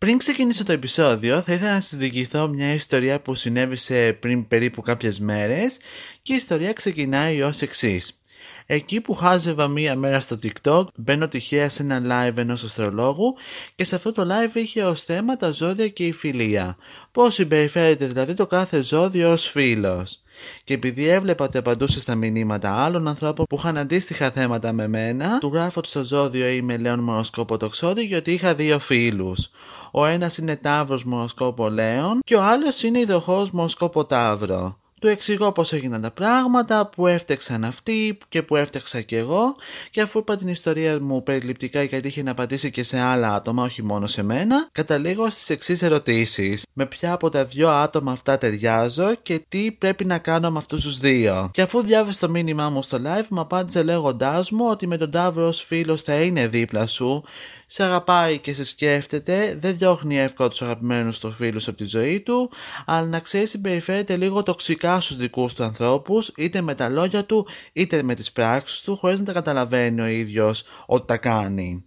Πριν 0.00 0.18
ξεκινήσω 0.18 0.64
το 0.64 0.72
επεισόδιο, 0.72 1.42
θα 1.42 1.52
ήθελα 1.52 1.72
να 1.72 1.80
σας 1.80 1.98
διηγηθώ 1.98 2.48
μια 2.48 2.72
ιστορία 2.72 3.20
που 3.20 3.34
συνέβησε 3.34 4.12
πριν 4.20 4.48
περίπου 4.48 4.82
κάποιες 4.82 5.18
μέρες 5.20 5.78
και 6.22 6.32
η 6.32 6.36
ιστορία 6.36 6.72
ξεκινάει 6.72 7.42
ως 7.42 7.60
εξής. 7.60 8.20
Εκεί 8.66 9.00
που 9.00 9.14
χάζευα 9.14 9.68
μία 9.68 9.96
μέρα 9.96 10.20
στο 10.20 10.38
TikTok, 10.42 10.84
μπαίνω 10.94 11.28
τυχαία 11.28 11.68
σε 11.68 11.82
ένα 11.82 12.02
live 12.04 12.36
ενός 12.36 12.62
αστρολόγου 12.62 13.36
και 13.74 13.84
σε 13.84 13.94
αυτό 13.94 14.12
το 14.12 14.26
live 14.28 14.54
είχε 14.56 14.84
ως 14.84 15.02
θέμα 15.02 15.36
τα 15.36 15.50
ζώδια 15.50 15.88
και 15.88 16.06
η 16.06 16.12
φιλία. 16.12 16.76
Πώς 17.12 17.34
συμπεριφέρεται 17.34 18.06
δηλαδή 18.06 18.34
το 18.34 18.46
κάθε 18.46 18.82
ζώδιο 18.82 19.32
ως 19.32 19.50
φίλος. 19.50 20.22
Και 20.64 20.74
επειδή 20.74 21.08
έβλεπα 21.08 21.44
ότι 21.44 21.58
απαντούσες 21.58 22.02
στα 22.02 22.14
μηνύματα 22.14 22.84
άλλων 22.84 23.08
ανθρώπων 23.08 23.46
που 23.48 23.56
είχαν 23.56 23.78
αντίστοιχα 23.78 24.30
θέματα 24.30 24.72
με 24.72 24.88
μένα, 24.88 25.38
του 25.38 25.50
γράφω 25.52 25.80
στο 25.84 26.04
ζώδιο 26.04 26.46
είμαι 26.48 26.76
Λέων 26.76 27.00
Μοροσκόπο 27.00 27.56
Τοξότη 27.56 28.04
γιατί 28.04 28.32
είχα 28.32 28.54
δύο 28.54 28.78
φίλους. 28.78 29.50
Ο 29.90 30.04
ένας 30.06 30.38
είναι 30.38 30.56
Ταύρος 30.56 31.04
Μοροσκόπο 31.04 31.68
Λέων 31.68 32.20
και 32.24 32.36
ο 32.36 32.42
άλλος 32.42 32.82
είναι 32.82 32.98
Ιδοχό 32.98 33.48
Μοροσκόπο 33.52 34.04
Ταύρο. 34.04 34.78
Του 35.00 35.08
εξηγώ 35.08 35.52
πώς 35.52 35.72
έγιναν 35.72 36.00
τα 36.00 36.10
πράγματα, 36.10 36.86
που 36.86 37.06
έφτεξαν 37.06 37.64
αυτοί 37.64 38.18
και 38.28 38.42
που 38.42 38.56
έφτεξα 38.56 39.00
κι 39.00 39.14
εγώ 39.14 39.54
και 39.90 40.00
αφού 40.00 40.18
είπα 40.18 40.36
την 40.36 40.48
ιστορία 40.48 41.00
μου 41.00 41.22
περιληπτικά 41.22 41.82
γιατί 41.82 42.08
είχε 42.08 42.22
να 42.22 42.30
απαντήσει 42.30 42.70
και 42.70 42.82
σε 42.82 43.00
άλλα 43.00 43.34
άτομα, 43.34 43.62
όχι 43.62 43.82
μόνο 43.84 44.06
σε 44.06 44.22
μένα, 44.22 44.68
καταλήγω 44.72 45.30
στις 45.30 45.50
εξής 45.50 45.82
ερωτήσεις. 45.82 46.66
Με 46.72 46.86
ποια 46.86 47.12
από 47.12 47.28
τα 47.28 47.44
δυο 47.44 47.68
άτομα 47.68 48.12
αυτά 48.12 48.38
ταιριάζω 48.38 49.14
και 49.22 49.44
τι 49.48 49.72
πρέπει 49.72 50.04
να 50.04 50.18
κάνω 50.18 50.50
με 50.50 50.58
αυτούς 50.58 50.82
τους 50.82 50.98
δύο; 50.98 51.50
Και 51.52 51.62
αφού 51.62 51.82
διάβασε 51.82 52.20
το 52.20 52.28
μήνυμά 52.28 52.68
μου 52.68 52.82
στο 52.82 52.98
live, 53.04 53.26
μου 53.30 53.40
απάντησε 53.40 53.82
λέγοντάς 53.82 54.50
μου 54.50 54.66
ότι 54.70 54.86
με 54.86 54.96
τον 54.96 55.10
Ταύρο 55.10 55.46
ως 55.46 55.62
φίλος 55.62 56.02
θα 56.02 56.14
είναι 56.14 56.46
δίπλα 56.46 56.86
σου, 56.86 57.24
σε 57.66 57.84
αγαπάει 57.84 58.38
και 58.38 58.54
σε 58.54 58.64
σκέφτεται, 58.64 59.56
δεν 59.60 59.76
διώχνει 59.76 60.18
εύκολα 60.18 60.48
τους 60.48 60.62
αγαπημένους 60.62 61.18
του 61.18 61.32
φίλους 61.32 61.68
από 61.68 61.76
τη 61.76 61.84
ζωή 61.84 62.20
του, 62.20 62.50
αλλά 62.86 63.06
να 63.06 63.18
ξέρει 63.18 63.46
συμπεριφέρεται 63.46 64.16
λίγο 64.16 64.42
τοξικά 64.42 64.89
στους 65.00 65.16
δικούς 65.16 65.54
του 65.54 65.64
ανθρώπους, 65.64 66.32
είτε 66.36 66.60
με 66.60 66.74
τα 66.74 66.88
λόγια 66.88 67.24
του, 67.24 67.46
είτε 67.72 68.02
με 68.02 68.14
τις 68.14 68.32
πράξεις 68.32 68.80
του, 68.80 68.96
χωρίς 68.96 69.18
να 69.18 69.24
τα 69.24 69.32
καταλαβαίνει 69.32 70.00
ο 70.00 70.06
ίδιος 70.06 70.64
ότι 70.86 71.06
τα 71.06 71.16
κάνει. 71.16 71.84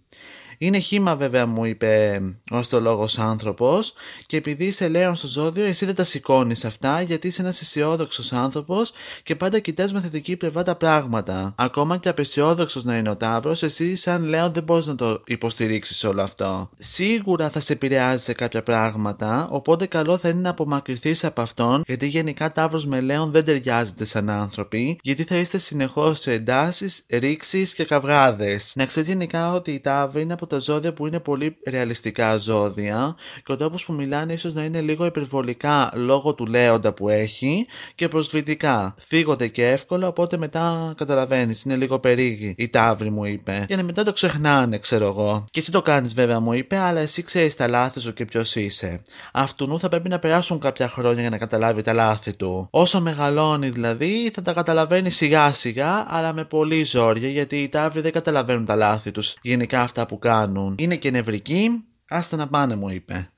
Είναι 0.64 0.78
χήμα 0.78 1.16
βέβαια 1.16 1.46
μου 1.46 1.64
είπε 1.64 2.20
ο 2.50 2.56
αστολόγος 2.56 3.18
άνθρωπος 3.18 3.92
και 4.26 4.36
επειδή 4.36 4.64
είσαι 4.64 4.88
λέον 4.88 5.14
στο 5.14 5.26
ζώδιο 5.26 5.64
εσύ 5.64 5.84
δεν 5.84 5.94
τα 5.94 6.04
σηκώνεις 6.04 6.64
αυτά 6.64 7.00
γιατί 7.00 7.26
είσαι 7.26 7.42
ένας 7.42 7.60
αισιόδοξος 7.60 8.32
άνθρωπος 8.32 8.92
και 9.22 9.36
πάντα 9.36 9.58
κοιτάς 9.58 9.92
με 9.92 10.00
θετική 10.00 10.36
πλευρά 10.36 10.62
τα 10.62 10.74
πράγματα. 10.76 11.54
Ακόμα 11.56 11.96
και 11.96 12.08
απεσιόδοξος 12.08 12.84
να 12.84 12.96
είναι 12.96 13.10
ο 13.10 13.16
Ταύρος, 13.16 13.62
εσύ 13.62 13.96
σαν 13.96 14.24
λέον 14.24 14.52
δεν 14.52 14.62
μπορείς 14.62 14.86
να 14.86 14.94
το 14.94 15.22
υποστηρίξεις 15.26 16.04
όλο 16.04 16.22
αυτό. 16.22 16.70
Σίγουρα 16.78 17.50
θα 17.50 17.60
σε 17.60 17.72
επηρεάζει 17.72 18.24
σε 18.24 18.32
κάποια 18.32 18.62
πράγματα, 18.62 19.48
οπότε 19.50 19.86
καλό 19.86 20.18
θα 20.18 20.28
είναι 20.28 20.40
να 20.40 20.50
απομακρυνθείς 20.50 21.24
από 21.24 21.40
αυτόν 21.40 21.82
γιατί 21.86 22.06
γενικά 22.06 22.52
Ταύρος 22.52 22.86
με 22.86 23.00
λέον 23.00 23.30
δεν 23.30 23.44
ταιριάζεται 23.44 24.04
σαν 24.04 24.30
άνθρωποι 24.30 24.98
γιατί 25.02 25.24
θα 25.24 25.36
είστε 25.36 25.58
συνεχώς 25.58 26.20
σε 26.20 26.32
εντάσεις, 26.32 27.06
ρήξεις 27.10 27.74
και 27.74 27.84
καυγάδες. 27.84 28.72
Να 28.76 28.86
ξέρεις 28.86 29.08
γενικά 29.08 29.52
ότι 29.52 29.70
η 29.70 29.80
Ταύρη 29.80 30.22
είναι 30.22 30.32
από 30.32 30.46
τα 30.54 30.60
ζώδια 30.60 30.92
που 30.92 31.06
είναι 31.06 31.20
πολύ 31.20 31.56
ρεαλιστικά 31.66 32.36
ζώδια 32.36 33.16
και 33.44 33.52
ο 33.52 33.56
τρόπο 33.56 33.76
που 33.86 33.92
μιλάνε 33.92 34.32
ίσως 34.32 34.54
να 34.54 34.64
είναι 34.64 34.80
λίγο 34.80 35.04
υπερβολικά 35.04 35.90
λόγω 35.94 36.34
του 36.34 36.46
λέοντα 36.46 36.92
που 36.92 37.08
έχει 37.08 37.66
και 37.94 38.08
προσβλητικά. 38.08 38.94
Φύγονται 38.98 39.48
και 39.48 39.68
εύκολα, 39.70 40.06
οπότε 40.06 40.36
μετά 40.36 40.94
καταλαβαίνεις, 40.96 41.62
είναι 41.62 41.76
λίγο 41.76 41.98
περίγη. 41.98 42.54
Η 42.56 42.68
τάβρη 42.68 43.10
μου 43.10 43.24
είπε. 43.24 43.64
Για 43.68 43.76
να 43.76 43.82
μετά 43.82 44.02
το 44.02 44.12
ξεχνάνε, 44.12 44.78
ξέρω 44.78 45.06
εγώ. 45.06 45.44
Και 45.50 45.60
εσύ 45.60 45.70
το 45.70 45.82
κάνεις 45.82 46.14
βέβαια, 46.14 46.40
μου 46.40 46.52
είπε, 46.52 46.76
αλλά 46.76 47.00
εσύ 47.00 47.22
ξέρεις 47.22 47.56
τα 47.56 47.68
λάθη 47.68 48.00
σου 48.00 48.12
και 48.12 48.24
ποιος 48.24 48.54
είσαι. 48.54 49.02
Αυτού 49.32 49.78
θα 49.78 49.88
πρέπει 49.88 50.08
να 50.08 50.18
περάσουν 50.18 50.60
κάποια 50.60 50.88
χρόνια 50.88 51.20
για 51.20 51.30
να 51.30 51.38
καταλάβει 51.38 51.82
τα 51.82 51.92
λάθη 51.92 52.32
του. 52.32 52.68
Όσο 52.70 53.00
μεγαλώνει 53.00 53.68
δηλαδή, 53.68 54.30
θα 54.34 54.42
τα 54.42 54.52
καταλαβαίνει 54.52 55.10
σιγά 55.10 55.52
σιγά, 55.52 56.04
αλλά 56.08 56.32
με 56.32 56.44
πολύ 56.44 56.84
ζόρια, 56.84 57.28
γιατί 57.28 57.56
οι 57.56 57.68
τάβροι 57.68 58.00
δεν 58.00 58.12
καταλαβαίνουν 58.12 58.64
τα 58.64 58.76
λάθη 58.76 59.10
τους. 59.10 59.34
Γενικά 59.42 59.80
αυτά 59.80 60.06
που 60.06 60.18
κάνουν 60.18 60.33
κάνουν. 60.34 60.74
Είναι 60.78 60.96
και 60.96 61.10
νευρικοί, 61.10 61.84
άστα 62.08 62.36
να 62.36 62.48
πάνε 62.48 62.76
μου 62.76 62.88
είπε. 62.88 63.30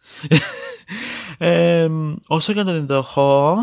ε, 1.38 1.88
όσο 2.26 2.52
για 2.52 2.64
τον 2.64 2.74
εντοχό, 2.74 3.58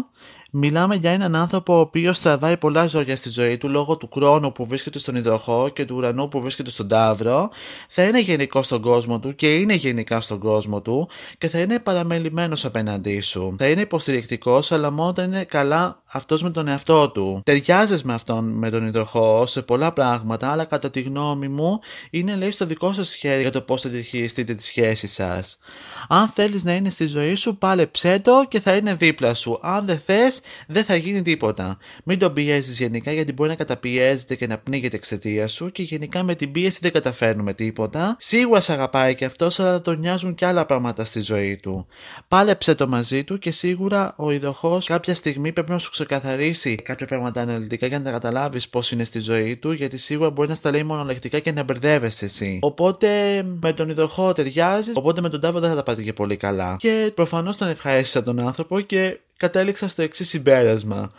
Μιλάμε 0.55 0.95
για 0.95 1.11
έναν 1.11 1.35
άνθρωπο 1.35 1.75
ο 1.75 1.79
οποίος 1.79 2.19
τραβάει 2.19 2.57
πολλά 2.57 2.87
ζώρια 2.87 3.15
στη 3.15 3.29
ζωή 3.29 3.57
του 3.57 3.69
λόγω 3.69 3.97
του 3.97 4.09
χρόνου 4.13 4.51
που 4.51 4.65
βρίσκεται 4.65 4.99
στον 4.99 5.15
υδροχό 5.15 5.69
και 5.69 5.85
του 5.85 5.95
ουρανού 5.95 6.27
που 6.27 6.41
βρίσκεται 6.41 6.69
στον 6.69 6.87
τάβρο. 6.87 7.49
Θα 7.89 8.03
είναι 8.03 8.19
γενικό 8.19 8.61
στον 8.61 8.81
κόσμο 8.81 9.19
του 9.19 9.35
και 9.35 9.55
είναι 9.55 9.73
γενικά 9.73 10.21
στον 10.21 10.39
κόσμο 10.39 10.81
του 10.81 11.09
και 11.37 11.49
θα 11.49 11.59
είναι 11.59 11.79
παραμελημένος 11.79 12.65
απέναντί 12.65 13.19
σου. 13.19 13.55
Θα 13.57 13.67
είναι 13.67 13.81
υποστηρικτικός, 13.81 14.71
αλλά 14.71 14.91
μόνο 14.91 15.09
όταν 15.09 15.25
είναι 15.25 15.43
καλά 15.43 16.02
αυτός 16.13 16.43
με 16.43 16.49
τον 16.49 16.67
εαυτό 16.67 17.09
του. 17.09 17.41
Ταιριάζεις 17.45 18.03
με 18.03 18.13
αυτόν 18.13 18.45
με 18.45 18.69
τον 18.69 18.87
υδροχό 18.87 19.45
σε 19.45 19.61
πολλά 19.61 19.91
πράγματα, 19.91 20.51
αλλά 20.51 20.65
κατά 20.65 20.89
τη 20.89 21.01
γνώμη 21.01 21.47
μου 21.47 21.79
είναι 22.09 22.35
λέει 22.35 22.51
στο 22.51 22.65
δικό 22.65 22.93
σας 22.93 23.15
χέρι 23.15 23.41
για 23.41 23.51
το 23.51 23.61
πώς 23.61 23.81
θα 23.81 23.89
διαχειριστείτε 23.89 24.53
τη 24.53 24.63
σχέση 24.63 25.07
σας. 25.07 25.59
Αν 26.07 26.27
θέλεις 26.27 26.63
να 26.63 26.73
είναι 26.73 26.89
στη 26.89 27.07
ζωή 27.07 27.35
σου, 27.35 27.57
πάλεψέ 27.57 28.19
το 28.19 28.45
και 28.47 28.59
θα 28.59 28.75
είναι 28.75 28.93
δίπλα 28.93 29.33
σου. 29.33 29.59
Αν 29.61 29.85
δεν 29.85 29.99
θες, 30.05 30.41
δεν 30.67 30.83
θα 30.83 30.95
γίνει 30.95 31.21
τίποτα. 31.21 31.77
Μην 32.03 32.19
τον 32.19 32.33
πιέζεις 32.33 32.79
γενικά 32.79 33.11
γιατί 33.11 33.33
μπορεί 33.33 33.49
να 33.49 33.55
καταπιέζεται 33.55 34.35
και 34.35 34.47
να 34.47 34.57
πνίγεται 34.57 34.95
εξαιτίας 34.95 35.51
σου 35.51 35.71
και 35.71 35.83
γενικά 35.83 36.23
με 36.23 36.35
την 36.35 36.51
πίεση 36.51 36.79
δεν 36.81 36.91
καταφέρνουμε 36.91 37.53
τίποτα. 37.53 38.15
Σίγουρα 38.19 38.59
σε 38.59 38.73
αγαπάει 38.73 39.15
και 39.15 39.25
αυτός, 39.25 39.59
αλλά 39.59 39.81
τον 39.81 39.99
νοιάζουν 39.99 40.35
και 40.35 40.45
άλλα 40.45 40.65
πράγματα 40.65 41.05
στη 41.05 41.21
ζωή 41.21 41.55
του. 41.55 41.87
Πάλεψε 42.27 42.75
το 42.75 42.87
μαζί 42.87 43.23
του 43.23 43.37
και 43.37 43.51
σίγουρα 43.51 44.13
ο 44.17 44.31
ειδοχό 44.31 44.81
κάποια 44.85 45.15
στιγμή 45.15 45.51
πρέπει 45.51 45.69
να 45.69 45.77
σου 45.77 45.91
ξεκαθαρίσει 46.05 46.75
κάποια 46.75 47.07
πράγματα 47.07 47.41
αναλυτικά 47.41 47.87
για 47.87 47.97
να 47.97 48.03
τα 48.03 48.11
καταλάβεις 48.11 48.69
πώς 48.69 48.91
είναι 48.91 49.03
στη 49.03 49.19
ζωή 49.19 49.57
του, 49.57 49.71
γιατί 49.71 49.97
σίγουρα 49.97 50.29
μπορεί 50.29 50.49
να 50.49 50.55
στα 50.55 50.71
λέει 50.71 50.83
μονολεκτικά 50.83 51.39
και 51.39 51.51
να 51.51 51.63
μπερδεύεσαι 51.63 52.25
εσύ. 52.25 52.59
Οπότε 52.61 53.41
με 53.61 53.73
τον 53.73 53.89
ειδοχό 53.89 54.33
ταιριάζεις, 54.33 54.95
οπότε 54.95 55.21
με 55.21 55.29
τον 55.29 55.39
τάβο 55.39 55.59
δεν 55.59 55.69
θα 55.69 55.75
τα 55.75 55.83
πάτε 55.83 56.01
και 56.01 56.13
πολύ 56.13 56.37
καλά. 56.37 56.75
Και 56.79 57.11
προφανώς 57.15 57.57
τον 57.57 57.67
ευχαρίστησα 57.67 58.23
τον 58.23 58.39
άνθρωπο 58.39 58.79
και 58.79 59.19
κατέληξα 59.37 59.87
στο 59.87 60.01
εξής 60.01 60.29
συμπέρασμα. 60.29 61.11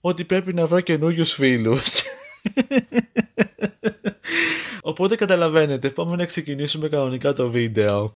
Ότι 0.00 0.24
πρέπει 0.24 0.54
να 0.54 0.66
βρω 0.66 0.80
καινούριους 0.80 1.32
φίλους. 1.32 1.84
Οπότε 4.82 5.16
καταλαβαίνετε, 5.16 5.90
πάμε 5.90 6.16
να 6.16 6.24
ξεκινήσουμε 6.24 6.88
κανονικά 6.88 7.32
το 7.32 7.50
βίντεο. 7.50 8.12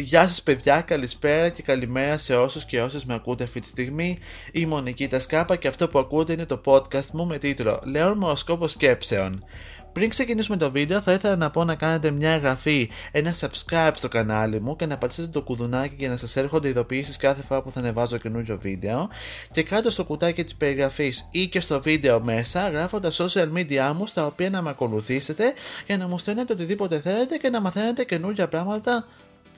Γεια 0.00 0.28
σας 0.28 0.42
παιδιά, 0.42 0.80
καλησπέρα 0.80 1.48
και 1.48 1.62
καλημέρα 1.62 2.18
σε 2.18 2.36
όσους 2.36 2.64
και 2.64 2.82
όσες 2.82 3.04
με 3.04 3.14
ακούτε 3.14 3.44
αυτή 3.44 3.60
τη 3.60 3.66
στιγμή. 3.66 4.18
Είμαι 4.52 4.74
ο 4.74 4.80
Νικήτας 4.80 5.26
Κάπα 5.26 5.56
και 5.56 5.68
αυτό 5.68 5.88
που 5.88 5.98
ακούτε 5.98 6.32
είναι 6.32 6.46
το 6.46 6.60
podcast 6.64 7.06
μου 7.12 7.26
με 7.26 7.38
τίτλο 7.38 7.80
«Λέων 7.84 8.18
Μοροσκόπο 8.18 8.68
Σκέψεων». 8.68 9.44
Πριν 9.92 10.08
ξεκινήσουμε 10.08 10.56
το 10.56 10.70
βίντεο 10.70 11.00
θα 11.00 11.12
ήθελα 11.12 11.36
να 11.36 11.50
πω 11.50 11.64
να 11.64 11.74
κάνετε 11.74 12.10
μια 12.10 12.30
εγγραφή, 12.30 12.90
ένα 13.12 13.34
subscribe 13.40 13.92
στο 13.94 14.08
κανάλι 14.08 14.60
μου 14.60 14.76
και 14.76 14.86
να 14.86 14.98
πατήσετε 14.98 15.28
το 15.28 15.42
κουδουνάκι 15.42 15.94
για 15.98 16.08
να 16.08 16.16
σας 16.16 16.36
έρχονται 16.36 16.68
ειδοποιήσεις 16.68 17.16
κάθε 17.16 17.42
φορά 17.42 17.62
που 17.62 17.70
θα 17.70 17.80
ανεβάζω 17.80 18.18
καινούριο 18.18 18.58
βίντεο 18.58 19.08
και 19.52 19.62
κάτω 19.62 19.90
στο 19.90 20.04
κουτάκι 20.04 20.44
της 20.44 20.54
περιγραφής 20.54 21.28
ή 21.30 21.48
και 21.48 21.60
στο 21.60 21.80
βίντεο 21.80 22.20
μέσα 22.20 22.68
γράφω 22.68 23.00
τα 23.00 23.10
social 23.12 23.48
media 23.54 23.92
μου 23.96 24.06
στα 24.06 24.26
οποία 24.26 24.50
να 24.50 24.62
με 24.62 24.70
ακολουθήσετε 24.70 25.52
για 25.86 25.96
να 25.96 26.08
μου 26.08 26.18
στέλνετε 26.18 26.52
οτιδήποτε 26.52 27.00
θέλετε 27.00 27.36
και 27.36 27.48
να 27.48 27.60
μαθαίνετε 27.60 28.04
καινούργια 28.04 28.48
πράγματα 28.48 29.06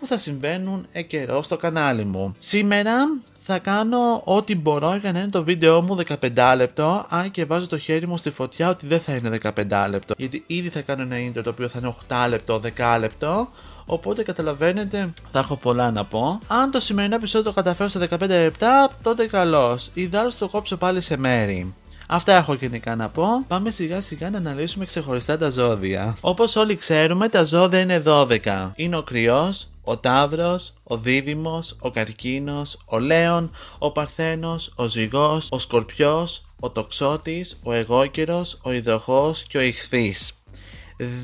που 0.02 0.08
θα 0.08 0.18
συμβαίνουν 0.18 0.86
καιρό 1.06 1.42
στο 1.42 1.56
κανάλι 1.56 2.04
μου. 2.04 2.34
Σήμερα 2.38 2.94
θα 3.38 3.58
κάνω 3.58 4.22
ό,τι 4.24 4.56
μπορώ 4.56 4.96
για 4.96 5.12
να 5.12 5.18
είναι 5.18 5.28
το 5.28 5.44
βίντεο 5.44 5.82
μου 5.82 5.98
15 6.34 6.54
λεπτό, 6.56 7.06
αν 7.08 7.30
και 7.30 7.44
βάζω 7.44 7.66
το 7.66 7.78
χέρι 7.78 8.06
μου 8.06 8.16
στη 8.16 8.30
φωτιά 8.30 8.68
ότι 8.68 8.86
δεν 8.86 9.00
θα 9.00 9.12
είναι 9.14 9.38
15 9.42 9.86
λεπτό. 9.90 10.14
Γιατί 10.16 10.44
ήδη 10.46 10.68
θα 10.68 10.80
κάνω 10.80 11.02
ένα 11.02 11.16
intro 11.16 11.42
το 11.42 11.50
οποίο 11.50 11.68
θα 11.68 11.78
είναι 11.78 11.94
8 12.08 12.26
λεπτό, 12.28 12.60
10 12.76 12.96
λεπτό. 12.98 13.48
Οπότε 13.86 14.22
καταλαβαίνετε, 14.22 15.12
θα 15.30 15.38
έχω 15.38 15.56
πολλά 15.56 15.90
να 15.90 16.04
πω. 16.04 16.38
Αν 16.46 16.70
το 16.70 16.80
σημερινό 16.80 17.14
επεισόδιο 17.14 17.50
το 17.50 17.56
καταφέρω 17.56 17.88
σε 17.88 18.08
15 18.10 18.28
λεπτά, 18.28 18.90
τότε 19.02 19.26
καλώς. 19.26 19.90
Ιδάλω 19.94 20.32
το 20.38 20.48
κόψω 20.48 20.76
πάλι 20.76 21.00
σε 21.00 21.16
μέρη. 21.16 21.74
Αυτά 22.08 22.36
έχω 22.36 22.54
γενικά 22.54 22.96
να 22.96 23.08
πω. 23.08 23.24
Πάμε 23.48 23.70
σιγά 23.70 24.00
σιγά 24.00 24.30
να 24.30 24.38
αναλύσουμε 24.38 24.84
ξεχωριστά 24.84 25.38
τα 25.38 25.50
ζώδια. 25.50 26.16
Όπως 26.20 26.56
όλοι 26.56 26.76
ξέρουμε, 26.76 27.28
τα 27.28 27.44
ζώδια 27.44 27.80
είναι 27.80 28.02
12. 28.06 28.72
Είναι 28.74 28.96
ο 28.96 29.02
κρυός, 29.02 29.68
ο 29.84 29.98
Ταύρος, 29.98 30.72
ο 30.82 30.96
Δίδυμος, 30.96 31.76
ο 31.80 31.90
Καρκίνος, 31.90 32.78
ο 32.84 32.98
Λέων, 32.98 33.50
ο 33.78 33.92
Παρθένος, 33.92 34.72
ο 34.76 34.86
Ζυγός, 34.86 35.48
ο 35.50 35.58
Σκορπιός, 35.58 36.44
ο 36.60 36.70
Τοξότης, 36.70 37.58
ο 37.62 37.72
Εγώκερος, 37.72 38.58
ο 38.62 38.72
Ιδροχός 38.72 39.42
και 39.42 39.58
ο 39.58 39.60
Ιχθύς. 39.60 40.41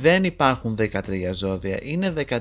Δεν 0.01 0.25
υπάρχουν 0.25 0.77
13 0.79 0.91
ζώδια, 1.33 1.79
είναι 1.83 2.13
13 2.29 2.39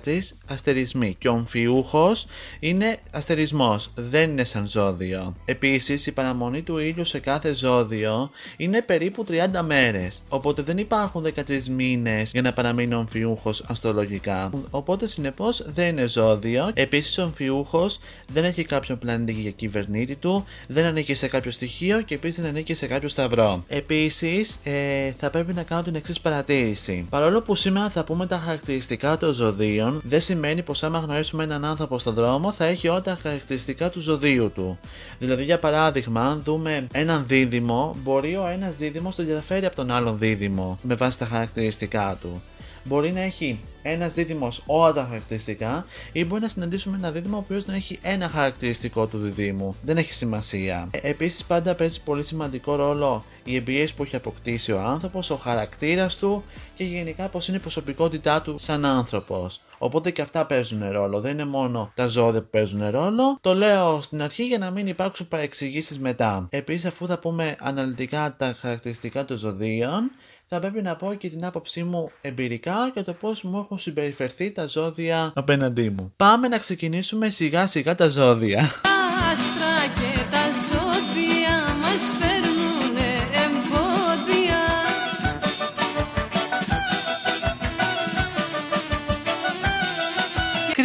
αστερισμοί 0.47 1.15
και 1.19 1.27
ο 1.27 1.31
ομφιούχος 1.31 2.25
είναι 2.59 2.97
αστερισμός, 3.11 3.91
δεν 3.95 4.29
είναι 4.29 4.43
σαν 4.43 4.67
ζώδιο. 4.67 5.35
Επίσης 5.45 6.05
η 6.05 6.11
παραμονή 6.11 6.61
του 6.61 6.77
ήλιου 6.77 7.05
σε 7.05 7.19
κάθε 7.19 7.53
ζώδιο 7.53 8.29
είναι 8.57 8.81
περίπου 8.81 9.25
30 9.29 9.61
μέρες, 9.65 10.21
οπότε 10.29 10.61
δεν 10.61 10.77
υπάρχουν 10.77 11.25
13 11.35 11.63
μήνες 11.63 12.31
για 12.31 12.41
να 12.41 12.53
παραμείνει 12.53 12.93
ο 12.93 12.97
ομφιούχος 12.97 13.63
αστρολογικά, 13.67 14.51
οπότε 14.69 15.07
συνεπώς 15.07 15.63
δεν 15.65 15.87
είναι 15.87 16.07
ζώδιο. 16.07 16.71
Επίσης 16.73 17.17
ο 17.17 17.23
ομφιούχος 17.23 17.99
δεν 18.27 18.43
έχει 18.43 18.63
κάποιον 18.63 18.99
πλανήτη 18.99 19.31
για 19.31 19.51
κυβερνήτη 19.51 20.15
του, 20.15 20.45
δεν 20.67 20.85
ανήκει 20.85 21.13
σε 21.13 21.27
κάποιο 21.27 21.51
στοιχείο 21.51 22.01
και 22.01 22.15
επίσης 22.15 22.41
δεν 22.41 22.49
ανήκει 22.49 22.73
σε 22.73 22.87
κάποιο 22.87 23.09
σταυρό. 23.09 23.63
Επίσης 23.67 24.59
ε, 24.63 25.11
θα 25.19 25.29
πρέπει 25.29 25.53
να 25.53 25.63
κάνω 25.63 25.83
την 25.83 25.95
εξής 25.95 26.19
παρατήρηση. 26.19 27.07
Παρόλο 27.09 27.26
που 27.35 27.55
σήμερα 27.55 27.89
θα 27.89 28.03
πούμε 28.03 28.25
τα 28.27 28.37
χαρακτηριστικά 28.37 29.17
των 29.17 29.33
ζωδίων, 29.33 30.01
δεν 30.03 30.21
σημαίνει 30.21 30.63
πως 30.63 30.83
άμα 30.83 30.99
γνωρίσουμε 30.99 31.43
έναν 31.43 31.65
άνθρωπο 31.65 31.99
στον 31.99 32.13
δρόμο 32.13 32.51
θα 32.51 32.65
έχει 32.65 32.87
όλα 32.87 33.01
τα 33.01 33.17
χαρακτηριστικά 33.21 33.89
του 33.89 33.99
ζωδίου 33.99 34.51
του. 34.51 34.79
Δηλαδή, 35.19 35.43
για 35.43 35.59
παράδειγμα, 35.59 36.21
αν 36.21 36.41
δούμε 36.43 36.87
έναν 36.93 37.23
δίδυμο, 37.27 37.95
μπορεί 38.03 38.35
ο 38.35 38.47
ένας 38.47 38.75
δίδυμος 38.75 39.17
να 39.17 39.23
διαφέρει 39.23 39.65
από 39.65 39.75
τον 39.75 39.91
άλλον 39.91 40.17
δίδυμο 40.17 40.79
με 40.81 40.95
βάση 40.95 41.19
τα 41.19 41.25
χαρακτηριστικά 41.25 42.17
του. 42.21 42.41
Μπορεί 42.87 43.11
να 43.11 43.21
έχει 43.21 43.59
ένας 43.81 44.13
δίδυμος 44.13 44.63
όλα 44.65 44.93
τα 44.93 45.03
χαρακτηριστικά, 45.03 45.85
ή 46.11 46.25
μπορεί 46.25 46.41
να 46.41 46.47
συναντήσουμε 46.47 46.97
ένα 46.97 47.11
δίδυμο 47.11 47.35
ο 47.35 47.39
οποίος 47.39 47.65
να 47.65 47.75
έχει 47.75 47.99
ένα 48.01 48.29
χαρακτηριστικό 48.29 49.07
του 49.07 49.17
διδήμου. 49.17 49.75
Δεν 49.81 49.97
έχει 49.97 50.13
σημασία. 50.13 50.89
Ε, 50.91 51.09
Επίσης, 51.09 51.43
πάντα 51.43 51.75
παίζει 51.75 52.01
πολύ 52.03 52.23
σημαντικό 52.23 52.75
ρόλο 52.75 53.25
οι 53.43 53.55
εμπειρίες 53.55 53.93
που 53.93 54.03
έχει 54.03 54.15
αποκτήσει 54.15 54.71
ο 54.71 54.79
άνθρωπος, 54.79 55.29
ο 55.29 55.35
χαρακτήρας 55.35 56.17
του 56.17 56.43
και 56.75 56.83
γενικά 56.83 57.27
πώς 57.27 57.47
είναι 57.47 57.57
η 57.57 57.59
προσωπικότητά 57.59 58.41
του 58.41 58.55
σαν 58.57 58.85
άνθρωπος. 58.85 59.61
Οπότε 59.77 60.11
και 60.11 60.21
αυτά 60.21 60.45
παίζουν 60.45 60.91
ρόλο. 60.91 61.19
Δεν 61.19 61.31
είναι 61.31 61.45
μόνο 61.45 61.91
τα 61.95 62.05
ζώδια 62.05 62.41
που 62.41 62.47
παίζουν 62.51 62.89
ρόλο. 62.89 63.37
Το 63.41 63.55
λέω 63.55 64.01
στην 64.01 64.21
αρχή 64.21 64.43
για 64.43 64.57
να 64.57 64.71
μην 64.71 64.87
υπάρξουν 64.87 65.27
παρεξηγήσεις 65.27 65.99
μετά. 65.99 66.47
Επίσης, 66.49 66.85
αφού 66.85 67.05
θα 67.05 67.19
πούμε 67.19 67.55
αναλυτικά 67.59 68.35
τα 68.37 68.55
χαρακτηριστικά 68.59 69.25
των 69.25 69.37
ζωδίων, 69.37 70.11
θα 70.49 70.59
πρέπει 70.59 70.81
να 70.81 70.95
πω 70.95 71.13
και 71.13 71.29
την 71.29 71.45
άποψή 71.45 71.83
μου 71.83 72.11
εμπειρικά 72.21 72.91
για 72.93 73.03
το 73.03 73.13
πώς 73.13 73.43
μου 73.43 73.59
έχουν 73.59 73.77
συμπεριφερθεί 73.77 74.51
τα 74.51 74.67
ζώδια 74.67 75.31
απέναντί 75.35 75.89
μου. 75.89 76.13
Πάμε 76.15 76.47
να 76.47 76.57
ξεκινήσουμε 76.57 77.29
σιγά 77.29 77.67
σιγά 77.67 77.95
τα 77.95 78.09
ζώδια. 78.09 78.71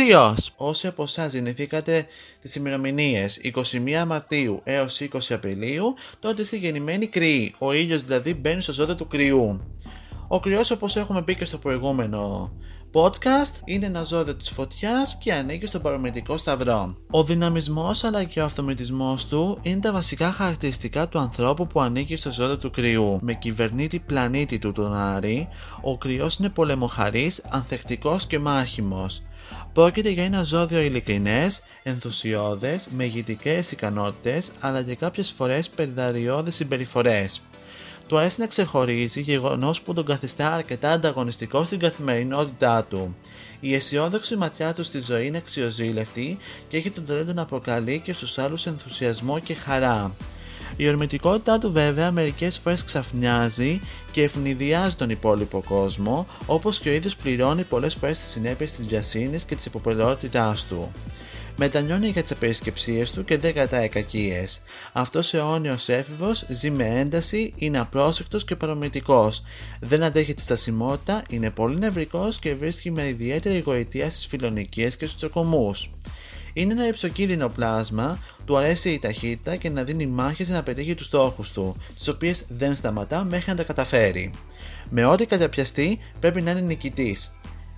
Κρυό. 0.03 0.37
Όσοι 0.57 0.87
από 0.87 1.03
εσάς 1.03 1.33
γεννηθήκατε 1.33 2.07
τις 2.41 2.55
ημερομηνίες 2.55 3.41
21 3.43 4.05
Μαρτίου 4.07 4.61
έως 4.65 5.01
20 5.01 5.19
Απριλίου, 5.31 5.95
τότε 6.21 6.43
είστε 6.43 6.57
γεννημένοι 6.57 7.07
κρυοί. 7.07 7.55
Ο 7.59 7.73
ήλιος 7.73 8.03
δηλαδή 8.03 8.35
μπαίνει 8.35 8.61
στο 8.61 8.73
ζώδιο 8.73 8.95
του 8.95 9.07
κρυού. 9.07 9.61
Ο 10.29 10.41
κρυός, 10.41 10.71
όπως 10.71 10.97
έχουμε 10.97 11.23
πει 11.23 11.37
και 11.37 11.45
στο 11.45 11.59
προηγούμενο 11.59 12.53
podcast, 12.93 13.61
είναι 13.65 13.87
ένα 13.87 14.05
ζώδιο 14.05 14.37
της 14.37 14.51
φωτιάς 14.51 15.19
και 15.19 15.33
ανήκει 15.33 15.67
στον 15.67 15.83
παρομετρικό 15.83 16.37
σταυρό. 16.37 16.97
Ο 17.11 17.25
δυναμισμός 17.25 18.05
αλλά 18.05 18.25
και 18.25 18.41
ο 18.41 18.45
αυτομετισμό 18.45 19.19
του 19.29 19.59
είναι 19.63 19.81
τα 19.81 19.93
βασικά 19.93 20.33
χαρακτηριστικά 20.33 21.09
του 21.09 21.19
ανθρώπου 21.19 21.67
που 21.67 21.81
ανήκει 21.81 22.17
στο 22.17 22.33
ζώδιο 22.33 22.59
του 22.59 22.71
κρυού. 22.71 23.19
Με 23.23 23.35
κυβερνήτη 23.35 23.99
πλανήτη 23.99 24.59
του 24.59 24.73
τον 24.73 24.95
Άρη, 24.95 25.49
ο 25.83 25.99
κρυός 25.99 26.37
είναι 26.37 26.49
πολεμοχαρής, 26.49 27.43
ανθεκτικός 27.49 28.27
και 28.27 28.39
μάχημος. 28.39 29.23
Πρόκειται 29.73 30.09
για 30.09 30.25
ένα 30.25 30.43
ζώδιο 30.43 30.81
ειλικρινές, 30.81 31.61
ενθουσιώδες, 31.83 32.89
με 32.91 33.05
ηγετικές 33.05 33.71
ικανότητες 33.73 34.51
αλλά 34.61 34.83
και 34.83 34.95
κάποιες 34.95 35.31
φορές 35.31 35.71
περιδαριώδε 35.71 36.51
συμπεριφορές. 36.51 37.43
Του 38.13 38.19
αρέσει 38.19 38.41
να 38.41 38.47
ξεχωρίζει, 38.47 39.21
γεγονός 39.21 39.83
που 39.83 39.95
τον 39.95 40.05
καθιστά 40.05 40.53
αρκετά 40.53 40.91
ανταγωνιστικό 40.91 41.65
στην 41.65 41.79
καθημερινότητά 41.79 42.85
του. 42.85 43.17
Η 43.61 43.75
αισιόδοξη 43.75 44.37
ματιά 44.37 44.75
του 44.75 44.85
στη 44.85 45.01
ζωή 45.01 45.27
είναι 45.27 45.37
αξιοζήλευτη 45.37 46.39
και 46.69 46.77
έχει 46.77 46.91
τον 46.91 47.07
τρόπο 47.07 47.33
να 47.33 47.45
προκαλεί 47.45 48.01
και 48.01 48.13
στους 48.13 48.39
άλλους 48.39 48.67
ενθουσιασμό 48.67 49.39
και 49.39 49.55
χαρά. 49.55 50.15
Η 50.77 50.89
ορμητικότητά 50.89 51.59
του 51.59 51.73
βέβαια 51.73 52.11
μερικές 52.11 52.59
φορές 52.59 52.85
ξαφνιάζει 52.85 53.81
και 54.13 54.23
ευνηδιάζει 54.23 54.95
τον 54.95 55.11
υπόλοιπο 55.11 55.63
κόσμο, 55.69 56.27
όπως 56.47 56.79
και 56.79 56.89
ο 56.89 56.93
ίδιος 56.93 57.17
πληρώνει 57.17 57.63
πολλές 57.63 57.95
φορές 57.95 58.19
τις 58.19 58.29
συνέπειες 58.29 58.73
της 58.73 58.87
βιασύνης 58.87 59.45
και 59.45 59.55
της 59.55 59.65
υποπελαιότητάς 59.65 60.67
του. 60.67 60.91
Μετανιώνει 61.57 62.09
για 62.09 62.23
τις 62.23 62.31
απερισκεψίε 62.31 63.05
του 63.15 63.25
και 63.25 63.39
δεν 63.39 63.53
κρατάει 63.53 63.89
κακίες. 63.89 64.63
Αυτός 64.93 65.35
ο 65.35 65.37
αιώνιος 65.37 65.89
έφηβος 65.89 66.47
ζει 66.49 66.71
με 66.71 66.85
ένταση, 66.85 67.53
είναι 67.57 67.79
απρόσεκτος 67.79 68.45
και 68.45 68.57
παρομητικό. 68.57 69.33
Δεν 69.81 70.03
αντέχει 70.03 70.35
τη 70.35 70.43
στασιμότητα, 70.43 71.23
είναι 71.29 71.51
πολύ 71.51 71.79
νευρικός 71.79 72.39
και 72.39 72.55
βρίσκει 72.55 72.91
με 72.91 73.09
ιδιαίτερη 73.09 73.59
γοητεία 73.59 74.11
στις 74.11 74.27
φιλονικίες 74.27 74.97
και 74.97 75.07
στους 75.07 75.17
τσοκομούς. 75.17 75.91
Είναι 76.53 76.73
ένα 76.73 76.87
υψοκίνδυνο 76.87 77.49
πλάσμα, 77.49 78.19
του 78.45 78.57
αρέσει 78.57 78.91
η 78.91 78.99
ταχύτητα 78.99 79.57
και 79.57 79.71
να 79.71 79.83
δίνει 79.83 80.07
μάχες 80.07 80.47
για 80.47 80.57
να 80.57 80.63
πετύχει 80.63 80.95
τους 80.95 81.07
στόχους 81.07 81.53
του, 81.53 81.77
τις 81.97 82.09
οποίες 82.09 82.47
δεν 82.49 82.77
σταματά 82.77 83.25
μέχρι 83.25 83.51
να 83.51 83.57
τα 83.57 83.63
καταφέρει. 83.63 84.33
Με 84.91 85.05
ό,τι 85.05 85.27
καταπιαστεί 85.27 85.99
πρέπει 86.21 86.43
να 86.43 86.51
είναι 86.51 86.61
νικητής. 86.61 87.35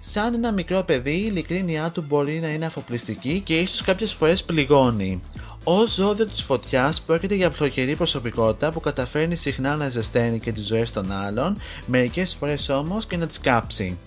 Σαν 0.06 0.34
ένα 0.34 0.52
μικρό 0.52 0.82
παιδί, 0.82 1.10
η 1.10 1.24
ειλικρίνειά 1.26 1.90
του 1.90 2.04
μπορεί 2.08 2.40
να 2.40 2.48
είναι 2.48 2.66
αφοπλιστική 2.66 3.40
και 3.44 3.58
ίσως 3.58 3.82
κάποιες 3.82 4.12
φορές 4.12 4.44
πληγώνει. 4.44 5.20
Ω 5.64 5.86
ζώδιο 5.86 6.26
της 6.26 6.42
φωτιάς 6.42 7.00
πρόκειται 7.00 7.34
για 7.34 7.50
φτωχερή 7.50 7.96
προσωπικότητα 7.96 8.72
που 8.72 8.80
καταφέρνει 8.80 9.36
συχνά 9.36 9.76
να 9.76 9.88
ζεσταίνει 9.88 10.38
και 10.38 10.52
τις 10.52 10.66
ζωές 10.66 10.92
των 10.92 11.12
άλλων, 11.12 11.56
μερικές 11.86 12.34
φορές 12.34 12.68
όμως 12.68 13.06
και 13.06 13.16
να 13.16 13.26
τις 13.26 13.40
κάψει. 13.40 13.98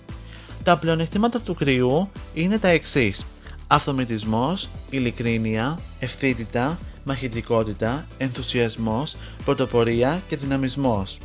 Τα 0.62 0.76
πλεονεκτήματα 0.76 1.40
του 1.40 1.54
κρυού 1.54 2.10
είναι 2.34 2.58
τα 2.58 2.68
εξής: 2.68 3.26
Αυτομετισμός, 3.66 4.68
ειλικρίνεια, 4.90 5.78
ευθύτητα, 5.98 6.78
μαχητικότητα, 7.04 8.06
ενθουσιασμός, 8.18 9.16
πρωτοπορία 9.44 10.22
και 10.28 10.36
δυναμισμός. 10.36 11.18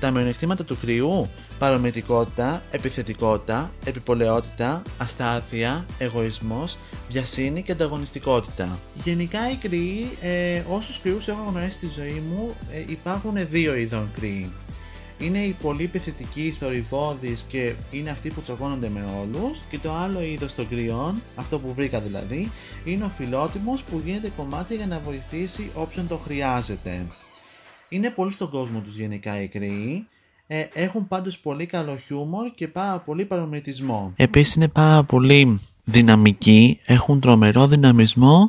Τα 0.00 0.10
μειονεκτήματα 0.10 0.64
του 0.64 0.76
κρυού, 0.80 1.28
παρομετικότητα, 1.60 2.62
επιθετικότητα, 2.70 3.70
επιπολαιότητα, 3.84 4.82
αστάθεια, 4.98 5.86
εγωισμός, 5.98 6.78
βιασύνη 7.10 7.62
και 7.62 7.72
ανταγωνιστικότητα. 7.72 8.78
Γενικά 9.04 9.50
οι 9.50 9.56
κρυοί, 9.56 10.06
ε, 10.20 10.62
όσους 10.70 11.00
κρυούς 11.00 11.28
έχω 11.28 11.42
γνωρίσει 11.50 11.72
στη 11.72 11.88
ζωή 11.88 12.22
μου, 12.34 12.54
ε, 12.72 12.84
υπάρχουν 12.86 13.34
δύο 13.50 13.74
είδων 13.74 14.10
κρυοί 14.14 14.52
είναι 15.20 15.38
οι 15.38 15.56
πολύ 15.62 15.84
επιθετικοί, 15.84 16.56
θορυβώδεις 16.58 17.42
και 17.42 17.74
είναι 17.90 18.10
αυτοί 18.10 18.30
που 18.30 18.40
τσακώνονται 18.40 18.88
με 18.88 19.04
όλους 19.20 19.62
και 19.70 19.78
το 19.78 19.92
άλλο 19.92 20.22
είδος 20.22 20.54
των 20.54 20.68
κρυών, 20.68 21.22
αυτό 21.36 21.58
που 21.58 21.74
βρήκα 21.74 22.00
δηλαδή, 22.00 22.50
είναι 22.84 23.04
ο 23.04 23.08
φιλότιμος 23.08 23.82
που 23.82 24.02
γίνεται 24.04 24.32
κομμάτι 24.36 24.74
για 24.74 24.86
να 24.86 24.98
βοηθήσει 25.00 25.70
όποιον 25.74 26.08
το 26.08 26.16
χρειάζεται. 26.16 27.06
Είναι 27.88 28.10
πολύ 28.10 28.32
στον 28.32 28.50
κόσμο 28.50 28.80
τους 28.80 28.96
γενικά 28.96 29.42
οι 29.42 29.48
κρυοί, 29.48 30.06
ε, 30.52 30.66
έχουν 30.72 31.08
πάντως 31.08 31.38
πολύ 31.38 31.66
καλό 31.66 31.96
χιούμορ 31.96 32.50
και 32.54 32.68
πάρα 32.68 32.98
πολύ 32.98 33.24
παρομετισμό. 33.24 34.12
Επίσης 34.16 34.54
είναι 34.54 34.68
πάρα 34.68 35.04
πολύ 35.04 35.60
δυναμικοί, 35.84 36.80
έχουν 36.84 37.20
τρομερό 37.20 37.66
δυναμισμό 37.66 38.46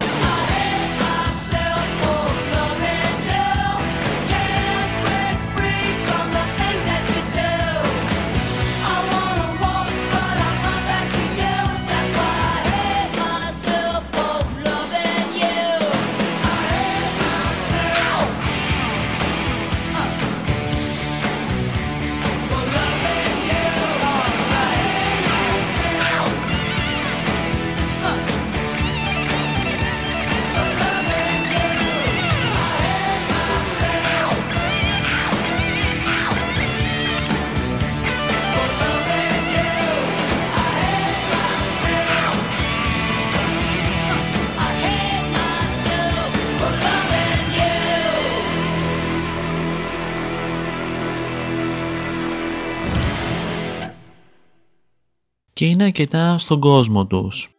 και 55.62 55.68
είναι 55.68 55.84
αρκετά 55.84 56.38
στον 56.38 56.60
κόσμο 56.60 57.06
τους. 57.06 57.50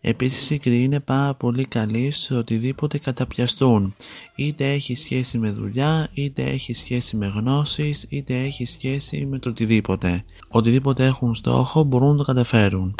Επίσης 0.00 0.50
η 0.50 0.58
κρυή 0.58 0.80
είναι 0.84 1.00
πάρα 1.00 1.34
πολύ 1.34 1.64
καλή 1.64 2.10
σε 2.10 2.34
οτιδήποτε 2.34 2.98
καταπιαστούν. 2.98 3.94
Είτε 4.34 4.72
έχει 4.72 4.94
σχέση 4.94 5.38
με 5.38 5.50
δουλειά, 5.50 6.08
είτε 6.14 6.42
έχει 6.42 6.72
σχέση 6.72 7.16
με 7.16 7.26
γνώσεις, 7.26 8.06
είτε 8.08 8.34
έχει 8.34 8.64
σχέση 8.64 9.26
με 9.26 9.38
το 9.38 9.48
οτιδήποτε. 9.48 10.24
Οτιδήποτε 10.48 11.04
έχουν 11.04 11.34
στόχο 11.34 11.82
μπορούν 11.82 12.10
να 12.10 12.16
το 12.16 12.24
καταφέρουν. 12.24 12.94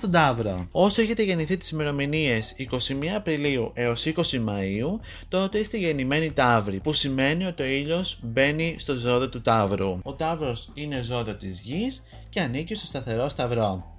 Στον 0.00 0.12
Ταύρο. 0.12 0.68
Όσοι 0.70 1.02
έχετε 1.02 1.22
γεννηθεί 1.22 1.56
τις 1.56 1.70
ημερομηνίες 1.70 2.54
21 2.58 3.06
Απριλίου 3.16 3.70
έως 3.74 4.06
20 4.06 4.12
Μαΐου, 4.14 5.00
τότε 5.28 5.58
είστε 5.58 5.76
γεννημένοι 5.76 6.32
Ταύροι, 6.32 6.80
που 6.80 6.92
σημαίνει 6.92 7.44
ότι 7.44 7.62
ο 7.62 7.66
ήλιος 7.66 8.18
μπαίνει 8.22 8.76
στο 8.78 8.94
ζώδιο 8.94 9.28
του 9.28 9.40
Ταύρου. 9.40 9.98
Ο 10.02 10.12
Ταύρος 10.12 10.70
είναι 10.74 11.02
ζώδιο 11.02 11.36
της 11.36 11.60
γης 11.60 12.02
και 12.28 12.40
ανήκει 12.40 12.74
στο 12.74 12.86
σταθερό 12.86 13.28
σταυρό. 13.28 13.89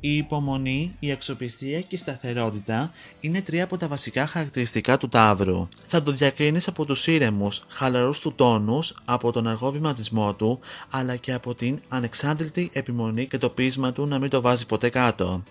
Η 0.00 0.16
υπομονή, 0.16 0.94
η 0.98 1.12
αξιοπιστία 1.12 1.80
και 1.80 1.94
η 1.94 1.98
σταθερότητα 1.98 2.92
είναι 3.20 3.40
τρία 3.40 3.64
από 3.64 3.76
τα 3.76 3.88
βασικά 3.88 4.26
χαρακτηριστικά 4.26 4.96
του 4.96 5.08
Ταύρου. 5.08 5.68
Θα 5.86 6.02
το 6.02 6.12
διακρίνεις 6.12 6.68
από 6.68 6.84
τους 6.84 7.06
ήρεμους, 7.06 7.64
χαλαρούς 7.68 8.20
του 8.20 8.32
τόνους, 8.32 8.94
από 9.04 9.32
τον 9.32 9.46
αργό 9.48 9.70
βηματισμό 9.70 10.34
του, 10.34 10.58
αλλά 10.90 11.16
και 11.16 11.32
από 11.32 11.54
την 11.54 11.78
ανεξάντλητη 11.88 12.70
επιμονή 12.72 13.26
και 13.26 13.38
το 13.38 13.48
πείσμα 13.48 13.92
του 13.92 14.06
να 14.06 14.18
μην 14.18 14.30
το 14.30 14.40
βάζει 14.40 14.66
ποτέ 14.66 14.88
κάτω. 14.88 15.42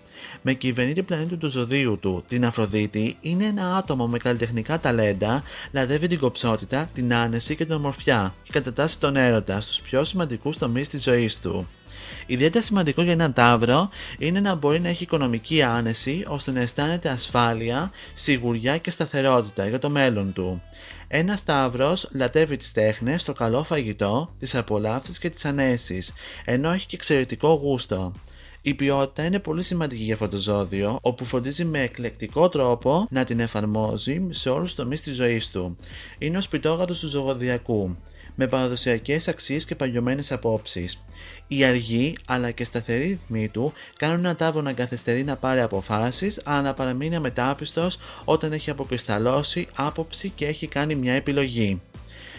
Με 0.42 0.54
κυβερνήτη 0.54 1.02
πλανήτη 1.02 1.36
του 1.36 1.48
ζωδίου 1.48 1.98
του, 1.98 2.24
την 2.28 2.44
Αφροδίτη, 2.44 3.16
είναι 3.20 3.44
ένα 3.44 3.76
άτομο 3.76 4.06
με 4.06 4.18
καλλιτεχνικά 4.18 4.80
ταλέντα, 4.80 5.42
λατρεύει 5.72 6.06
την 6.06 6.18
κοψότητα, 6.18 6.90
την 6.94 7.14
άνεση 7.14 7.56
και 7.56 7.64
την 7.64 7.74
ομορφιά 7.74 8.34
και 8.42 8.50
κατατάσσει 8.52 8.98
τον 8.98 9.16
έρωτα 9.16 9.60
στους 9.60 9.80
πιο 9.80 10.04
σημαντικούς 10.04 10.58
τομείς 10.58 10.88
της 10.88 11.02
ζωής 11.02 11.40
του. 11.40 11.66
Ιδιαίτερα 12.26 12.64
σημαντικό 12.64 13.02
για 13.02 13.12
έναν 13.12 13.32
ταύρο 13.32 13.88
είναι 14.18 14.40
να 14.40 14.54
μπορεί 14.54 14.80
να 14.80 14.88
έχει 14.88 15.02
οικονομική 15.02 15.62
άνεση 15.62 16.24
ώστε 16.28 16.50
να 16.50 16.60
αισθάνεται 16.60 17.08
ασφάλεια, 17.08 17.90
σιγουριά 18.14 18.78
και 18.78 18.90
σταθερότητα 18.90 19.68
για 19.68 19.78
το 19.78 19.90
μέλλον 19.90 20.32
του. 20.32 20.62
Ένας 21.08 21.44
ταύρος 21.44 22.08
λατρεύει 22.12 22.56
τις 22.56 22.72
τέχνες, 22.72 23.24
το 23.24 23.32
καλό 23.32 23.62
φαγητό, 23.62 24.34
τις 24.38 24.54
απολαύσεις 24.54 25.18
και 25.18 25.30
τις 25.30 25.44
ανέσεις, 25.44 26.12
ενώ 26.44 26.70
έχει 26.70 26.86
και 26.86 26.96
εξαιρετικό 26.96 27.52
γούστο. 27.52 28.12
Η 28.62 28.74
ποιότητα 28.74 29.24
είναι 29.24 29.38
πολύ 29.38 29.62
σημαντική 29.62 30.02
για 30.02 30.14
αυτό 30.14 30.28
το 30.28 30.36
ζώδιο, 30.36 30.98
όπου 31.02 31.24
φροντίζει 31.24 31.64
με 31.64 31.82
εκλεκτικό 31.82 32.48
τρόπο 32.48 33.06
να 33.10 33.24
την 33.24 33.40
εφαρμόζει 33.40 34.26
σε 34.30 34.50
όλους 34.50 34.64
τους 34.64 34.74
τομείς 34.74 35.02
της 35.02 35.14
ζωής 35.14 35.50
του. 35.50 35.76
Είναι 36.18 36.38
ο 36.38 36.40
σπιτόγατος 36.40 37.00
του 37.00 37.08
ζωγοδιακού 37.08 37.96
με 38.40 38.46
παραδοσιακές 38.46 39.28
αξίες 39.28 39.64
και 39.64 39.74
παλιωμένε 39.74 40.22
απόψεις. 40.30 41.04
Η 41.48 41.64
αργή 41.64 42.16
αλλά 42.26 42.50
και 42.50 42.64
σταθερή 42.64 43.06
ρυθμή 43.06 43.48
του 43.48 43.72
κάνουν 43.98 44.18
ένα 44.18 44.36
τάβρο 44.36 44.60
να 44.60 44.72
καθυστερεί 44.72 45.24
να 45.24 45.36
πάρει 45.36 45.60
αποφάσεις, 45.60 46.40
αλλά 46.44 46.62
να 46.62 46.74
παραμείνει 46.74 47.16
αμετάπιστος 47.16 47.98
όταν 48.24 48.52
έχει 48.52 48.70
αποκρισταλώσει 48.70 49.66
άποψη 49.74 50.32
και 50.34 50.46
έχει 50.46 50.66
κάνει 50.66 50.94
μια 50.94 51.12
επιλογή. 51.12 51.80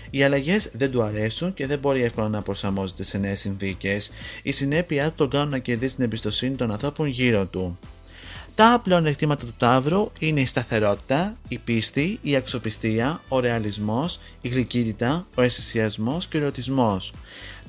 Οι 0.10 0.24
αλλαγές 0.24 0.70
δεν 0.74 0.92
του 0.92 1.04
αρέσουν 1.04 1.54
και 1.54 1.68
δεν 1.68 1.80
μπορεί 1.80 2.04
εύκολα 2.04 2.30
να 2.30 2.42
προσαρμόζεται 2.42 3.04
σε 3.04 3.18
νέες 3.18 3.40
συνθήκες. 3.40 4.12
Η 4.44 4.52
συνέπειά 4.52 5.08
του 5.10 5.16
τον 5.16 5.30
κάνουν 5.30 5.50
να 5.50 5.60
κερδίσει 5.60 5.96
την 5.96 6.04
εμπιστοσύνη 6.04 6.56
των 6.56 6.72
ανθρώπων 6.72 7.08
γύρω 7.08 7.46
του. 7.46 7.80
Τα 8.60 8.82
πλέον 8.84 9.06
εκτήματα 9.06 9.46
του 9.46 9.54
Ταύρου 9.58 10.12
είναι 10.20 10.42
η 10.42 10.46
σταθερότητα, 10.46 11.38
η 11.48 11.58
πίστη, 11.58 12.20
η 12.22 12.36
αξιοπιστία, 12.36 13.22
ο 13.28 13.40
ρεαλισμός, 13.40 14.20
η 14.42 14.48
γλυκύτητα, 14.48 15.26
ο 15.36 15.42
αισθησιασμός 15.42 16.28
και 16.28 16.38
ο 16.38 16.40
ερωτισμός. 16.40 17.14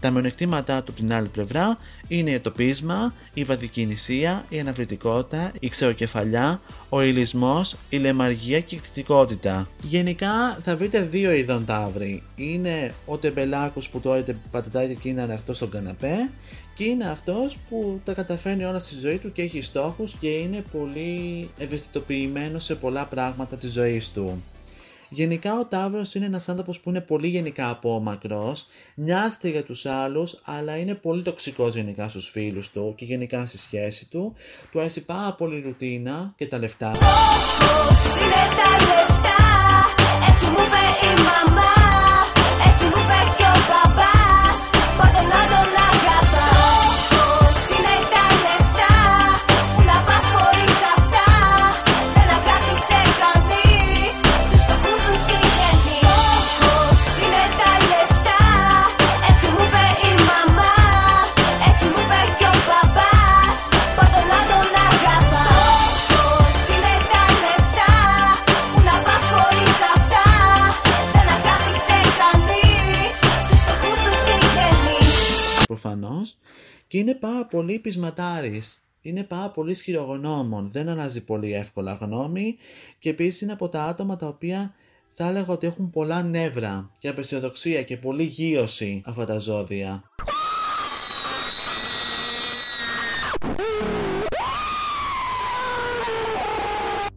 Τα 0.00 0.10
μειονεκτήματά 0.10 0.82
του 0.82 0.92
από 0.92 1.00
την 1.00 1.12
άλλη 1.12 1.28
πλευρά 1.28 1.78
είναι 2.08 2.38
το 2.38 2.50
πείσμα, 2.50 3.14
η 3.34 3.44
βαδική 3.44 3.86
νησία, 3.86 4.44
η 4.48 4.60
αναβλητικότητα, 4.60 5.52
η 5.60 5.68
ξεροκεφαλιά, 5.68 6.60
ο 6.88 7.00
ηλισμός, 7.00 7.76
η 7.88 7.96
λεμαργία 7.96 8.60
και 8.60 8.74
η 8.74 8.78
κτητικότητα. 8.78 9.68
Γενικά 9.82 10.58
θα 10.62 10.76
βρείτε 10.76 11.02
δύο 11.02 11.32
ειδών 11.32 11.64
ταύροι. 11.64 12.22
Είναι 12.36 12.94
ο 13.06 13.16
τεμπελάκος 13.16 13.88
που 13.88 14.00
τρώει 14.00 14.24
πατατάκια 14.50 14.94
και 14.94 15.08
είναι 15.08 15.22
ανοιχτό 15.22 15.52
στον 15.52 15.70
καναπέ 15.70 16.30
και 16.74 16.84
είναι 16.84 17.10
αυτός 17.10 17.58
που 17.68 18.00
τα 18.04 18.12
καταφέρνει 18.12 18.64
όλα 18.64 18.78
στη 18.78 18.94
ζωή 18.94 19.18
του 19.18 19.32
και 19.32 19.42
έχει 19.42 19.62
στόχους 19.62 20.14
και 20.20 20.28
είναι 20.28 20.64
πολύ 20.72 21.48
ευαισθητοποιημένος 21.58 22.64
σε 22.64 22.74
πολλά 22.74 23.04
πράγματα 23.04 23.56
της 23.56 23.72
ζωής 23.72 24.12
του. 24.12 24.42
Γενικά 25.12 25.58
ο 25.58 25.64
Ταύρος 25.64 26.14
είναι 26.14 26.24
ένας 26.24 26.48
άνθρωπος 26.48 26.80
που 26.80 26.88
είναι 26.88 27.00
πολύ 27.00 27.28
γενικά 27.28 27.68
απόμακρος, 27.70 28.66
νοιάζεται 28.94 29.48
για 29.48 29.64
τους 29.64 29.86
άλλους, 29.86 30.40
αλλά 30.44 30.76
είναι 30.76 30.94
πολύ 30.94 31.22
τοξικός 31.22 31.74
γενικά 31.74 32.08
στους 32.08 32.30
φίλους 32.30 32.70
του 32.70 32.94
και 32.96 33.04
γενικά 33.04 33.46
στη 33.46 33.58
σχέση 33.58 34.08
του. 34.10 34.34
Του 34.70 34.78
αρέσει 34.78 35.04
πάρα 35.04 35.34
πολύ 35.34 35.56
η 35.56 35.62
ρουτίνα 35.62 36.32
και 36.36 36.46
τα 36.46 36.58
λεφτά. 36.58 36.90
Πώς 36.90 38.04
είναι 38.16 38.44
τα 38.58 38.70
λεφτά 38.84 39.38
Έτσι 40.30 40.44
μου 40.44 40.52
είπε 40.52 41.06
η 41.06 41.22
μαμά 41.22 41.99
προφανώς 75.80 76.38
και 76.86 76.98
είναι 76.98 77.14
πάρα 77.14 77.46
πολύ 77.46 77.78
πεισματάρης. 77.78 78.84
Είναι 79.02 79.22
πάρα 79.24 79.50
πολύ 79.50 79.70
ισχυρογνώμων, 79.70 80.70
δεν 80.70 80.88
αλλάζει 80.88 81.24
πολύ 81.24 81.54
εύκολα 81.54 81.92
γνώμη 81.92 82.56
και 82.98 83.08
επίσης 83.10 83.40
είναι 83.40 83.52
από 83.52 83.68
τα 83.68 83.84
άτομα 83.84 84.16
τα 84.16 84.26
οποία 84.26 84.74
θα 85.08 85.28
έλεγα 85.28 85.52
ότι 85.52 85.66
έχουν 85.66 85.90
πολλά 85.90 86.22
νεύρα 86.22 86.90
και 86.98 87.08
απεσιοδοξία 87.08 87.82
και 87.82 87.96
πολύ 87.96 88.22
γύρωση 88.22 89.02
αυτά 89.06 89.24
τα 89.24 89.38
ζώδια. 89.38 90.02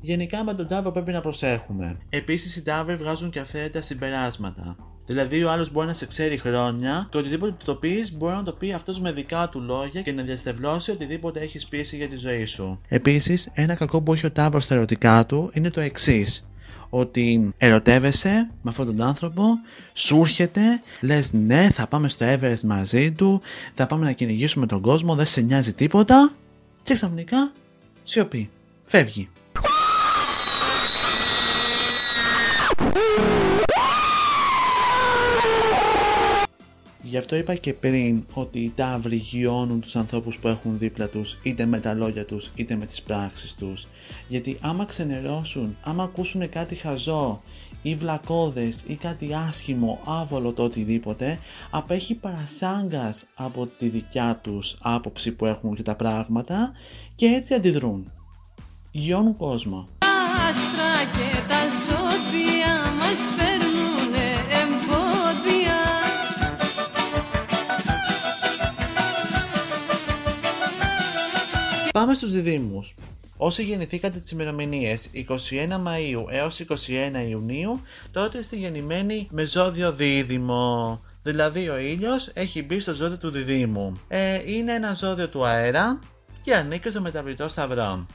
Γενικά 0.01 0.43
με 0.43 0.53
τον 0.53 0.67
Ταύρο 0.67 0.91
πρέπει 0.91 1.11
να 1.11 1.21
προσέχουμε. 1.21 1.97
Επίσης, 2.09 2.55
οι 2.55 2.63
Ταύροι 2.63 2.95
βγάζουν 2.95 3.29
και 3.29 3.39
αυθαίρετα 3.39 3.81
συμπεράσματα. 3.81 4.92
Δηλαδή, 5.05 5.43
ο 5.43 5.51
άλλος 5.51 5.71
μπορεί 5.71 5.87
να 5.87 5.93
σε 5.93 6.05
ξέρει 6.05 6.37
χρόνια 6.37 7.07
και 7.11 7.17
οτιδήποτε 7.17 7.51
του 7.51 7.65
το 7.65 7.75
πεις 7.75 8.13
μπορεί 8.13 8.35
να 8.35 8.43
το 8.43 8.51
πει 8.51 8.73
αυτός 8.73 8.99
με 8.99 9.11
δικά 9.11 9.49
του 9.49 9.61
λόγια 9.61 10.01
και 10.01 10.11
να 10.11 10.23
διαστευλώσει 10.23 10.91
οτιδήποτε 10.91 11.39
έχεις 11.39 11.65
πείσει 11.67 11.95
για 11.95 12.07
τη 12.07 12.15
ζωή 12.15 12.45
σου. 12.45 12.81
Επίσης, 12.87 13.49
ένα 13.53 13.75
κακό 13.75 14.01
που 14.01 14.13
έχει 14.13 14.25
ο 14.25 14.31
Ταύρος 14.31 14.63
στα 14.63 14.75
ερωτικά 14.75 15.25
του 15.25 15.49
είναι 15.53 15.69
το 15.69 15.81
εξής. 15.81 16.47
Ότι 16.89 17.53
ερωτεύεσαι 17.57 18.49
με 18.61 18.69
αυτόν 18.69 18.85
τον 18.85 19.01
άνθρωπο, 19.01 19.43
σου 19.93 20.19
έρχεται, 20.19 20.61
λες 21.01 21.33
ναι, 21.33 21.69
θα 21.69 21.87
πάμε 21.87 22.09
στο 22.09 22.25
Everest 22.29 22.61
μαζί 22.63 23.11
του, 23.11 23.41
θα 23.73 23.87
πάμε 23.87 24.05
να 24.05 24.11
κυνηγήσουμε 24.11 24.65
τον 24.65 24.81
κόσμο, 24.81 25.15
δεν 25.15 25.25
σε 25.25 25.41
νοιάζει 25.41 25.73
τίποτα, 25.73 26.31
και 26.83 26.93
ξαφνικά 26.93 27.51
σιωπή. 28.03 28.49
Φεύγει. 28.85 29.29
Γι' 37.13 37.19
αυτό 37.19 37.35
είπα 37.35 37.55
και 37.55 37.73
πριν 37.73 38.23
ότι 38.33 38.59
οι 38.59 38.71
ταύροι 38.75 39.15
γιώνουν 39.15 39.81
τους 39.81 39.95
ανθρώπους 39.95 40.37
που 40.37 40.47
έχουν 40.47 40.77
δίπλα 40.77 41.07
τους 41.07 41.37
είτε 41.43 41.65
με 41.65 41.79
τα 41.79 41.93
λόγια 41.93 42.25
τους 42.25 42.51
είτε 42.55 42.75
με 42.75 42.85
τις 42.85 43.01
πράξεις 43.01 43.55
τους. 43.55 43.87
Γιατί 44.27 44.57
άμα 44.61 44.85
ξενερώσουν, 44.85 45.77
άμα 45.83 46.03
ακούσουν 46.03 46.49
κάτι 46.49 46.75
χαζό 46.75 47.41
ή 47.81 47.95
βλακώδες 47.95 48.83
ή 48.87 48.95
κάτι 48.95 49.29
άσχημο, 49.47 49.99
άβολο 50.05 50.51
το 50.53 50.63
οτιδήποτε, 50.63 51.39
απέχει 51.69 52.15
παρασάγκας 52.15 53.25
από 53.35 53.67
τη 53.67 53.87
δικιά 53.87 54.39
τους 54.43 54.77
άποψη 54.81 55.31
που 55.31 55.45
έχουν 55.45 55.73
για 55.73 55.83
τα 55.83 55.95
πράγματα 55.95 56.71
και 57.15 57.25
έτσι 57.25 57.53
αντιδρούν. 57.53 58.11
Γιώνουν 58.91 59.37
κόσμο. 59.37 59.87
Τα 59.97 60.07
άστρα 60.49 60.93
και 61.17 61.37
τα 61.49 61.72
Πάμε 71.93 72.13
στους 72.13 72.31
διδήμους. 72.31 72.95
Όσοι 73.37 73.63
γεννηθήκατε 73.63 74.19
τις 74.19 74.31
ημερομηνίες 74.31 75.09
21 75.13 75.81
Μαΐου 75.85 76.25
έως 76.29 76.59
21 76.59 77.27
Ιουνίου, 77.29 77.81
τότε 78.11 78.37
είστε 78.37 78.55
γεννημένοι 78.55 79.27
με 79.31 79.43
ζώδιο 79.43 79.91
δίδυμο. 79.91 81.01
Δηλαδή 81.23 81.69
ο 81.69 81.77
ήλιος 81.77 82.31
έχει 82.33 82.63
μπει 82.63 82.79
στο 82.79 82.93
ζώδιο 82.93 83.17
του 83.17 83.29
διδύμου. 83.29 83.99
Ε, 84.07 84.51
είναι 84.51 84.73
ένα 84.73 84.93
ζώδιο 84.93 85.29
του 85.29 85.45
αέρα 85.45 85.99
και 86.41 86.55
ανήκει 86.55 86.89
στο 86.89 87.01
μεταβλητό 87.01 87.47
σταυρό. 87.47 88.05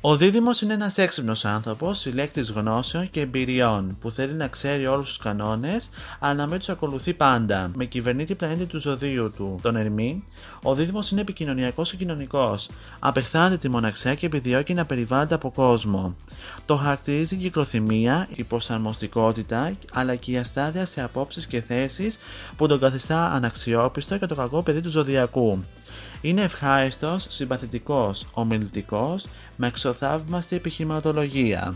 Ο 0.00 0.16
Δίδυμος 0.16 0.60
είναι 0.60 0.72
ένας 0.72 0.98
έξυπνος 0.98 1.44
άνθρωπος, 1.44 1.98
συλλέκτης 1.98 2.50
γνώσεων 2.50 3.10
και 3.10 3.20
εμπειριών, 3.20 3.96
που 4.00 4.10
θέλει 4.10 4.32
να 4.32 4.48
ξέρει 4.48 4.86
όλους 4.86 5.06
τους 5.06 5.18
κανόνες, 5.18 5.90
αλλά 6.18 6.34
να 6.34 6.46
μην 6.46 6.58
τους 6.58 6.68
ακολουθεί 6.68 7.14
πάντα. 7.14 7.70
Με 7.74 7.84
κυβερνήτη 7.84 8.34
πλανήτη 8.34 8.64
του 8.64 8.80
ζωδίου 8.80 9.32
του, 9.36 9.58
τον 9.62 9.76
Ερμή, 9.76 10.24
ο 10.62 10.74
Δίδυμος 10.74 11.10
είναι 11.10 11.20
επικοινωνιακός 11.20 11.90
και 11.90 11.96
κοινωνικός. 11.96 12.68
Απεχθάνεται 12.98 13.56
τη 13.56 13.68
μοναξιά 13.68 14.14
και 14.14 14.26
επιδιώκει 14.26 14.74
να 14.74 14.84
περιβάλλεται 14.84 15.34
από 15.34 15.50
κόσμο. 15.50 16.16
Το 16.66 16.76
χαρακτηρίζει 16.76 17.34
η 17.34 17.38
κυκλοθυμία, 17.38 18.28
η 18.34 18.42
προσαρμοστικότητα, 18.42 19.72
αλλά 19.92 20.14
και 20.14 20.30
η 20.30 20.38
αστάδεια 20.38 20.86
σε 20.86 21.02
απόψεις 21.02 21.46
και 21.46 21.60
θέσεις 21.60 22.18
που 22.56 22.66
τον 22.66 22.80
καθιστά 22.80 23.32
αναξιόπιστο 23.32 24.18
και 24.18 24.26
το 24.26 24.34
κακό 24.34 24.62
παιδί 24.62 24.80
του 24.80 24.90
ζωδιακού. 24.90 25.64
Είναι 26.20 26.42
ευχάριστος, 26.42 27.26
συμπαθητικός, 27.28 28.26
ομιλητικός, 28.32 29.26
με 29.56 29.66
εξωθαύμαστη 29.66 30.56
επιχειρηματολογία. 30.56 31.74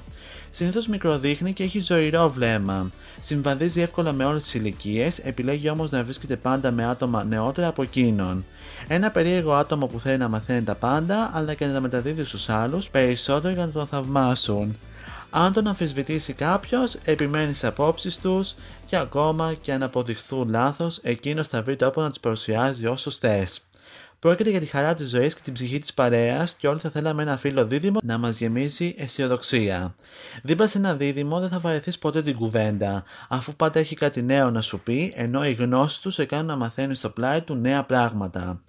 Συνήθως 0.50 0.88
μικροδείχνει 0.88 1.52
και 1.52 1.62
έχει 1.62 1.80
ζωηρό 1.80 2.30
βλέμμα. 2.30 2.90
Συμβαδίζει 3.20 3.80
εύκολα 3.80 4.12
με 4.12 4.24
όλες 4.24 4.42
τις 4.42 4.54
ηλικίες, 4.54 5.18
επιλέγει 5.18 5.70
όμως 5.70 5.90
να 5.90 6.04
βρίσκεται 6.04 6.36
πάντα 6.36 6.70
με 6.70 6.84
άτομα 6.84 7.24
νεότερα 7.24 7.66
από 7.66 7.82
εκείνον. 7.82 8.44
Ένα 8.88 9.10
περίεργο 9.10 9.52
άτομο 9.54 9.86
που 9.86 10.00
θέλει 10.00 10.18
να 10.18 10.28
μαθαίνει 10.28 10.62
τα 10.62 10.74
πάντα, 10.74 11.30
αλλά 11.34 11.54
και 11.54 11.66
να 11.66 11.72
τα 11.72 11.80
μεταδίδει 11.80 12.24
στους 12.24 12.48
άλλους 12.48 12.90
περισσότερο 12.90 13.54
για 13.54 13.66
να 13.66 13.72
τον 13.72 13.86
θαυμάσουν. 13.86 14.76
Αν 15.30 15.52
τον 15.52 15.66
αμφισβητήσει 15.66 16.32
κάποιος, 16.32 16.94
επιμένει 17.04 17.52
στις 17.52 17.68
απόψεις 17.68 18.18
τους 18.18 18.54
και 18.86 18.96
ακόμα 18.96 19.54
και 19.60 19.72
αν 19.72 19.82
αποδειχθούν 19.82 20.48
λάθος, 20.48 20.98
εκείνος 21.02 21.48
θα 21.48 21.62
βρει 21.62 21.76
τρόπο 21.76 22.00
να 22.00 22.08
τις 22.08 22.20
παρουσιάζει 22.20 22.86
ως 22.86 23.00
σωστές. 23.00 23.60
Πρόκειται 24.22 24.50
για 24.50 24.60
τη 24.60 24.66
χαρά 24.66 24.94
της 24.94 25.08
ζωής 25.08 25.34
και 25.34 25.40
την 25.44 25.52
ψυχή 25.52 25.78
της 25.78 25.94
παρέας 25.94 26.54
και 26.54 26.68
όλοι 26.68 26.78
θα 26.78 26.90
θέλαμε 26.90 27.22
ένα 27.22 27.36
φίλο 27.36 27.66
δίδυμο 27.66 27.98
να 28.02 28.18
μας 28.18 28.38
γεμίσει 28.38 28.94
αισιοδοξία. 28.98 29.94
Δίπλα 30.42 30.66
σε 30.66 30.78
ένα 30.78 30.94
δίδυμο 30.94 31.40
δεν 31.40 31.48
θα 31.48 31.58
βαρεθείς 31.58 31.98
ποτέ 31.98 32.22
την 32.22 32.36
κουβέντα, 32.36 33.04
αφού 33.28 33.54
πάντα 33.54 33.78
έχει 33.78 33.96
κάτι 33.96 34.22
νέο 34.22 34.50
να 34.50 34.60
σου 34.60 34.80
πει, 34.80 35.12
ενώ 35.16 35.44
οι 35.44 35.52
γνώσει 35.52 36.02
του 36.02 36.10
σε 36.10 36.24
κάνουν 36.24 36.46
να 36.46 36.56
μαθαίνεις 36.56 36.98
στο 36.98 37.08
πλάι 37.08 37.40
του 37.40 37.54
νέα 37.54 37.84
πράγματα. 37.84 38.60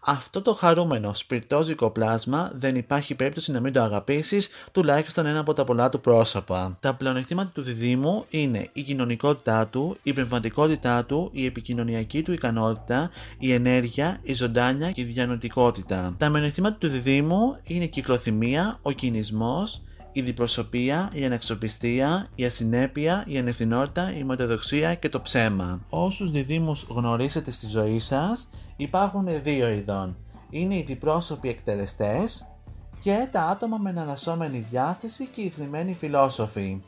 Αυτό 0.00 0.42
το 0.42 0.54
χαρούμενο, 0.54 1.14
σπιρτόζικο 1.14 1.90
πλάσμα 1.90 2.50
δεν 2.54 2.76
υπάρχει 2.76 3.14
περίπτωση 3.14 3.52
να 3.52 3.60
μην 3.60 3.72
το 3.72 3.82
αγαπήσεις, 3.82 4.48
τουλάχιστον 4.72 5.26
ένα 5.26 5.38
από 5.38 5.52
τα 5.52 5.64
πολλά 5.64 5.88
του 5.88 6.00
πρόσωπα. 6.00 6.76
Τα 6.80 6.94
πλεονεκτήματα 6.94 7.50
του 7.54 7.62
διδήμου 7.62 8.24
είναι 8.28 8.68
η 8.72 8.82
κοινωνικότητά 8.82 9.66
του, 9.66 9.96
η 10.02 10.12
πνευματικότητά 10.12 11.04
του, 11.04 11.30
η 11.32 11.46
επικοινωνιακή 11.46 12.22
του 12.22 12.32
ικανότητα, 12.32 13.10
η 13.38 13.52
ενέργεια, 13.52 14.18
η 14.22 14.34
ζωντάνια 14.34 14.92
και 14.94 15.00
η 15.00 15.04
διανοητικότητα. 15.04 16.14
Τα 16.18 16.28
μειονεκτήματα 16.28 16.76
του 16.76 16.88
διδήμου 16.88 17.56
είναι 17.62 17.84
η 17.84 17.88
κυκλοθυμία, 17.88 18.78
ο 18.82 18.90
κινησμός, 18.90 19.82
η 20.12 20.20
διπροσωπεία, 20.20 21.10
η 21.12 21.24
αναξοπιστία, 21.24 22.28
η 22.34 22.44
ασυνέπεια, 22.44 23.24
η 23.26 23.38
ανευθυνότητα, 23.38 24.16
η 24.16 24.24
μοτοδοξία 24.24 24.94
και 24.94 25.08
το 25.08 25.20
ψέμα. 25.20 25.84
Όσους 25.88 26.30
διδήμους 26.30 26.86
γνωρίσετε 26.88 27.50
στη 27.50 27.66
ζωή 27.66 27.98
σας, 27.98 28.50
υπάρχουν 28.76 29.28
δύο 29.42 29.68
ειδών. 29.68 30.16
Είναι 30.50 30.76
οι 30.76 30.82
διπρόσωποι 30.86 31.48
εκτελεστές 31.48 32.48
και 33.00 33.28
τα 33.30 33.42
άτομα 33.42 33.76
με 33.78 33.90
εναλλασσόμενη 33.90 34.66
διάθεση 34.70 35.26
και 35.26 35.40
οι 35.40 35.48
θλιμμένοι 35.48 35.94
φιλόσοφοι. 35.94 36.82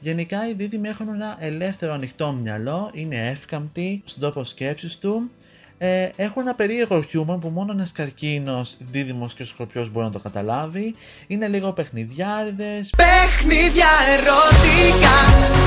Γενικά 0.00 0.48
οι 0.48 0.54
δίδυμοι 0.54 0.88
έχουν 0.88 1.08
ένα 1.08 1.36
ελεύθερο 1.38 1.92
ανοιχτό 1.92 2.32
μυαλό, 2.32 2.90
είναι 2.92 3.28
εύκαμπτοι 3.28 4.02
στον 4.04 4.20
τρόπο 4.20 4.44
σκέψης 4.44 4.98
του, 4.98 5.30
ε, 5.78 6.08
έχουν 6.16 6.42
ένα 6.42 6.54
περίεργο 6.54 7.02
χιούμορ 7.02 7.38
που 7.38 7.48
μόνο 7.48 7.72
ένας 7.72 7.92
καρκίνος, 7.92 8.76
δίδυμος 8.90 9.34
και 9.34 9.44
σκορπιός 9.44 9.90
μπορεί 9.90 10.06
να 10.06 10.12
το 10.12 10.18
καταλάβει. 10.18 10.94
Είναι 11.26 11.48
λίγο 11.48 11.72
παιχνιδιάριδες. 11.72 12.92
Παιχνίδια 12.96 13.90
ερωτικά, 14.14 15.18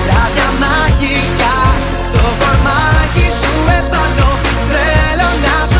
βράδια 0.03 0.49
μαγικά 0.61 1.57
Στο 2.07 2.27
κορμάκι 2.39 3.27
σου 3.39 3.53
επάνω 3.77 4.27
Θέλω 4.71 5.29
να 5.45 5.57
σου 5.71 5.76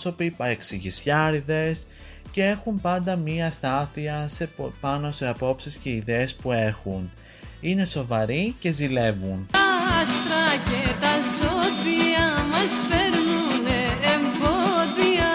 διπρόσωποι, 0.00 0.30
παρεξηγησιάριδες 0.30 1.86
και 2.32 2.44
έχουν 2.44 2.80
πάντα 2.80 3.16
μία 3.16 3.50
στάθεια 3.50 4.28
σε, 4.28 4.46
πο- 4.46 4.72
πάνω 4.80 5.10
σε 5.12 5.28
απόψεις 5.28 5.76
και 5.76 5.90
ιδέες 5.90 6.34
που 6.34 6.52
έχουν. 6.52 7.10
Είναι 7.60 7.84
σοβαροί 7.86 8.54
και 8.60 8.70
ζηλεύουν. 8.70 9.46
Τα 9.50 9.58
άστρα 10.00 10.62
και 10.70 10.88
τα 11.00 11.12
ζώδια 11.38 12.44
μας 12.50 12.70
φέρνουνε 12.88 13.80
εμπόδια 14.14 15.28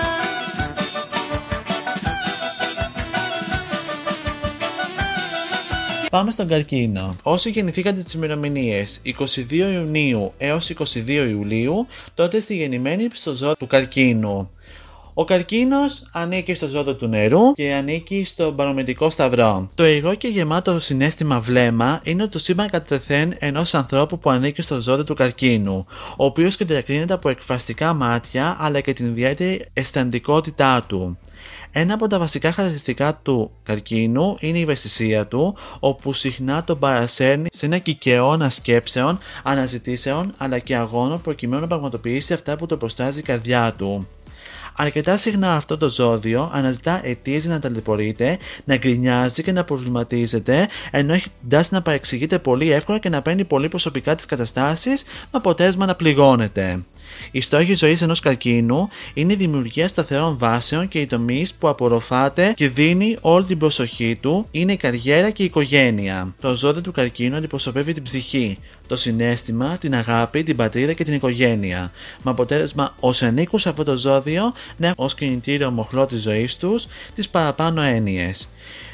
Πάμε 6.10 6.32
στον 6.32 6.47
καρκίνο. 6.47 7.15
Όσοι 7.23 7.49
γεννηθήκατε 7.49 8.01
τις 8.01 8.13
ημερομηνίες 8.13 9.01
22 9.06 9.51
Ιουνίου 9.51 10.34
έως 10.38 10.71
22 10.93 11.08
Ιουλίου, 11.08 11.88
τότε 12.13 12.38
είστε 12.38 12.54
γεννημένοι 12.54 13.08
στο 13.13 13.34
ζώο 13.36 13.56
του 13.56 13.67
καρκίνου. 13.67 14.49
Ο 15.17 15.25
καρκίνος 15.25 16.04
ανήκει 16.12 16.54
στο 16.54 16.67
ζώδιο 16.67 16.95
του 16.95 17.08
νερού 17.08 17.54
και 17.54 17.73
ανήκει 17.73 18.23
στον 18.23 18.56
παρομετρικό 18.56 19.10
σταυρό. 19.10 19.69
Το 19.75 19.86
υγρό 19.86 20.15
και 20.15 20.28
γεμάτο 20.28 20.80
συνέστημα 20.80 21.39
βλέμμα 21.39 21.99
είναι 22.04 22.28
το 22.28 22.39
σύμπαν 22.39 22.69
κατευθέν 22.69 23.36
ενός 23.39 23.73
ανθρώπου 23.73 24.19
που 24.19 24.30
ανήκει 24.30 24.62
στο 24.62 24.82
ζώδιο 24.82 25.04
του 25.04 25.13
καρκίνου, 25.13 25.86
ο 26.17 26.25
οποίος 26.25 26.56
και 26.56 26.65
διακρίνεται 26.65 27.13
από 27.13 27.30
εκφραστικά 27.30 27.93
μάτια 27.93 28.58
αλλά 28.60 28.80
και 28.82 28.93
την 28.93 29.06
ιδιαίτερη 29.06 29.65
αισθαντικότητά 29.73 30.84
του. 30.88 31.17
Ένα 31.71 31.93
από 31.93 32.08
τα 32.08 32.19
βασικά 32.19 32.51
χαρακτηριστικά 32.51 33.19
του 33.23 33.51
καρκίνου 33.63 34.38
είναι 34.39 34.58
η 34.58 34.62
ευαισθησία 34.62 35.28
του, 35.28 35.56
όπου 35.80 36.13
συχνά 36.13 36.63
τον 36.63 36.80
παρασέρνει 36.80 37.47
σε 37.51 37.65
ένα 37.65 37.78
κικαιώνα 37.78 38.49
σκέψεων, 38.49 39.19
αναζητήσεων 39.43 40.34
αλλά 40.38 40.60
και 40.60 40.75
αγώνων 40.75 41.21
προκειμένου 41.21 41.62
να 41.62 41.67
πραγματοποιήσει 41.67 42.34
αυτά 42.34 42.56
που 42.56 42.65
το 42.65 42.78
προστάζει 42.78 43.19
η 43.19 43.23
καρδιά 43.23 43.73
του. 43.78 44.08
Αρκετά 44.78 45.18
συχνά 45.18 45.56
αυτό 45.56 45.78
το 45.78 45.90
ζώδιο 45.90 46.50
αναζητά 46.54 47.00
αιτίες 47.04 47.44
για 47.44 47.54
να 47.54 47.60
ταλαιπωρείται, 47.60 48.38
να 48.64 48.76
γκρινιάζει 48.76 49.44
και 49.44 49.52
να 49.52 49.64
προβληματίζεται, 49.64 50.68
ενώ 50.92 51.14
έχει 51.14 51.28
την 51.40 51.50
τάση 51.50 51.74
να 51.74 51.82
παρεξηγείται 51.82 52.40
πολύ 52.40 52.72
εύκολα 52.72 52.98
και 52.98 53.10
να 53.10 53.22
παίρνει 53.22 53.44
πολύ 53.44 53.70
προσωπικά 53.70 54.16
τις 54.16 54.26
καταστάσεις, 54.26 55.04
με 55.04 55.30
αποτέλεσμα 55.32 55.86
να 55.86 55.96
πληγώνεται. 55.96 56.80
Η 57.32 57.41
στόχη 57.41 57.75
ζωής 57.75 58.01
ενός 58.01 58.19
καρκίνου 58.19 58.89
είναι 59.13 59.34
η 59.34 59.36
δημιουργία 59.36 59.88
σταθερών 59.88 60.38
βάσεων 60.38 60.88
και 60.88 60.99
οι 60.99 61.06
τομείς 61.06 61.54
που 61.54 61.67
απορροφάται 61.67 62.54
και 62.56 62.69
δίνει 62.69 63.17
όλη 63.21 63.45
την 63.45 63.58
προσοχή 63.58 64.17
του 64.21 64.47
είναι 64.51 64.71
η 64.71 64.78
καριέρα 64.78 65.30
και 65.30 65.43
η 65.43 65.45
οικογένεια. 65.45 66.34
Το 66.41 66.56
ζώδιο 66.56 66.82
του 66.82 66.91
καρκίνου 66.91 67.36
αντιπροσωπεύει 67.36 67.93
την 67.93 68.04
ψυχή, 68.04 68.58
το 68.88 68.95
συνέστημα, 68.95 69.78
την 69.78 69.95
αγάπη, 69.95 70.43
την 70.43 70.56
πατρίδα 70.56 70.93
και 70.93 71.04
την 71.04 71.13
οικογένεια. 71.13 71.91
Με 72.23 72.32
αποτέλεσμα 72.32 72.95
όσοι 72.99 73.25
ανήκουν 73.25 73.60
σε 73.60 73.69
αυτό 73.69 73.84
το 73.84 73.97
ζώδιο 73.97 74.54
να 74.78 74.88
έχουν 74.88 75.06
ως 75.06 75.15
κινητήριο 75.15 75.71
μοχλό 75.71 76.06
της 76.06 76.21
ζωής 76.21 76.58
τους 76.58 76.88
τις 77.15 77.30
παραπάνω 77.30 77.82
έννοιες. 77.82 78.47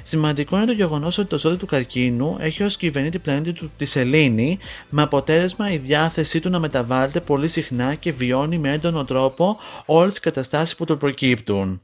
Σημαντικό 0.04 0.56
είναι 0.56 0.66
το 0.66 0.72
γεγονός 0.72 1.18
ότι 1.18 1.30
το 1.30 1.40
ζώδιο 1.40 1.58
του 1.58 1.66
καρκίνου 1.66 2.38
έχει 2.40 2.64
ως 2.64 2.78
κυβερνήτη 2.78 3.20
πλανήτη 3.20 3.54
του 3.54 3.72
της 3.78 3.90
Σελήνη, 3.92 4.60
με 4.90 5.02
αποτέλεσμα 5.02 5.72
η 5.72 5.78
διάθεσή 5.78 6.40
του 6.40 6.50
να 6.50 6.60
μεταβάλλεται 6.60 7.20
πολύ 7.20 7.48
συχνά 7.48 7.96
και 7.96 8.12
βιώνει 8.12 8.58
με 8.58 8.72
έντονο 8.72 9.06
τρόπο 9.06 9.58
όλες 9.86 10.12
τις 10.12 10.20
καταστάσεις 10.20 10.76
που 10.76 10.86
του 10.86 10.98
προκύπτουν. 10.98 11.82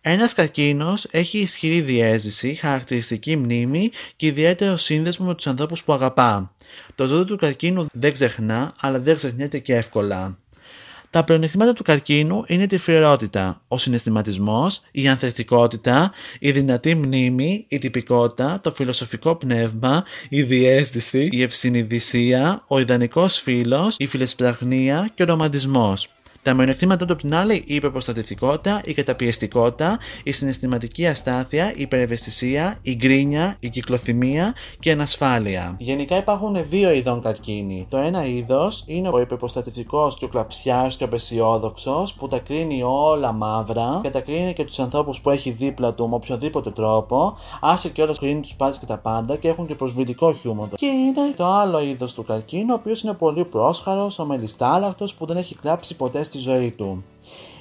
Ένας 0.00 0.34
καρκίνος 0.34 1.06
έχει 1.10 1.38
ισχυρή 1.38 1.80
διέζηση, 1.80 2.54
χαρακτηριστική 2.54 3.36
μνήμη 3.36 3.90
και 4.16 4.26
ιδιαίτερο 4.26 4.76
σύνδεσμο 4.76 5.26
με 5.26 5.34
τους 5.34 5.46
ανθρώπους 5.46 5.84
που 5.84 5.92
αγαπά. 5.92 6.54
Το 6.94 7.06
ζώδιο 7.06 7.24
του 7.24 7.36
καρκίνου 7.36 7.86
δεν 7.92 8.12
ξεχνά, 8.12 8.72
αλλά 8.80 8.98
δεν 8.98 9.16
ξεχνιέται 9.16 9.58
και 9.58 9.74
εύκολα. 9.74 10.38
Τα 11.10 11.24
πλεονεκτήματα 11.24 11.72
του 11.72 11.82
καρκίνου 11.82 12.44
είναι 12.46 12.62
η 12.62 12.66
τυφλιότητα, 12.66 13.60
ο 13.68 13.78
συναισθηματισμός, 13.78 14.80
η 14.90 15.08
ανθεκτικότητα, 15.08 16.12
η 16.38 16.50
δυνατή 16.50 16.94
μνήμη, 16.94 17.64
η 17.68 17.78
τυπικότητα, 17.78 18.60
το 18.62 18.70
φιλοσοφικό 18.70 19.34
πνεύμα, 19.34 20.04
η 20.28 20.42
διέστηση, 20.42 21.28
η 21.32 21.42
ευσυνειδησία, 21.42 22.64
ο 22.66 22.78
ιδανικός 22.78 23.38
φίλος, 23.38 23.94
η 23.98 24.06
φιλεσπραγνία 24.06 25.10
και 25.14 25.22
ο 25.22 25.26
ρομαντισμός. 25.26 26.08
Τα 26.46 26.54
μειονεκτήματα 26.54 27.04
του 27.04 27.12
απ' 27.12 27.20
την 27.20 27.34
άλλη, 27.34 27.54
η 27.66 27.74
υπερποστατευτικότητα, 27.74 28.80
η 28.84 28.94
καταπιεστικότητα, 28.94 29.98
η 30.22 30.32
συναισθηματική 30.32 31.06
αστάθεια, 31.06 31.70
η 31.70 31.80
υπερευαισθησία, 31.80 32.78
η 32.82 32.94
γκρίνια, 32.94 33.56
η 33.60 33.68
κυκλοθυμία 33.68 34.54
και 34.80 34.88
η 34.88 34.92
ανασφάλεια. 34.92 35.76
Γενικά 35.78 36.16
υπάρχουν 36.16 36.56
δύο 36.68 36.90
ειδών 36.90 37.22
καρκίνη. 37.22 37.86
Το 37.90 37.96
ένα 37.96 38.26
είδος 38.26 38.84
είναι 38.86 39.08
ο 39.12 39.20
υπερποστατευτικό 39.20 40.12
και 40.18 40.24
ο 40.24 40.28
κλαψιάς 40.28 40.96
και 40.96 41.04
ο 41.04 41.06
απεσιόδοξος 41.06 42.14
που 42.14 42.28
τα 42.28 42.38
κρίνει 42.38 42.82
όλα 42.82 43.32
μαύρα 43.32 44.00
και 44.02 44.10
τα 44.10 44.20
κρίνει 44.20 44.52
και 44.52 44.64
τους 44.64 44.78
ανθρώπους 44.78 45.20
που 45.20 45.30
έχει 45.30 45.50
δίπλα 45.50 45.94
του 45.94 46.08
με 46.08 46.14
οποιοδήποτε 46.14 46.70
τρόπο. 46.70 47.36
Άσε 47.60 47.88
και 47.88 48.02
όλος 48.02 48.18
κρίνει 48.18 48.40
τους 48.40 48.54
πάλι 48.54 48.78
και 48.78 48.86
τα 48.86 48.98
πάντα 48.98 49.36
και 49.36 49.48
έχουν 49.48 49.66
και 49.66 49.74
προσβλητικό 49.74 50.32
χιούμορ. 50.32 50.68
Και 50.74 50.86
είναι 50.86 51.34
το 51.36 51.46
άλλο 51.46 51.80
είδος 51.80 52.14
του 52.14 52.24
καρκίνου, 52.24 52.68
ο 52.70 52.74
οποίος 52.74 53.02
είναι 53.02 53.12
πολύ 53.12 53.44
πρόσχαρος, 53.44 54.18
ο 54.18 54.24
μελιστάλακτο 54.24 55.06
που 55.18 55.26
δεν 55.26 55.36
έχει 55.36 55.54
κλάψει 55.54 55.96
ποτέ 55.96 56.24
στη 56.24 56.35
ζωή 56.38 56.70
του. 56.70 57.04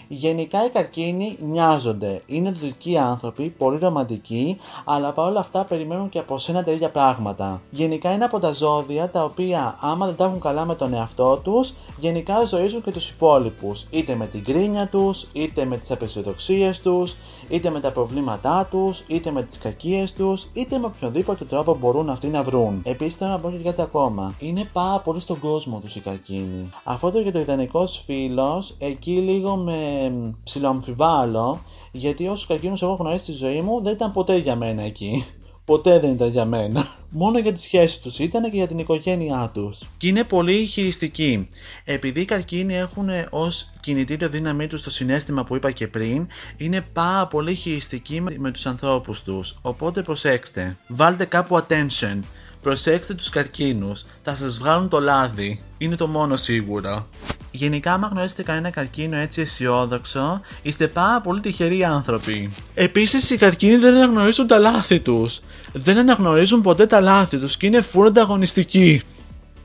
Γενικά 0.07 0.65
οι 0.65 0.69
καρκίνοι 0.69 1.37
νοιάζονται. 1.39 2.21
Είναι 2.25 2.51
δυτικοί 2.51 2.97
άνθρωποι, 2.97 3.49
πολύ 3.57 3.79
ρομαντικοί, 3.79 4.57
αλλά 4.85 5.11
παρόλα 5.11 5.39
αυτά 5.39 5.63
περιμένουν 5.63 6.09
και 6.09 6.19
από 6.19 6.37
σένα 6.37 6.63
τα 6.63 6.71
ίδια 6.71 6.89
πράγματα. 6.89 7.61
Γενικά 7.69 8.13
είναι 8.13 8.23
από 8.23 8.39
τα 8.39 8.51
ζώδια 8.51 9.09
τα 9.09 9.23
οποία, 9.23 9.77
άμα 9.79 10.05
δεν 10.05 10.15
τα 10.15 10.25
έχουν 10.25 10.39
καλά 10.39 10.65
με 10.65 10.75
τον 10.75 10.93
εαυτό 10.93 11.41
τους, 11.43 11.73
γενικά 11.99 12.45
ζωίζουν 12.45 12.81
και 12.81 12.91
τους 12.91 13.09
υπόλοιπους. 13.09 13.85
Είτε 13.89 14.15
με 14.15 14.27
την 14.27 14.43
κρίνια 14.43 14.87
τους, 14.87 15.27
είτε 15.33 15.65
με 15.65 15.77
τις 15.77 15.91
απεσιοδοξίε 15.91 16.73
τους, 16.83 17.15
είτε 17.49 17.69
με 17.69 17.79
τα 17.79 17.91
προβλήματά 17.91 18.67
τους, 18.71 19.03
είτε 19.07 19.31
με 19.31 19.43
τις 19.43 19.57
κακίες 19.57 20.13
τους, 20.13 20.47
είτε 20.53 20.77
με 20.77 20.85
οποιοδήποτε 20.85 21.45
τρόπο 21.45 21.75
μπορούν 21.79 22.09
αυτοί 22.09 22.27
να 22.27 22.43
βρουν. 22.43 22.81
Επίσης 22.83 23.15
θέλω 23.15 23.31
να 23.31 23.39
πω 23.39 23.51
και 23.51 23.57
κάτι 23.57 23.81
ακόμα. 23.81 24.33
Είναι 24.39 24.69
πάρα 24.73 24.99
πολύ 24.99 25.19
στον 25.19 25.39
κόσμο 25.39 25.79
τους 25.79 25.95
οι 25.95 25.99
καρκίνοι. 25.99 26.69
Αυτό 26.83 27.11
το 27.11 27.19
για 27.19 27.31
το 27.31 27.39
ιδανικός 27.39 28.03
φίλος, 28.05 28.75
εκεί 28.79 29.11
λίγο 29.11 29.55
με 29.55 30.11
ψιλοαμφιβάλλω, 30.43 31.59
γιατί 31.91 32.27
όσους 32.27 32.47
καρκίνου 32.47 32.75
έχω 32.81 32.93
γνωρίσει 32.93 33.23
στη 33.23 33.31
ζωή 33.31 33.61
μου 33.61 33.81
δεν 33.81 33.93
ήταν 33.93 34.11
ποτέ 34.11 34.37
για 34.37 34.55
μένα 34.55 34.81
εκεί. 34.81 35.25
Ποτέ 35.65 35.99
δεν 35.99 36.11
ήταν 36.11 36.29
για 36.29 36.45
μένα. 36.45 36.87
Μόνο 37.09 37.39
για 37.39 37.53
τις 37.53 37.63
σχέσεις 37.63 37.99
τους 37.99 38.19
ήταν 38.19 38.43
και 38.43 38.57
για 38.57 38.67
την 38.67 38.79
οικογένειά 38.79 39.51
τους. 39.53 39.79
Και 39.97 40.07
είναι 40.07 40.23
πολύ 40.23 40.65
χειριστικοί. 40.65 41.47
Επειδή 41.83 42.21
οι 42.21 42.25
καρκίνοι 42.25 42.75
έχουν 42.75 43.09
ως 43.29 43.69
κινητήριο 43.79 44.29
δύναμή 44.29 44.67
τους 44.67 44.83
το 44.83 44.89
συνέστημα 44.89 45.43
που 45.43 45.55
είπα 45.55 45.71
και 45.71 45.87
πριν, 45.87 46.27
είναι 46.57 46.85
πάρα 46.93 47.27
πολύ 47.27 47.55
χειριστικοί 47.55 48.21
με, 48.21 48.35
με 48.37 48.51
τους 48.51 48.65
ανθρώπους 48.65 49.23
τους. 49.23 49.57
Οπότε 49.61 50.01
προσέξτε. 50.01 50.77
Βάλτε 50.87 51.25
κάπου 51.25 51.57
attention. 51.57 52.19
Προσέξτε 52.65 53.13
τους 53.13 53.29
καρκίνους. 53.29 54.05
Θα 54.21 54.35
σας 54.35 54.57
βγάλουν 54.57 54.89
το 54.89 54.99
λάδι. 54.99 55.61
Είναι 55.77 55.95
το 55.95 56.07
μόνο 56.07 56.35
σίγουρο. 56.35 57.07
Γενικά, 57.51 57.93
άμα 57.93 58.07
γνωρίσετε 58.07 58.43
κανένα 58.43 58.69
καρκίνο 58.69 59.17
έτσι 59.17 59.41
αισιόδοξο, 59.41 60.41
είστε 60.61 60.87
πάρα 60.87 61.21
πολύ 61.21 61.41
τυχεροί 61.41 61.83
άνθρωποι. 61.83 62.53
Επίσης, 62.73 63.29
οι 63.29 63.37
καρκίνοι 63.37 63.75
δεν 63.75 63.95
αναγνωρίζουν 63.95 64.47
τα 64.47 64.57
λάθη 64.57 64.99
τους. 64.99 65.39
Δεν 65.73 65.97
αναγνωρίζουν 65.97 66.61
ποτέ 66.61 66.85
τα 66.85 67.01
λάθη 67.01 67.37
τους 67.37 67.57
και 67.57 67.65
είναι 67.65 67.81
φούρ 67.81 68.05
ανταγωνιστικοί. 68.05 69.01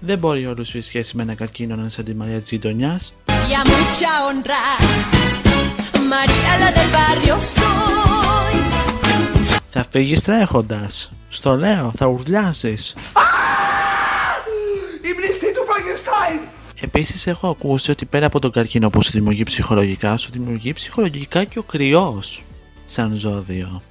Δεν 0.01 0.19
μπορεί 0.19 0.47
όλους 0.47 0.75
η 0.75 0.81
σχέση 0.81 1.17
με 1.17 1.23
ένα 1.23 1.35
καρκίνο 1.35 1.75
να 1.75 1.81
είναι 1.81 1.91
σαν 1.91 2.05
τη 2.05 2.15
Μαρία 2.15 2.41
της 2.41 2.51
γειτονιάς. 2.51 3.13
y 3.51 3.53
a 3.61 3.63
mucha 3.75 4.11
honra. 4.25 4.63
María 6.15 6.53
la 6.63 6.71
del 6.77 6.91
barrio 7.01 7.35
soy. 7.55 8.20
Θα 9.73 9.85
φύγεις 9.91 10.23
τρέχοντας. 10.23 11.11
Στο 11.29 11.57
λέω, 11.57 11.93
θα 11.97 12.07
ουρλιάσει. 12.07 12.77
Η 15.03 15.13
μνηστή 15.17 15.53
του 15.55 15.65
Φραγκενστάιν! 15.69 16.41
Επίσης, 16.81 17.27
έχω 17.27 17.49
ακούσει 17.49 17.91
ότι 17.91 18.05
πέρα 18.05 18.27
από 18.27 18.39
τον 18.39 18.53
καρκίνο 18.53 18.91
που 18.91 19.03
σου 19.03 19.11
δημιουργεί 19.11 19.43
ψυχολογικά, 19.43 20.17
σου 20.17 20.31
δημιουργεί 20.33 20.73
ψυχολογικά 20.73 21.45
και 21.45 21.59
ο 21.59 21.63
κρυός. 21.63 22.43
Σαν 22.85 23.15
ζώδιο. 23.15 23.83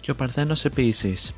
Και 0.00 0.10
ο 0.10 0.14
Παρθένος 0.14 0.64
επίσης. 0.64 1.34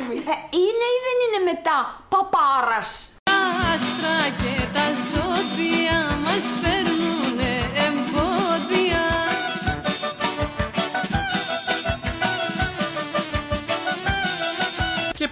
είναι 0.00 0.86
ή 0.90 0.96
δεν 1.06 1.16
είναι 1.24 1.52
μετά 1.52 2.04
παπάρας; 2.08 3.08
Τα 3.22 3.32
άστρα 3.72 4.18
και 4.40 4.62
τα 4.74 4.86
ζώδια 5.10 6.18
μας 6.24 6.44
φέρνουνε 6.60 6.73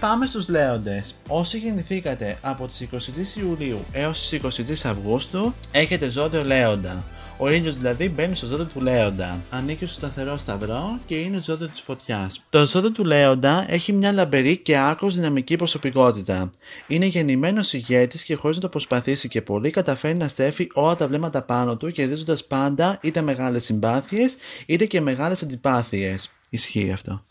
πάμε 0.02 0.26
στους 0.26 0.48
λέοντες. 0.48 1.14
Όσοι 1.28 1.58
γεννηθήκατε 1.58 2.38
από 2.42 2.66
τις 2.66 2.80
23 2.80 3.40
Ιουλίου 3.40 3.78
έως 3.92 4.28
τις 4.28 4.40
23 4.84 4.90
Αυγούστου, 4.90 5.52
έχετε 5.72 6.10
ζώδιο 6.10 6.44
λέοντα. 6.44 7.04
Ο 7.38 7.50
ήλιος 7.50 7.76
δηλαδή 7.76 8.08
μπαίνει 8.08 8.34
στο 8.36 8.46
ζώδιο 8.46 8.64
του 8.64 8.80
Λέοντα. 8.80 9.40
Ανήκει 9.50 9.86
στο 9.86 9.94
σταθερό 9.94 10.36
σταυρό 10.36 10.98
και 11.06 11.14
είναι 11.14 11.40
ζώδιο 11.40 11.66
της 11.68 11.80
φωτιάς. 11.80 12.44
Το 12.50 12.66
ζώδιο 12.66 12.92
του 12.92 13.04
Λέοντα 13.04 13.66
έχει 13.68 13.92
μια 13.92 14.12
λαμπερή 14.12 14.56
και 14.56 14.78
άκρος 14.78 15.14
δυναμική 15.14 15.56
προσωπικότητα. 15.56 16.50
Είναι 16.86 17.06
γεννημένος 17.06 17.72
ηγέτης 17.72 18.24
και 18.24 18.34
χωρίς 18.34 18.56
να 18.56 18.62
το 18.62 18.68
προσπαθήσει 18.68 19.28
και 19.28 19.42
πολύ, 19.42 19.70
καταφέρει 19.70 20.14
να 20.16 20.28
στέφει 20.28 20.66
όλα 20.72 20.96
τα 20.96 21.08
βλέμματα 21.08 21.42
πάνω 21.42 21.76
του, 21.76 21.90
κερδίζοντας 21.90 22.44
πάντα 22.44 22.98
είτε 23.02 23.20
μεγάλες 23.20 23.64
συμπάθειες 23.64 24.36
είτε 24.66 24.86
και 24.86 25.00
μεγάλες 25.00 25.42
αντιπάθειες. 25.42 26.32
Ισχύει 26.48 26.92
αυτό. 26.92 27.22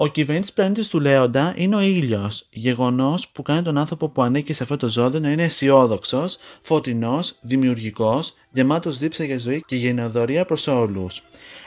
Ο 0.00 0.06
κυβερνήτης 0.06 0.52
πλανήτη 0.52 0.88
του 0.88 1.00
Λέοντα 1.00 1.52
είναι 1.56 1.76
ο 1.76 1.80
ήλιος, 1.80 2.46
γεγονός 2.50 3.28
που 3.28 3.42
κάνει 3.42 3.62
τον 3.62 3.78
άνθρωπο 3.78 4.08
που 4.08 4.22
ανήκει 4.22 4.52
σε 4.52 4.62
αυτό 4.62 4.76
το 4.76 4.88
ζώδιο 4.88 5.20
να 5.20 5.30
είναι 5.30 5.42
αισιόδοξος, 5.42 6.38
φωτεινός, 6.60 7.34
δημιουργικός, 7.40 8.34
γεμάτος 8.50 8.98
δίψα 8.98 9.24
για 9.24 9.38
ζωή 9.38 9.62
και 9.66 9.76
γενεοδορία 9.76 10.44
προς 10.44 10.66
όλους. 10.66 11.22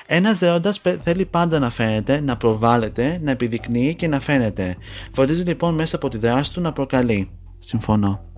Ένας 0.08 0.40
δέοντα 0.40 0.74
θέλει 1.04 1.26
πάντα 1.26 1.60
να 1.60 1.70
φαίνεται, 1.70 2.22
να 2.22 2.38
προβάλλεται, 2.38 3.20
να 3.24 3.32
επιδεικνύει 3.32 3.96
και 3.96 4.08
να 4.08 4.20
φαίνεται. 4.20 4.78
Φροντίζει 5.14 5.44
λοιπόν 5.44 5.76
μέσα 5.76 5.96
από 5.96 6.10
τη 6.10 6.18
δράση 6.18 6.54
του 6.54 6.62
να 6.62 6.74
προκαλεί. 6.74 7.30
Συμφωνώ. 7.60 8.31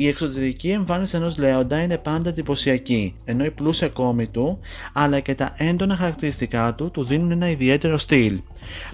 Η 0.00 0.08
εξωτερική 0.08 0.70
εμφάνιση 0.70 1.16
ενός 1.16 1.38
λέοντα 1.38 1.82
είναι 1.82 1.98
πάντα 1.98 2.28
εντυπωσιακή, 2.28 3.14
ενώ 3.24 3.44
η 3.44 3.50
πλούσια 3.50 3.88
κόμη 3.88 4.26
του 4.26 4.58
αλλά 4.92 5.20
και 5.20 5.34
τα 5.34 5.52
έντονα 5.56 5.96
χαρακτηριστικά 5.96 6.74
του 6.74 6.90
του 6.90 7.04
δίνουν 7.04 7.30
ένα 7.30 7.50
ιδιαίτερο 7.50 7.96
στυλ. 7.96 8.40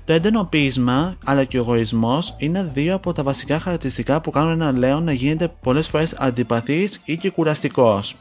Το 0.05 0.13
έντονο 0.13 0.45
πείσμα 0.45 1.17
αλλά 1.25 1.45
και 1.45 1.59
ο 1.59 1.61
εγωισμός 1.61 2.35
είναι 2.39 2.71
δύο 2.75 2.95
από 2.95 3.13
τα 3.13 3.23
βασικά 3.23 3.61
χαρακτηριστικά 3.61 4.21
που 4.21 4.31
κάνουν 4.31 4.53
ένα 4.61 4.73
λέον 4.73 5.05
να 5.05 5.13
γίνεται 5.13 5.53
πολλές 5.61 5.89
φορές 5.89 6.15
αντιπαθής 6.15 7.01
ή 7.05 7.17
και 7.17 7.31
κουραστικός. 7.31 8.17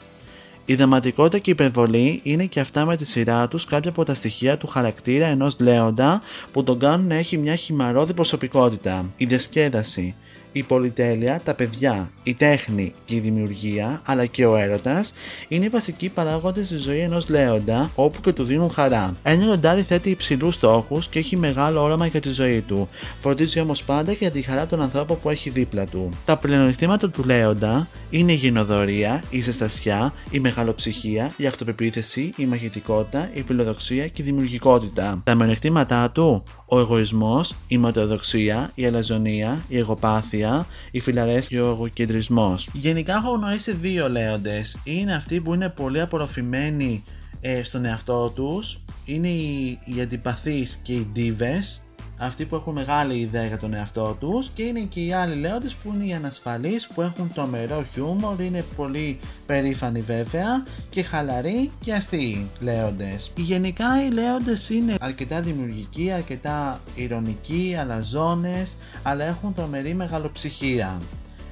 Η 0.65 0.75
δραματικότητα 0.75 1.37
και 1.37 1.49
η 1.49 1.53
υπερβολή 1.53 2.19
είναι 2.23 2.45
και 2.45 2.59
αυτά 2.59 2.85
με 2.85 2.97
τη 2.97 3.05
σειρά 3.05 3.47
τους 3.47 3.65
κάποια 3.65 3.89
από 3.89 4.03
τα 4.03 4.13
στοιχεία 4.13 4.57
του 4.57 4.67
χαρακτήρα 4.67 5.25
ενός 5.25 5.59
λέοντα 5.59 6.21
που 6.51 6.63
τον 6.63 6.79
κάνουν 6.79 7.07
να 7.07 7.15
έχει 7.15 7.37
μια 7.37 7.55
χυμαρόδη 7.55 8.13
προσωπικότητα. 8.13 9.11
Η 9.17 9.25
διασκέδαση, 9.25 10.15
η 10.53 10.63
πολυτέλεια, 10.63 11.41
τα 11.43 11.53
παιδιά, 11.53 12.11
η 12.23 12.33
τέχνη 12.33 12.93
και 13.05 13.15
η 13.15 13.19
δημιουργία, 13.19 14.01
αλλά 14.05 14.25
και 14.25 14.45
ο 14.45 14.55
έρωτας 14.55 15.13
είναι 15.47 15.65
οι 15.65 15.69
βασικοί 15.69 16.09
παράγοντες 16.09 16.67
στη 16.67 16.77
ζωή 16.77 16.99
ενός 16.99 17.29
λέοντα, 17.29 17.89
όπου 17.95 18.21
και 18.21 18.33
του 18.33 18.43
δίνουν 18.43 18.71
χαρά. 18.71 19.15
Ένα 19.23 19.43
λιοντάρι 19.43 19.81
θέτει 19.81 20.09
υψηλούς 20.09 20.55
στόχους 20.55 21.07
και 21.07 21.19
έχει 21.19 21.37
μεγάλο 21.37 21.81
όραμα 21.81 22.05
για 22.05 22.21
τη 22.21 22.29
ζωή 22.29 22.61
του. 22.61 22.87
Φροντίζει 23.19 23.59
όμως 23.59 23.83
πάντα 23.83 24.11
και 24.11 24.17
για 24.19 24.31
τη 24.31 24.41
χαρά 24.41 24.65
των 24.65 24.81
ανθρώπων 24.81 25.17
που 25.21 25.29
έχει 25.29 25.49
δίπλα 25.49 25.85
του. 25.85 26.09
Τα 26.25 26.37
πλεονεκτήματα 26.37 27.09
του 27.09 27.23
λέοντα 27.23 27.87
είναι 28.09 28.31
η 28.31 28.35
γενοδορία, 28.35 29.23
η 29.29 29.41
ζεστασιά, 29.41 30.13
η 30.31 30.39
μεγαλοψυχία, 30.39 31.31
η 31.37 31.45
αυτοπεποίθηση, 31.45 32.31
η 32.35 32.45
μαγητικότητα, 32.45 33.29
η 33.33 33.43
φιλοδοξία 33.47 34.07
και 34.07 34.21
η 34.21 34.25
δημιουργικότητα. 34.25 35.21
Τα 35.23 35.35
μειονεκτήματά 35.35 36.11
του, 36.11 36.43
ο 36.65 36.79
εγωισμός, 36.79 37.55
η 37.67 37.77
ματαιοδοξία, 37.77 38.71
η 38.75 38.85
αλαζονία, 38.85 39.63
η 39.67 39.77
εγωπάθεια, 39.77 40.42
η 40.91 40.99
φιλαρέσκεια 40.99 41.57
και 41.57 41.63
ο 41.63 41.69
εγωκεντρισμός. 41.69 42.69
Γενικά 42.73 43.15
έχω 43.15 43.29
γνωρίσει 43.29 43.71
δύο 43.71 44.09
λέοντες. 44.09 44.79
Είναι 44.83 45.15
αυτοί 45.15 45.39
που 45.39 45.53
είναι 45.53 45.69
πολύ 45.69 46.01
απορροφημένοι 46.01 47.03
ε, 47.41 47.63
στον 47.63 47.85
εαυτό 47.85 48.29
τους, 48.35 48.79
είναι 49.05 49.27
οι, 49.27 49.79
οι 49.85 50.01
αντιπαθείς 50.01 50.79
και 50.81 50.93
οι 50.93 51.07
ντίβες, 51.13 51.82
αυτοί 52.25 52.45
που 52.45 52.55
έχουν 52.55 52.73
μεγάλη 52.73 53.19
ιδέα 53.19 53.45
για 53.45 53.57
τον 53.57 53.73
εαυτό 53.73 54.17
τους 54.19 54.49
και 54.49 54.63
είναι 54.63 54.79
και 54.79 54.99
οι 54.99 55.13
άλλοι 55.13 55.35
λέοντες 55.35 55.75
που 55.75 55.91
είναι 55.93 56.05
οι 56.05 56.13
ανασφαλείς 56.13 56.87
που 56.87 57.01
έχουν 57.01 57.33
τρομερό 57.33 57.83
χιούμορ, 57.93 58.41
είναι 58.41 58.65
πολύ 58.75 59.19
περήφανοι 59.45 60.01
βέβαια 60.01 60.65
και 60.89 61.03
χαλαροί 61.03 61.71
και 61.83 61.93
αστείοι 61.93 62.49
λέοντες. 62.59 63.33
Γενικά 63.35 64.05
οι 64.05 64.09
λέοντες 64.09 64.69
είναι 64.69 64.95
αρκετά 64.99 65.41
δημιουργικοί, 65.41 66.11
αρκετά 66.11 66.81
ηρωνικοί, 66.95 67.75
αλαζόνες, 67.79 68.77
αλλά 69.03 69.23
έχουν 69.23 69.53
τρομερή 69.53 69.93
μεγαλοψυχία. 69.93 71.01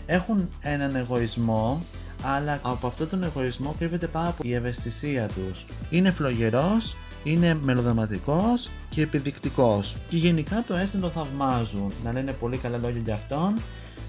Έχουν 0.06 0.50
έναν 0.62 0.96
εγωισμό, 0.96 1.82
αλλά 2.24 2.60
από 2.62 2.88
αυτόν 2.88 3.10
τον 3.10 3.24
εγωισμό 3.24 3.76
κρύβεται 3.78 4.08
πάρα 4.08 4.30
πολύ 4.30 4.50
η 4.50 4.54
ευαισθησία 4.54 5.28
τους. 5.28 5.66
Είναι 5.90 6.12
φλογερός, 6.12 6.98
είναι 7.24 7.60
μελοδραματικός 7.62 8.72
και 8.90 9.02
επιδεικτικός 9.02 9.98
και 10.10 10.18
γενικά 10.18 10.64
το 10.68 10.76
έστω 10.76 10.98
τον 10.98 11.12
θαυμάζουν, 11.12 11.92
να 12.04 12.12
λένε 12.12 12.32
πολύ 12.32 12.58
καλά 12.58 12.78
λόγια 12.78 13.02
για 13.04 13.14
αυτόν 13.14 13.54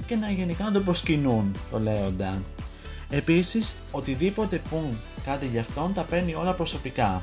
και 0.07 0.17
να 0.17 0.31
γενικά 0.31 0.65
να 0.65 0.73
τον 0.73 0.85
προσκυνούν 0.85 1.53
το 1.71 1.79
λέοντα. 1.79 2.43
Επίσης, 3.11 3.75
οτιδήποτε 3.91 4.63
πουν 4.71 4.99
κάτι 5.25 5.47
για 5.47 5.61
αυτόν 5.61 5.93
τα 5.95 6.03
παίρνει 6.03 6.35
όλα 6.35 6.53
προσωπικά. 6.53 7.23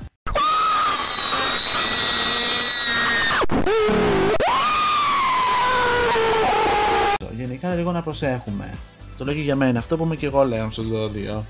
Γενικά 7.38 7.76
λίγο 7.76 7.92
να 7.92 8.02
προσέχουμε. 8.02 8.78
Το 9.18 9.26
λέω 9.26 9.34
και 9.34 9.42
για 9.42 9.56
μένα, 9.56 9.80
αυτό 9.80 9.98
που 9.98 10.04
είμαι 10.04 10.16
και 10.16 10.26
εγώ 10.26 10.44
λέω 10.44 10.70
στο 10.70 10.82
ζώδιο. 10.82 11.46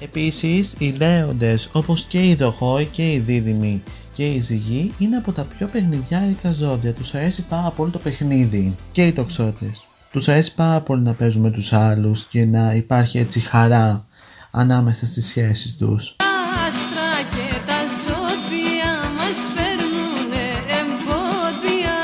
Επίσης, 0.00 0.74
οι 0.78 0.90
λέοντες 0.90 1.68
όπως 1.72 2.04
και 2.04 2.28
οι 2.28 2.34
δοχόοι 2.34 2.86
και 2.86 3.12
οι 3.12 3.18
δίδυμοι 3.18 3.82
και 4.12 4.26
οι 4.26 4.40
ζυγοί 4.40 4.92
είναι 4.98 5.16
από 5.16 5.32
τα 5.32 5.44
πιο 5.44 5.66
παιχνιδιάρικα 5.66 6.52
ζώδια. 6.52 6.92
Τους 6.92 7.14
αρέσει 7.14 7.46
πάρα 7.46 7.70
πολύ 7.70 7.90
το 7.90 7.98
παιχνίδι 7.98 8.76
και 8.92 9.06
οι 9.06 9.12
τοξότες. 9.12 9.84
Τους 10.12 10.28
αρέσει 10.28 10.54
πάρα 10.54 10.80
πολύ 10.80 11.02
να 11.02 11.12
παίζουν 11.12 11.42
με 11.42 11.50
τους 11.50 11.72
άλλους 11.72 12.24
και 12.24 12.44
να 12.44 12.72
υπάρχει 12.72 13.18
έτσι 13.18 13.40
χαρά 13.40 14.06
ανάμεσα 14.50 15.06
στις 15.06 15.26
σχέσεις 15.26 15.76
τους. 15.76 16.16
Τα 16.16 16.24
άστρα 16.66 17.10
και 17.30 17.54
τα 17.66 17.78
ζώδια 18.04 19.10
μας 19.16 19.36
φέρνουνε 19.54 20.46
εμπόδια 20.80 21.96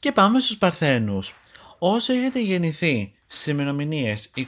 Και 0.00 0.12
πάμε 0.12 0.40
στους 0.40 0.58
Παρθένους. 0.58 1.34
Όσοι 1.84 2.12
έχετε 2.12 2.40
γεννηθεί 2.40 3.12
στις 3.26 3.46
ημερομηνίες 3.46 4.30
24 4.36 4.44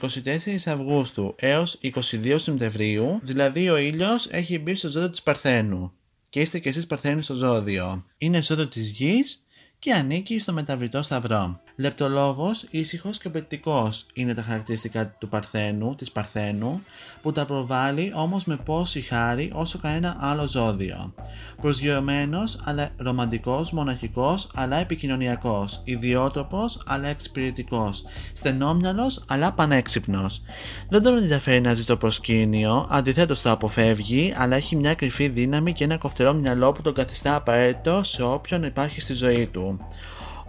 Αυγούστου 0.67 1.35
έως 1.39 1.79
22 1.83 2.35
Σεπτεμβρίου, 2.37 3.19
δηλαδή 3.23 3.71
ο 3.71 3.77
ήλιος 3.77 4.29
έχει 4.31 4.59
μπει 4.59 4.75
στο 4.75 4.89
ζώδιο 4.89 5.11
της 5.11 5.23
Παρθένου 5.23 5.93
και 6.29 6.41
είστε 6.41 6.59
και 6.59 6.69
εσείς 6.69 6.87
Παρθένοι 6.87 7.23
στο 7.23 7.35
ζώδιο. 7.35 8.05
Είναι 8.19 8.43
ζώδιο 8.43 8.69
της 8.69 8.91
γης 8.91 9.44
και 9.85 9.93
ανήκει 9.93 10.39
στο 10.39 10.53
μεταβλητό 10.53 11.03
σταυρό. 11.03 11.61
Λεπτολόγος, 11.77 12.67
ήσυχος 12.71 13.19
και 13.19 13.29
απαιτητικός 13.29 14.07
είναι 14.15 14.35
τα 14.35 14.43
χαρακτηριστικά 14.43 15.09
του 15.09 15.29
Παρθένου, 15.29 15.95
της 15.95 16.11
Παρθένου, 16.11 16.83
που 17.23 17.33
τα 17.33 17.45
προβάλλει 17.45 18.13
όμως 18.15 18.45
με 18.45 18.57
πόση 18.57 19.01
χάρη 19.01 19.51
όσο 19.55 19.79
κανένα 19.79 20.17
άλλο 20.21 20.47
ζώδιο. 20.47 21.15
Προσγειωμένος 21.61 22.59
αλλά 22.65 22.89
ρομαντικός, 22.97 23.73
μοναχικός 23.73 24.49
αλλά 24.55 24.77
επικοινωνιακός, 24.77 25.81
ιδιότροπος 25.85 26.83
αλλά 26.87 27.09
εξυπηρετικός, 27.09 28.05
στενόμυαλος 28.33 29.25
αλλά 29.29 29.53
πανέξυπνος. 29.53 30.43
Δεν 30.89 31.03
τον 31.03 31.17
ενδιαφέρει 31.17 31.61
να 31.61 31.75
ζει 31.75 31.83
στο 31.83 31.97
προσκήνιο, 31.97 32.87
αντιθέτως 32.91 33.43
το 33.43 33.51
αποφεύγει, 33.51 34.35
αλλά 34.37 34.57
έχει 34.57 34.77
μια 34.77 34.95
κρυφή 34.95 35.29
δύναμη 35.29 35.73
και 35.73 35.85
ένα 35.85 35.99
κοφτερό 35.99 36.35
μυαλό 36.35 36.73
που 36.73 36.83
τον 36.83 36.95
καθιστά 36.95 37.35
απαραίτητο 37.35 38.03
σε 38.03 38.23
όποιον 38.23 38.63
υπάρχει 38.65 39.01
στη 39.01 39.13
ζωή 39.13 39.47
του. 39.47 39.74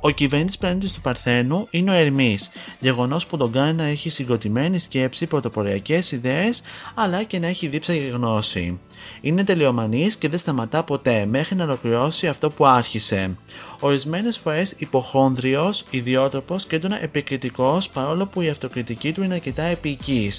Ο 0.06 0.10
κυβερνήτη 0.10 0.58
πλανήτη 0.60 0.94
του 0.94 1.02
Παρθένου 1.02 1.68
είναι 1.70 1.92
ο 1.92 1.94
Ερμής, 1.94 2.50
γεγονός 2.80 3.26
που 3.26 3.38
τον 3.38 3.52
κάνει 3.52 3.74
να 3.74 3.84
έχει 3.84 4.10
συγκροτημένη 4.10 4.80
σκέψη, 4.80 5.26
πρωτοποριακές 5.26 6.12
ιδέες, 6.12 6.62
αλλά 6.94 7.24
και 7.24 7.40
να 7.40 7.48
έχει 7.48 7.68
δίψα 7.68 7.94
για 7.94 8.10
γνώση. 8.10 8.80
Είναι 9.22 9.44
τελειομανής 9.44 10.16
και 10.16 10.30
δεν 10.30 10.40
σταματά 10.40 10.84
ποτέ 10.84 11.26
μέχρι 11.26 11.56
να 11.56 11.64
ολοκληρώσει 11.64 12.28
αυτό 12.28 12.50
που 12.50 12.66
άρχισε. 12.66 13.38
Ορισμένες 13.80 14.38
φορές 14.38 14.74
υποχόνδριος, 14.78 15.86
ιδιότροπος 15.90 16.66
και 16.66 16.76
έντονα 16.76 17.04
επικριτικός, 17.04 17.90
παρόλο 17.90 18.26
που 18.26 18.42
η 18.42 18.50
αυτοκριτική 18.50 19.14
του 19.14 19.24
είναι 19.24 19.34
αρκετά 19.34 19.64
επική. 19.64 20.32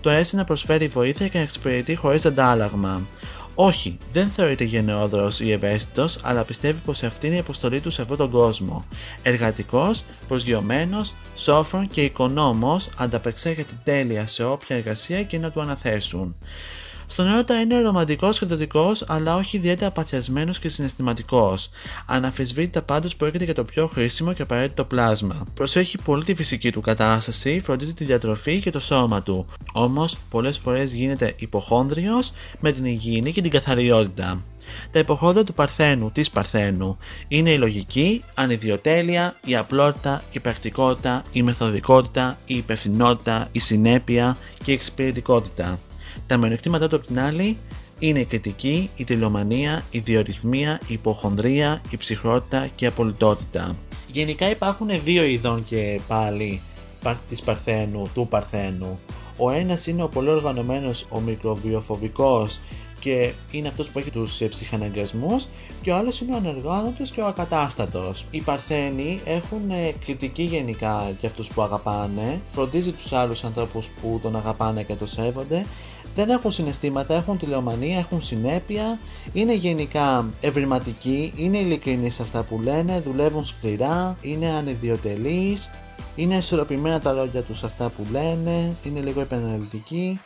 Το 0.00 0.10
αρέσει 0.10 0.36
να 0.36 0.44
προσφέρει 0.44 0.86
βοήθεια 0.86 1.28
και 1.28 1.38
να 1.38 1.44
εξυπηρετεί 1.44 1.94
χωρίς 1.94 2.26
αντάλλαγμα. 2.26 3.06
Όχι, 3.54 3.96
δεν 4.12 4.28
θεωρείται 4.28 4.64
γενναιόδωρος 4.64 5.40
ή 5.40 5.52
ευαίσθητος, 5.52 6.18
αλλά 6.22 6.44
πιστεύει 6.44 6.80
πως 6.84 7.02
αυτή 7.02 7.26
είναι 7.26 7.36
η 7.36 7.38
αποστολή 7.38 7.80
του 7.80 7.90
σε 7.90 8.02
αυτόν 8.02 8.16
τον 8.16 8.30
κόσμο. 8.30 8.84
Εργατικός, 9.22 10.04
προσγειωμένος, 10.28 11.14
σόφρον 11.34 11.86
και 11.86 12.02
οικονόμος, 12.02 12.88
ανταπεξέρχεται 12.96 13.72
τέλεια 13.84 14.26
σε 14.26 14.44
όποια 14.44 14.76
εργασία 14.76 15.22
και 15.22 15.38
να 15.38 15.50
του 15.50 15.60
αναθέσουν. 15.60 16.36
Στον 17.06 17.26
έρωτα 17.26 17.60
είναι 17.60 17.80
ρομαντικός 17.80 18.38
και 18.38 18.46
δοτικό, 18.46 18.92
αλλά 19.06 19.34
όχι 19.34 19.56
ιδιαίτερα 19.56 19.90
παθιασμένος 19.90 20.58
και 20.58 20.68
συναισθηματικός. 20.68 21.70
Αναφεσβήτητα 22.06 22.82
πάντως 22.82 23.16
πρόκειται 23.16 23.44
για 23.44 23.54
το 23.54 23.64
πιο 23.64 23.86
χρήσιμο 23.86 24.32
και 24.32 24.42
απαραίτητο 24.42 24.84
πλάσμα. 24.84 25.46
Προσέχει 25.54 25.98
πολύ 26.04 26.24
τη 26.24 26.34
φυσική 26.34 26.72
του 26.72 26.80
κατάσταση, 26.80 27.60
φροντίζει 27.64 27.94
τη 27.94 28.04
διατροφή 28.04 28.60
και 28.60 28.70
το 28.70 28.80
σώμα 28.80 29.22
του. 29.22 29.46
Όμως, 29.72 30.18
πολλές 30.30 30.58
φορές 30.58 30.92
γίνεται 30.92 31.34
υποχόνδριος 31.36 32.32
με 32.60 32.72
την 32.72 32.84
υγιεινή 32.84 33.32
και 33.32 33.40
την 33.40 33.50
καθαριότητα. 33.50 34.42
Τα 34.90 34.98
υποχόνδρια 34.98 35.44
του 35.44 35.54
Παρθένου, 35.54 36.10
της 36.10 36.30
Παρθένου, 36.30 36.98
είναι 37.28 37.50
η 37.50 37.58
λογική, 37.58 38.24
ανιδιοτέλεια, 38.34 39.36
η 39.44 39.56
απλότητα, 39.56 40.22
η 40.32 40.40
πρακτικότητα, 40.40 41.22
η 41.32 41.42
μεθοδικότητα, 41.42 42.38
η 42.46 42.56
υπευθυνότητα, 42.56 43.48
η 43.52 43.58
συνέπεια 43.58 44.36
και 44.64 44.70
η 44.70 44.74
εξυπηρετικότητα. 44.74 45.78
Τα 46.26 46.36
μειονεκτήματά 46.36 46.88
του 46.88 46.96
απ' 46.96 47.06
την 47.06 47.20
άλλη 47.20 47.56
είναι 47.98 48.20
η 48.20 48.24
κριτική, 48.24 48.90
η 48.96 49.04
τελειομανία, 49.04 49.84
η 49.90 49.98
διορυθμία, 49.98 50.80
η 50.86 50.92
υποχονδρία, 50.92 51.80
η 51.90 51.96
ψυχρότητα 51.96 52.66
και 52.74 52.84
η 52.84 52.88
απολυτότητα. 52.88 53.76
Γενικά 54.12 54.50
υπάρχουν 54.50 54.88
δύο 55.04 55.24
ειδών 55.24 55.64
και 55.64 56.00
πάλι 56.08 56.60
πα- 57.02 57.20
της 57.28 57.42
Παρθένου, 57.42 58.10
του 58.14 58.26
Παρθένου. 58.30 58.98
Ο 59.36 59.50
ένας 59.50 59.86
είναι 59.86 60.02
ο 60.02 60.08
πολύ 60.08 60.28
οργανωμένος, 60.28 61.06
ο 61.08 61.20
μικροβιοφοβικός 61.20 62.60
και 63.00 63.32
είναι 63.50 63.68
αυτός 63.68 63.88
που 63.88 63.98
έχει 63.98 64.10
τους 64.10 64.40
ε, 64.40 64.46
ψυχαναγκασμούς 64.46 65.46
και 65.82 65.90
ο 65.90 65.96
άλλος 65.96 66.20
είναι 66.20 66.34
ο 66.34 66.36
ανεργάνωτος 66.36 67.10
και 67.10 67.20
ο 67.20 67.26
ακατάστατος. 67.26 68.26
Οι 68.30 68.40
Παρθένοι 68.40 69.20
έχουν 69.24 69.70
ε, 69.70 69.92
κριτική 70.04 70.42
γενικά 70.42 71.12
για 71.20 71.28
αυτούς 71.28 71.48
που 71.48 71.62
αγαπάνε, 71.62 72.40
φροντίζει 72.46 72.92
τους 72.92 73.12
άλλους 73.12 73.44
ανθρώπους 73.44 73.88
που 74.00 74.18
τον 74.22 74.36
αγαπάνε 74.36 74.82
και 74.82 74.94
το 74.94 75.06
σέβονται, 75.06 75.66
δεν 76.14 76.30
έχουν 76.30 76.52
συναισθήματα, 76.52 77.14
έχουν 77.14 77.38
τηλεομανία, 77.38 77.98
έχουν 77.98 78.22
συνέπεια, 78.22 78.98
είναι 79.32 79.54
γενικά 79.54 80.30
ευρηματικοί, 80.40 81.32
είναι 81.36 81.58
ειλικρινεί 81.58 82.10
σε 82.10 82.22
αυτά 82.22 82.42
που 82.42 82.60
λένε, 82.62 83.00
δουλεύουν 83.00 83.44
σκληρά, 83.44 84.16
είναι 84.20 84.52
ανιδιοτελείς, 84.52 85.70
είναι 86.16 86.36
ισορροπημένα 86.36 87.00
τα 87.00 87.12
λόγια 87.12 87.42
τους 87.42 87.58
σε 87.58 87.66
αυτά 87.66 87.88
που 87.88 88.06
λένε, 88.10 88.74
είναι 88.84 89.00
λίγο 89.00 89.20
επαναλυτικοί 89.20 90.20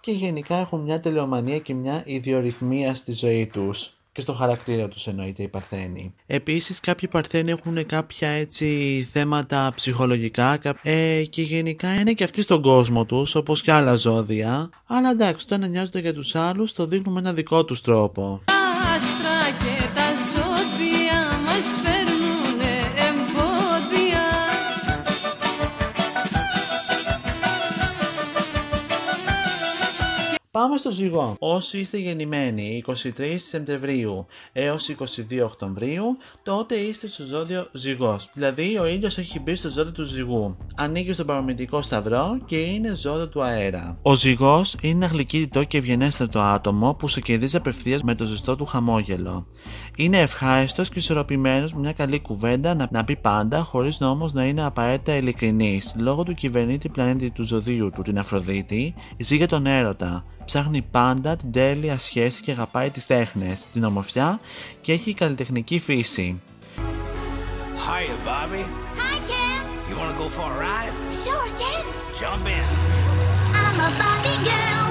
και 0.00 0.12
γενικά 0.12 0.56
έχουν 0.56 0.80
μια 0.80 1.00
τελειομανία 1.00 1.58
και 1.58 1.74
μια 1.74 2.02
ιδιορυθμία 2.04 2.94
στη 2.94 3.12
ζωή 3.12 3.46
τους 3.46 3.99
και 4.20 4.26
στο 4.26 4.32
χαρακτήρα 4.34 4.88
τους 4.88 5.06
εννοείται 5.06 5.42
οι 5.42 5.48
Παρθένοι. 5.48 6.14
Επίσης 6.26 6.80
κάποιοι 6.80 7.08
Παρθένοι 7.08 7.50
έχουν 7.50 7.86
κάποια 7.86 8.28
έτσι 8.28 9.08
θέματα 9.12 9.72
ψυχολογικά 9.74 10.56
κα- 10.56 10.76
ε, 10.82 11.24
και 11.24 11.42
γενικά 11.42 11.94
είναι 11.94 12.12
και 12.12 12.24
αυτοί 12.24 12.42
στον 12.42 12.62
κόσμο 12.62 13.04
τους 13.04 13.34
όπως 13.34 13.62
και 13.62 13.72
άλλα 13.72 13.94
ζώδια 13.94 14.70
αλλά 14.86 15.10
εντάξει 15.10 15.46
το 15.46 15.54
ένα 15.54 15.66
νοιάζονται 15.66 15.98
για 16.00 16.14
τους 16.14 16.34
άλλους 16.34 16.72
το 16.72 16.86
δείχνουν 16.86 17.12
με 17.14 17.20
ένα 17.20 17.32
δικό 17.32 17.64
τους 17.64 17.80
τρόπο. 17.80 18.40
Πάμε 30.52 30.76
στο 30.76 30.90
ζυγό. 30.90 31.36
Όσοι 31.38 31.78
είστε 31.78 31.98
γεννημένοι 31.98 32.84
23 32.86 33.34
Σεπτεμβρίου 33.36 34.26
έως 34.52 34.90
22 34.98 35.44
Οκτωβρίου, 35.44 36.16
τότε 36.42 36.74
είστε 36.74 37.08
στο 37.08 37.24
ζώδιο 37.24 37.66
ζυγός. 37.72 38.30
Δηλαδή 38.34 38.78
ο 38.78 38.86
ήλιος 38.86 39.18
έχει 39.18 39.40
μπει 39.40 39.54
στο 39.54 39.68
ζώδιο 39.68 39.92
του 39.92 40.02
ζυγού. 40.02 40.56
Ανήκει 40.76 41.12
στον 41.12 41.26
παρομητικό 41.26 41.82
σταυρό 41.82 42.38
και 42.46 42.56
είναι 42.56 42.94
ζώδιο 42.94 43.28
του 43.28 43.42
αέρα. 43.42 43.98
Ο 44.02 44.14
ζυγός 44.14 44.76
είναι 44.80 45.04
ένα 45.04 45.06
γλυκύτητο 45.06 45.64
και 45.64 45.78
ευγενέστατο 45.78 46.40
άτομο 46.40 46.94
που 46.94 47.08
σε 47.08 47.20
κερδίζει 47.20 47.56
απευθείας 47.56 48.02
με 48.02 48.14
το 48.14 48.24
ζεστό 48.24 48.56
του 48.56 48.64
χαμόγελο. 48.64 49.46
Είναι 49.96 50.20
ευχάριστος 50.20 50.88
και 50.88 50.98
ισορροπημένος 50.98 51.72
με 51.72 51.80
μια 51.80 51.92
καλή 51.92 52.20
κουβέντα 52.20 52.74
να, 52.74 52.88
να 52.90 53.04
πει 53.04 53.16
πάντα, 53.16 53.62
χωρίς 53.62 54.00
όμως 54.00 54.32
να 54.32 54.44
είναι 54.44 54.64
απαραίτητα 54.64 55.14
ειλικρινής. 55.14 55.94
Λόγω 55.98 56.22
του 56.22 56.34
κυβερνήτη 56.34 56.88
πλανήτη 56.88 57.30
του 57.30 57.44
ζωδίου 57.44 57.90
του, 57.90 58.02
την 58.02 58.18
Αφροδίτη, 58.18 58.94
ζει 59.18 59.36
για 59.36 59.48
τον 59.48 59.66
έρωτα. 59.66 60.24
Ψάχνει 60.52 60.82
πάντα 60.82 61.36
την 61.36 61.52
τέλεια 61.52 61.98
σχέση 61.98 62.42
και 62.42 62.50
αγαπάει 62.50 62.90
τις 62.90 63.06
τέχνες, 63.06 63.66
την 63.72 63.84
ομορφιά 63.84 64.40
και 64.80 64.92
έχει 64.92 65.14
καλλιτεχνική 65.14 65.78
φύση. 65.78 66.40
Hiya, 67.86 68.16
Bobby. 68.26 68.62
Hi, 69.00 69.16
Ken. 69.30 69.60
You 69.88 69.94
want 70.00 70.10
to 70.12 70.18
go 70.22 70.26
for 70.36 70.48
a 70.54 70.58
ride? 70.66 70.94
Sure, 71.22 71.48
Ken. 71.60 71.82
Jump 72.20 72.46
in. 72.56 72.66
I'm 73.62 73.78
a 73.88 73.90
Barbie 74.00 74.40
girl 74.50 74.88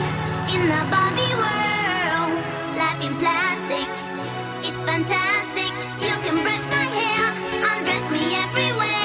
in 0.54 0.62
the 0.72 0.82
Barbie 0.94 1.36
world. 1.44 2.34
Life 2.80 3.02
in 3.08 3.14
plastic, 3.22 3.90
it's 4.68 4.82
fantastic. 4.90 5.72
You 6.06 6.16
can 6.24 6.36
brush 6.46 6.66
my 6.76 6.86
hair, 7.00 7.26
undress 7.70 8.06
me 8.16 8.24
everywhere. 8.46 9.00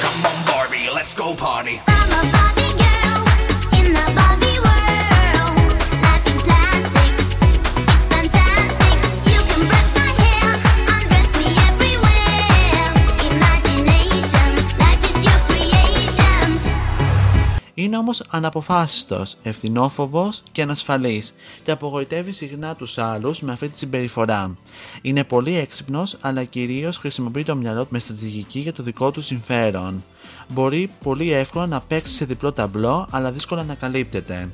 Come 0.00 0.26
on, 0.26 0.46
Barbie, 0.46 0.88
let's 0.90 1.14
go 1.14 1.34
party. 1.34 1.80
Είναι 17.74 17.96
όμως 17.96 18.22
αναποφάσιστος, 18.30 19.36
ευθυνόφοβος 19.42 20.42
και 20.52 20.62
ανασφαλής 20.62 21.34
και 21.62 21.70
απογοητεύει 21.70 22.32
συχνά 22.32 22.74
τους 22.74 22.98
άλλους 22.98 23.42
με 23.42 23.52
αυτή 23.52 23.68
τη 23.68 23.78
συμπεριφορά. 23.78 24.56
Είναι 25.02 25.24
πολύ 25.24 25.56
έξυπνος 25.56 26.16
αλλά 26.20 26.44
κυρίως 26.44 26.96
χρησιμοποιεί 26.96 27.44
το 27.44 27.56
μυαλό 27.56 27.82
του 27.82 27.88
με 27.90 27.98
στρατηγική 27.98 28.58
για 28.58 28.72
το 28.72 28.82
δικό 28.82 29.10
του 29.10 29.20
συμφέρον. 29.20 30.02
Μπορεί 30.48 30.90
πολύ 31.02 31.32
εύκολα 31.32 31.66
να 31.66 31.80
παίξει 31.80 32.14
σε 32.14 32.24
διπλό 32.24 32.52
ταμπλό 32.52 33.06
αλλά 33.10 33.32
δύσκολα 33.32 33.62
να 33.62 33.74
καλύπτεται. 33.74 34.48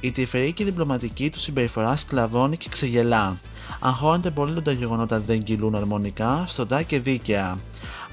Η 0.00 0.10
τυφερή 0.10 0.52
και 0.52 0.64
διπλωματική 0.64 1.30
του 1.30 1.38
συμπεριφορά 1.38 1.96
σκλαβώνει 1.96 2.56
και 2.56 2.68
ξεγελά. 2.70 3.36
Αγχώνεται 3.80 4.30
πολύ 4.30 4.50
όταν 4.50 4.62
τα 4.62 4.72
γεγονότα 4.72 5.20
δεν 5.20 5.42
κυλούν 5.42 5.74
αρμονικά, 5.74 6.44
στοντά 6.46 6.82
και 6.82 7.00
δίκαια. 7.00 7.58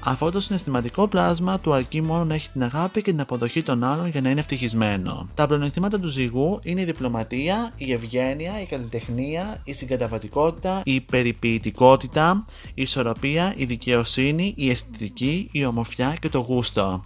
Αυτό 0.04 0.30
το 0.30 0.40
συναισθηματικό 0.40 1.08
πλάσμα 1.08 1.60
του 1.60 1.72
αρκεί 1.72 2.00
μόνο 2.00 2.24
να 2.24 2.34
έχει 2.34 2.50
την 2.50 2.62
αγάπη 2.62 3.02
και 3.02 3.10
την 3.10 3.20
αποδοχή 3.20 3.62
των 3.62 3.84
άλλων 3.84 4.06
για 4.06 4.20
να 4.20 4.30
είναι 4.30 4.40
ευτυχισμένο. 4.40 5.28
Τα 5.34 5.46
πλεονεκτήματα 5.46 6.00
του 6.00 6.08
ζυγού 6.08 6.58
είναι 6.62 6.80
η 6.80 6.84
διπλωματία, 6.84 7.72
η 7.76 7.92
ευγένεια, 7.92 8.60
η 8.60 8.66
καλλιτεχνία, 8.66 9.60
η 9.64 9.72
συγκαταβατικότητα, 9.72 10.80
η 10.84 11.00
περιποιητικότητα, 11.00 12.44
η 12.74 12.82
ισορροπία, 12.82 13.54
η 13.56 13.64
δικαιοσύνη, 13.64 14.52
η 14.56 14.70
αισθητική, 14.70 15.48
η 15.52 15.64
ομορφιά 15.64 16.16
και 16.20 16.28
το 16.28 16.38
γούστο. 16.38 17.04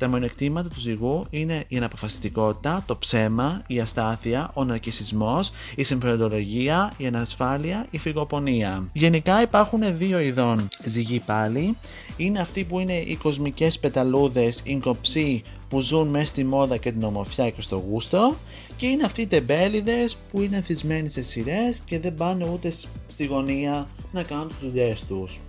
Τα 0.00 0.08
μειονεκτήματα 0.08 0.68
του 0.68 0.80
ζυγού 0.80 1.26
είναι 1.30 1.64
η 1.68 1.76
αναποφασιστικότητα, 1.76 2.82
το 2.86 2.96
ψέμα, 2.96 3.62
η 3.66 3.80
αστάθεια, 3.80 4.50
ο 4.54 4.64
ναρκισισμός, 4.64 5.50
η 5.76 5.82
συμφεροντολογία, 5.82 6.92
η 6.96 7.06
ανασφάλεια, 7.06 7.86
η 7.90 7.98
φυγοπονία. 7.98 8.88
Γενικά 8.92 9.42
υπάρχουν 9.42 9.96
δύο 9.96 10.18
ειδών 10.18 10.68
ζυγοί 10.84 11.20
πάλι. 11.20 11.76
Είναι 12.16 12.40
αυτοί 12.40 12.64
που 12.64 12.78
είναι 12.78 12.96
οι 12.96 13.16
κοσμικές 13.16 13.78
πεταλούδες, 13.78 14.60
οι 14.64 14.78
κοψοί 14.78 15.42
που 15.68 15.80
ζουν 15.80 16.08
μέσα 16.08 16.26
στη 16.26 16.44
μόδα 16.44 16.76
και 16.76 16.92
την 16.92 17.02
ομορφιά 17.02 17.50
και 17.50 17.62
στο 17.62 17.84
γούστο 17.88 18.34
και 18.76 18.86
είναι 18.86 19.04
αυτοί 19.04 19.22
οι 19.22 19.26
τεμπέληδες 19.26 20.18
που 20.30 20.40
είναι 20.40 20.60
θυσμένοι 20.60 21.08
σε 21.08 21.22
σειρές 21.22 21.82
και 21.84 22.00
δεν 22.00 22.14
πάνε 22.14 22.48
ούτε 22.52 22.72
στη 23.06 23.24
γωνία 23.24 23.86
να 24.12 24.22
κάνουν 24.22 24.48
τις 24.48 24.58
δουλειές 24.60 25.04
τους. 25.04 25.40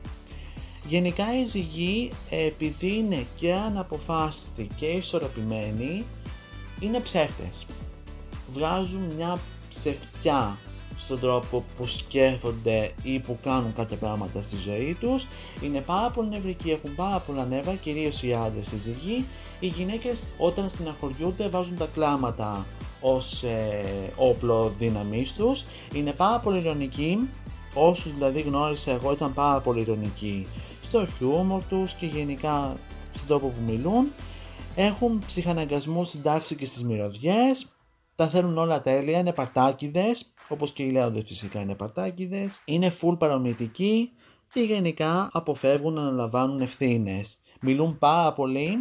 Γενικά 0.92 1.40
οι 1.40 1.46
ζυγοί 1.46 2.12
ε, 2.30 2.46
επειδή 2.46 2.98
είναι 2.98 3.26
και 3.36 3.54
αναποφάσιστοι 3.54 4.68
και 4.76 4.86
ισορροπημένοι 4.86 6.06
είναι 6.80 7.00
ψεύτες. 7.00 7.66
Βγάζουν 8.54 9.02
μια 9.16 9.40
ψευτιά 9.70 10.58
στον 10.98 11.20
τρόπο 11.20 11.66
που 11.78 11.88
σκέφτονται 11.88 12.92
ή 13.04 13.20
που 13.20 13.38
κάνουν 13.44 13.74
κάποια 13.74 13.98
πράγματα 13.98 14.42
στη 14.42 14.56
ζωή 14.56 14.98
τους. 15.00 15.28
Είναι 15.62 15.82
πάρα 15.82 16.10
πολύ 16.10 16.30
νευρικοί, 16.30 16.72
έχουν 16.72 16.96
πάρα 16.96 17.20
πολλά 17.20 17.46
νεύρα, 17.46 17.74
κυρίως 17.74 18.24
οι 18.24 18.34
άντρες 18.34 18.72
οι 18.72 18.78
ζυγοί. 18.78 19.26
Οι 19.60 19.68
γυναίκες 19.68 20.28
όταν 20.38 20.70
στεναχωριούνται 20.70 21.50
βάζουν 21.50 21.78
τα 21.78 21.88
κλάματα 21.94 22.66
ως 23.02 23.44
ε, 23.44 23.84
όπλο 24.16 24.74
δύναμής 24.78 25.34
τους. 25.34 25.66
Είναι 25.94 26.12
πάρα 26.12 26.40
πολύ 26.40 26.60
ειρωνικοί, 26.60 27.30
όσους 27.74 28.14
δηλαδή 28.14 28.42
γνώρισα 28.42 28.92
εγώ 28.92 29.12
ήταν 29.12 29.34
πάρα 29.34 29.60
πολύ 29.60 29.82
ειρωνικοί 29.82 30.48
στο 30.92 31.06
χιούμορ 31.06 31.64
τους 31.64 31.94
και 31.94 32.06
γενικά 32.06 32.78
στον 33.14 33.28
τρόπο 33.28 33.48
που 33.48 33.62
μιλούν. 33.66 34.12
Έχουν 34.76 35.24
ψυχαναγκασμού 35.28 36.04
στην 36.04 36.22
τάξη 36.22 36.56
και 36.56 36.66
στις 36.66 36.84
μυρωδιές. 36.84 37.68
Τα 38.16 38.28
θέλουν 38.28 38.58
όλα 38.58 38.82
τέλεια, 38.82 39.20
είναι 39.20 39.34
παρτάκιδες, 39.34 40.34
όπως 40.48 40.72
και 40.72 40.84
οι 40.84 40.92
λέοντες 40.92 41.24
φυσικά 41.26 41.62
είναι 41.62 41.76
παρτάκιδες. 41.76 42.62
Είναι 42.66 42.94
full 43.02 43.18
παρομοιητικοί 43.18 44.12
και 44.54 44.60
γενικά 44.60 45.30
αποφεύγουν 45.32 45.94
να 45.94 46.02
αναλαμβάνουν 46.02 46.62
ευθύνες. 46.62 47.42
Μιλούν 47.62 47.98
πάρα 47.98 48.34
πολύ 48.34 48.76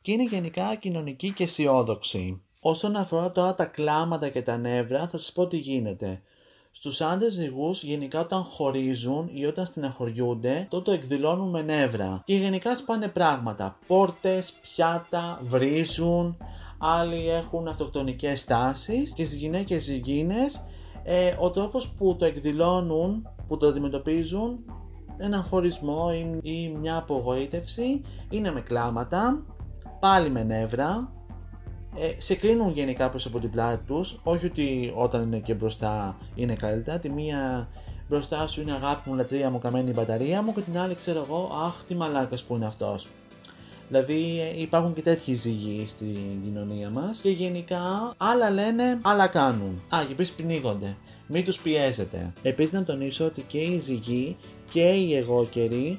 και 0.00 0.12
είναι 0.12 0.24
γενικά 0.24 0.74
κοινωνικοί 0.74 1.32
και 1.32 1.44
αισιόδοξοι. 1.44 2.42
Όσον 2.60 2.96
αφορά 2.96 3.32
τώρα 3.32 3.54
τα 3.54 3.64
κλάματα 3.64 4.28
και 4.28 4.42
τα 4.42 4.56
νεύρα, 4.56 5.08
θα 5.08 5.18
σας 5.18 5.32
πω 5.32 5.46
τι 5.46 5.56
γίνεται. 5.56 6.22
Στους 6.70 7.00
άντρες 7.00 7.32
ζυγούς 7.32 7.82
γενικά 7.82 8.20
όταν 8.20 8.42
χωρίζουν 8.42 9.28
ή 9.32 9.46
όταν 9.46 9.66
στεναχωριούνται, 9.66 10.66
τότε 10.70 10.84
το 10.84 10.92
εκδηλώνουν 10.92 11.50
με 11.50 11.62
νεύρα. 11.62 12.22
Και 12.24 12.34
γενικά 12.34 12.76
σπάνε 12.76 13.08
πράγματα. 13.08 13.78
Πόρτες, 13.86 14.52
πιάτα, 14.52 15.40
βρίζουν, 15.42 16.36
άλλοι 16.78 17.30
έχουν 17.30 17.68
αυτοκτονικές 17.68 18.44
τάσεις 18.44 19.12
και 19.12 19.24
στις 19.24 19.38
γυναίκες 19.38 19.82
ζυγίνες 19.82 20.64
ε, 21.10 21.34
ο 21.38 21.50
τρόπος 21.50 21.88
που 21.88 22.16
το 22.16 22.24
εκδηλώνουν, 22.24 23.28
που 23.48 23.56
το 23.56 23.66
αντιμετωπίζουν 23.66 24.64
έναν 25.16 25.42
χωρισμό 25.42 26.10
ή, 26.42 26.50
ή 26.50 26.68
μια 26.68 26.96
απογοήτευση 26.96 28.02
είναι 28.30 28.52
με 28.52 28.60
κλάματα, 28.60 29.44
πάλι 30.00 30.30
με 30.30 30.42
νεύρα, 30.44 31.12
ε, 32.00 32.14
σε 32.18 32.34
κρίνουν 32.34 32.72
γενικά 32.72 33.08
προς 33.08 33.26
από 33.26 33.38
την 33.38 33.50
πλάτη 33.50 33.84
τους, 33.86 34.20
όχι 34.22 34.46
ότι 34.46 34.92
όταν 34.94 35.22
είναι 35.22 35.38
και 35.38 35.54
μπροστά 35.54 36.16
είναι 36.34 36.54
καλύτερα, 36.54 36.98
τη 36.98 37.10
μία 37.10 37.68
μπροστά 38.08 38.46
σου 38.46 38.60
είναι 38.60 38.72
αγάπη 38.72 39.10
μου, 39.10 39.16
λατρεία 39.16 39.50
μου, 39.50 39.58
καμένη 39.58 39.90
η 39.90 39.92
μπαταρία 39.96 40.42
μου 40.42 40.54
και 40.54 40.60
την 40.60 40.78
άλλη 40.78 40.94
ξέρω 40.94 41.24
εγώ, 41.26 41.50
αχ 41.66 41.84
τι 41.86 41.94
μαλάκας 41.94 42.42
που 42.42 42.54
είναι 42.54 42.66
αυτός. 42.66 43.08
Δηλαδή 43.88 44.40
ε, 44.40 44.60
υπάρχουν 44.60 44.94
και 44.94 45.02
τέτοιοι 45.02 45.34
ζυγοί 45.34 45.86
στην 45.88 46.42
κοινωνία 46.44 46.90
μας 46.90 47.20
και 47.20 47.30
γενικά 47.30 48.14
άλλα 48.16 48.50
λένε, 48.50 48.98
άλλα 49.02 49.26
κάνουν. 49.26 49.82
Α, 49.94 49.98
και 50.06 50.12
επίσης 50.12 50.34
πνίγονται. 50.34 50.96
Μην 51.26 51.44
τους 51.44 51.58
πιέζετε. 51.58 52.32
Επίσης 52.42 52.72
να 52.72 52.84
τονίσω 52.84 53.24
ότι 53.24 53.40
και 53.40 53.58
οι 53.58 53.78
ζυγοί 53.78 54.36
και 54.70 54.82
οι 54.82 55.16
εγώκεροι 55.16 55.98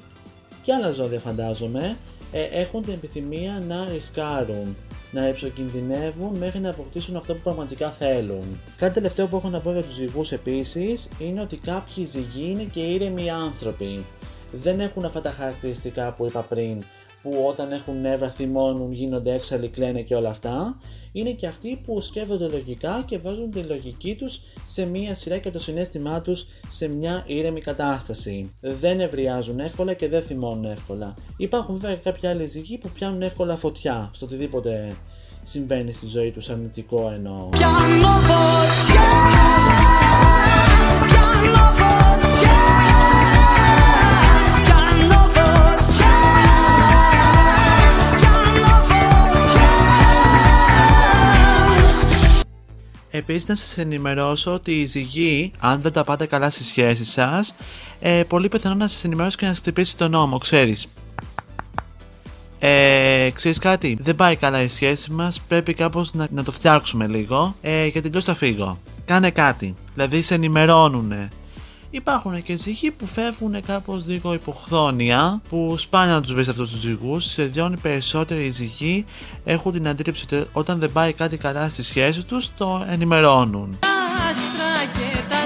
και 0.62 0.72
άλλα 0.72 0.90
ζώδια 0.90 1.18
φαντάζομαι 1.18 1.96
ε, 2.32 2.42
έχουν 2.42 2.82
την 2.82 2.92
επιθυμία 2.92 3.62
να 3.68 3.84
ρισκάρουν, 3.84 4.76
να 5.10 5.28
υψοκινδυνεύουν 5.28 6.36
μέχρι 6.36 6.60
να 6.60 6.70
αποκτήσουν 6.70 7.16
αυτό 7.16 7.34
που 7.34 7.40
πραγματικά 7.40 7.90
θέλουν. 7.90 8.60
Κάτι 8.76 8.94
τελευταίο 8.94 9.26
που 9.26 9.36
έχω 9.36 9.48
να 9.48 9.60
πω 9.60 9.72
για 9.72 9.82
τους 9.82 9.94
ζυγούς 9.94 10.32
επίσης 10.32 11.08
είναι 11.18 11.40
ότι 11.40 11.56
κάποιοι 11.56 12.04
ζυγοί 12.04 12.50
είναι 12.50 12.62
και 12.62 12.80
ήρεμοι 12.80 13.30
άνθρωποι. 13.30 14.04
Δεν 14.52 14.80
έχουν 14.80 15.04
αυτά 15.04 15.20
τα 15.20 15.30
χαρακτηριστικά 15.30 16.12
που 16.12 16.26
είπα 16.26 16.40
πριν 16.40 16.82
που 17.22 17.44
όταν 17.48 17.72
έχουν 17.72 18.00
νεύρα 18.00 18.30
θυμώνουν, 18.30 18.92
γίνονται 18.92 19.34
έξαλλοι, 19.34 19.68
κλαίνε 19.68 20.00
και 20.02 20.14
όλα 20.14 20.30
αυτά. 20.30 20.80
Είναι 21.12 21.30
και 21.30 21.46
αυτοί 21.46 21.80
που 21.84 22.00
σκέφτονται 22.00 22.48
λογικά 22.48 23.02
και 23.06 23.18
βάζουν 23.18 23.50
τη 23.50 23.60
λογική 23.60 24.14
τους 24.14 24.40
σε 24.66 24.86
μία 24.86 25.14
σειρά 25.14 25.38
και 25.38 25.50
το 25.50 25.58
συνέστημά 25.58 26.22
τους 26.22 26.46
σε 26.68 26.88
μια 26.88 27.24
ήρεμη 27.26 27.60
κατάσταση. 27.60 28.54
Δεν 28.60 29.00
ευριάζουν 29.00 29.60
εύκολα 29.60 29.92
και 29.92 30.08
δεν 30.08 30.22
θυμώνουν 30.22 30.64
εύκολα. 30.64 31.14
Υπάρχουν 31.36 31.78
βέβαια 31.78 31.96
και 31.96 32.10
κάποιοι 32.10 32.28
άλλοι 32.28 32.46
ζυγοί 32.46 32.78
που 32.78 32.88
πιάνουν 32.94 33.22
εύκολα 33.22 33.56
φωτιά 33.56 34.10
στο 34.12 34.26
οτιδήποτε 34.26 34.96
συμβαίνει 35.42 35.92
στη 35.92 36.06
ζωή 36.06 36.30
τους 36.30 36.48
αρνητικό 36.48 37.10
εννοώ. 37.14 37.48
Πιάνω 37.48 38.08
φωτιά, 38.08 39.06
πιάνω 41.06 41.72
φωτιά, 41.78 41.89
Επίσης 53.20 53.48
να 53.48 53.54
σας 53.54 53.78
ενημερώσω 53.78 54.52
ότι 54.52 54.72
οι 54.72 54.86
ζυγοί, 54.86 55.52
αν 55.58 55.80
δεν 55.80 55.92
τα 55.92 56.04
πάτε 56.04 56.26
καλά 56.26 56.50
στις 56.50 56.66
σχέσεις 56.66 57.10
σας, 57.10 57.54
ε, 58.00 58.22
πολύ 58.28 58.48
πιθανό 58.48 58.74
να 58.74 58.88
σας 58.88 59.04
ενημερώσει 59.04 59.36
και 59.36 59.44
να 59.44 59.50
σας 59.50 59.60
χτυπήσει 59.60 59.96
το 59.96 60.08
νόμο, 60.08 60.38
ξέρεις. 60.38 60.86
Ε, 62.58 63.30
ξέρεις 63.34 63.58
κάτι, 63.58 63.98
δεν 64.00 64.16
πάει 64.16 64.36
καλά 64.36 64.62
η 64.62 64.68
σχέση 64.68 65.12
μας, 65.12 65.40
πρέπει 65.40 65.74
κάπως 65.74 66.14
να, 66.14 66.26
να 66.30 66.42
το 66.42 66.52
φτιάξουμε 66.52 67.06
λίγο, 67.06 67.54
ε, 67.60 67.82
γιατί 67.82 68.00
τελειώς 68.00 68.24
θα 68.24 68.34
φύγω. 68.34 68.78
Κάνε 69.04 69.30
κάτι, 69.30 69.74
δηλαδή 69.94 70.22
σε 70.22 70.34
ενημερώνουνε. 70.34 71.28
Υπάρχουν 71.92 72.42
και 72.42 72.56
ζυγοί 72.56 72.90
που 72.90 73.06
φεύγουν 73.06 73.62
κάπως 73.66 74.06
λίγο 74.06 74.32
υποχθόνια, 74.32 75.40
που 75.48 75.74
σπάνια 75.78 76.14
να 76.14 76.20
τους 76.20 76.32
βρεις 76.32 76.48
αυτούς 76.48 76.70
τους 76.70 76.80
ζυγούς, 76.80 77.24
σε 77.24 77.42
διόν 77.44 77.72
οι 77.72 77.78
περισσότεροι 77.78 78.50
ζυγοί 78.50 79.04
έχουν 79.44 79.72
την 79.72 79.88
αντίληψη 79.88 80.24
ότι 80.24 80.48
όταν 80.52 80.78
δεν 80.78 80.92
πάει 80.92 81.12
κάτι 81.12 81.36
καλά 81.36 81.68
στη 81.68 81.82
σχέση 81.82 82.24
τους, 82.24 82.54
το 82.54 82.86
ενημερώνουν. 82.88 83.76
Τα 83.80 83.88
άστρα 84.30 84.84
και 84.92 85.18
τα 85.30 85.39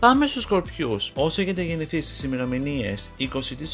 Πάμε 0.00 0.26
στους 0.26 0.42
Σκορπιούς. 0.42 1.12
Όσοι 1.14 1.42
έχετε 1.42 1.62
γεννηθεί 1.62 2.00
στις 2.00 2.22
ημερομηνίες 2.22 3.10
23 3.18 3.26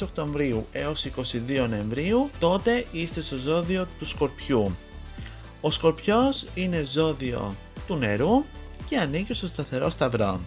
Οκτωβρίου 0.03 0.67
έως 0.73 1.05
22 1.05 1.67
Νοεμβρίου, 1.69 2.31
τότε 2.39 2.87
είστε 2.93 3.21
στο 3.23 3.37
ζώδιο 3.37 3.87
του 3.99 4.07
Σκορπιού. 4.07 4.77
Ο 5.61 5.71
Σκορπιός 5.71 6.47
είναι 6.55 6.85
ζώδιο 6.85 7.55
του 7.87 7.97
νερού, 7.97 8.45
και 8.89 8.99
ανήκει 8.99 9.35
στο 9.35 9.47
σταθερό 9.47 9.91
σταυρό. 9.91 10.41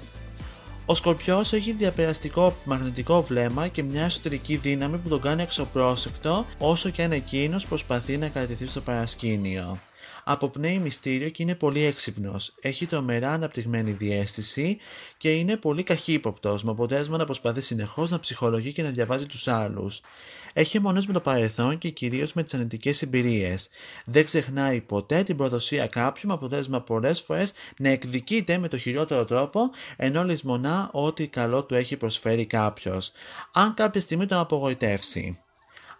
Ο 0.85 0.95
Σκορπιός 0.95 1.53
έχει 1.53 1.71
διαπεραστικό 1.71 2.53
μαγνητικό 2.63 3.21
βλέμμα 3.21 3.67
και 3.67 3.83
μια 3.83 4.03
εσωτερική 4.03 4.55
δύναμη 4.55 4.97
που 4.97 5.09
τον 5.09 5.21
κάνει 5.21 5.41
εξωπρόσεκτο 5.41 6.45
όσο 6.57 6.89
και 6.89 7.03
αν 7.03 7.11
εκείνος 7.11 7.67
προσπαθεί 7.67 8.17
να 8.17 8.27
κρατηθεί 8.27 8.67
στο 8.67 8.81
παρασκήνιο. 8.81 9.79
Αποπνέει 10.31 10.77
μυστήριο 10.77 11.29
και 11.29 11.43
είναι 11.43 11.55
πολύ 11.55 11.83
έξυπνος. 11.83 12.53
Έχει 12.61 12.85
τρομερά 12.85 13.31
αναπτυγμένη 13.31 13.91
διέστηση 13.91 14.77
και 15.17 15.31
είναι 15.31 15.57
πολύ 15.57 15.83
καχύποπτος, 15.83 16.63
με 16.63 16.71
αποτέλεσμα 16.71 17.17
να 17.17 17.25
προσπαθεί 17.25 17.61
συνεχώς 17.61 18.09
να 18.09 18.19
ψυχολογεί 18.19 18.73
και 18.73 18.81
να 18.81 18.89
διαβάζει 18.89 19.25
τους 19.25 19.47
άλλους. 19.47 20.01
Έχει 20.53 20.77
αιμονές 20.77 21.05
με 21.05 21.13
το 21.13 21.19
παρελθόν 21.19 21.77
και 21.77 21.89
κυρίως 21.89 22.33
με 22.33 22.43
τις 22.43 22.53
αρνητικές 22.53 23.01
εμπειρίες. 23.01 23.69
Δεν 24.05 24.25
ξεχνάει 24.25 24.81
ποτέ 24.81 25.23
την 25.23 25.37
προδοσία 25.37 25.87
κάποιου 25.87 26.27
με 26.27 26.33
αποτέλεσμα 26.33 26.81
πολλές 26.81 27.21
φορές 27.21 27.53
να 27.77 27.89
εκδικείται 27.89 28.57
με 28.57 28.67
το 28.67 28.77
χειρότερο 28.77 29.25
τρόπο 29.25 29.61
ενώ 29.95 30.23
λησμονά 30.23 30.89
ό,τι 30.91 31.27
καλό 31.27 31.63
του 31.63 31.75
έχει 31.75 31.97
προσφέρει 31.97 32.45
κάποιος. 32.45 33.11
Αν 33.53 33.73
κάποια 33.73 34.01
στιγμή 34.01 34.25
τον 34.25 34.37
απογοητεύσει. 34.37 35.43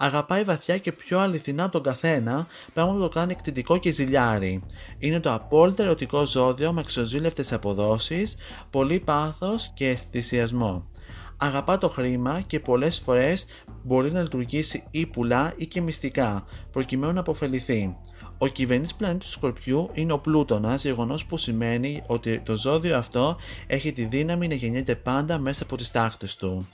Αγαπάει 0.01 0.43
βαθιά 0.43 0.77
και 0.77 0.91
πιο 0.91 1.19
αληθινά 1.19 1.69
τον 1.69 1.83
καθένα, 1.83 2.47
πράγμα 2.73 2.93
που 2.93 2.99
το 2.99 3.09
κάνει 3.09 3.31
εκτιτικό 3.31 3.77
και 3.77 3.91
ζηλιάρι. 3.91 4.63
Είναι 4.97 5.19
το 5.19 5.33
απόλυτα 5.33 5.83
ερωτικό 5.83 6.25
ζώδιο 6.25 6.73
με 6.73 6.81
εξωζήλευτες 6.81 7.53
αποδόσεις, 7.53 8.37
πολύ 8.69 8.99
πάθος 8.99 9.71
και 9.73 9.87
αισθησιασμό. 9.87 10.85
Αγαπά 11.37 11.77
το 11.77 11.89
χρήμα 11.89 12.41
και 12.41 12.59
πολλές 12.59 12.99
φορές 12.99 13.45
μπορεί 13.83 14.11
να 14.11 14.21
λειτουργήσει 14.21 14.83
ή 14.91 15.05
πουλά 15.05 15.53
ή 15.55 15.65
και 15.65 15.81
μυστικά, 15.81 16.43
προκειμένου 16.71 17.13
να 17.13 17.19
αποφεληθεί. 17.19 17.97
Ο 18.37 18.47
κυβερνής 18.47 18.95
πλανήτη 18.95 19.25
του 19.25 19.31
Σκορπιού 19.31 19.89
είναι 19.93 20.13
ο 20.13 20.19
Πλούτονας, 20.19 20.83
γεγονός 20.83 21.25
που 21.25 21.37
σημαίνει 21.37 22.03
ότι 22.07 22.39
το 22.39 22.57
ζώδιο 22.57 22.97
αυτό 22.97 23.37
έχει 23.67 23.91
τη 23.91 24.05
δύναμη 24.05 24.47
να 24.47 24.53
γεννιέται 24.53 24.95
πάντα 24.95 25.37
μέσα 25.37 25.63
από 25.63 25.77
τις 25.77 25.91
τάχτες 25.91 26.35
του. 26.35 26.67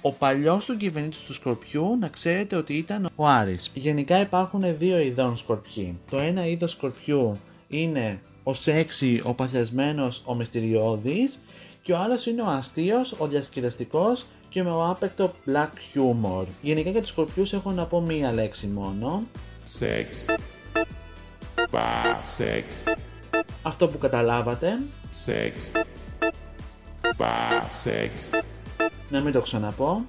Ο 0.00 0.12
παλιός 0.12 0.64
του 0.64 0.76
κυβερνήτης 0.76 1.24
του 1.24 1.32
Σκορπιού 1.32 1.96
να 2.00 2.08
ξέρετε 2.08 2.56
ότι 2.56 2.74
ήταν 2.74 3.08
ο 3.16 3.26
Άρης. 3.26 3.70
Γενικά 3.74 4.20
υπάρχουν 4.20 4.78
δύο 4.78 4.98
ειδών 4.98 5.36
Σκορπιοί. 5.36 5.98
Το 6.10 6.18
ένα 6.18 6.46
είδος 6.46 6.70
Σκορπιού 6.70 7.38
είναι 7.68 8.20
ο 8.42 8.54
σεξι, 8.54 9.20
ο 9.24 9.34
παθιασμένος, 9.34 10.22
ο 10.26 10.34
μυστηριώδης 10.34 11.40
και 11.82 11.92
ο 11.92 11.98
άλλος 11.98 12.26
είναι 12.26 12.42
ο 12.42 12.46
αστείος, 12.46 13.14
ο 13.18 13.26
διασκεδαστικός 13.26 14.26
και 14.48 14.62
με 14.62 14.70
ο 14.70 14.88
άπεκτο 14.88 15.32
black 15.46 15.68
humor. 15.94 16.44
Γενικά 16.62 16.90
για 16.90 17.00
τους 17.00 17.08
Σκορπιούς 17.08 17.52
έχω 17.52 17.70
να 17.70 17.86
πω 17.86 18.00
μία 18.00 18.32
λέξη 18.32 18.66
μόνο. 18.66 19.22
sex, 19.80 20.34
bar 21.70 22.16
sex, 22.38 22.94
Αυτό 23.62 23.88
που 23.88 23.98
καταλάβατε, 23.98 24.78
sex, 25.26 25.84
bar 27.18 27.62
sex, 27.84 28.40
να 29.08 29.20
μην 29.20 29.32
το 29.32 29.40
ξαναπώ. 29.40 30.06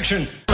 Action! 0.00 0.46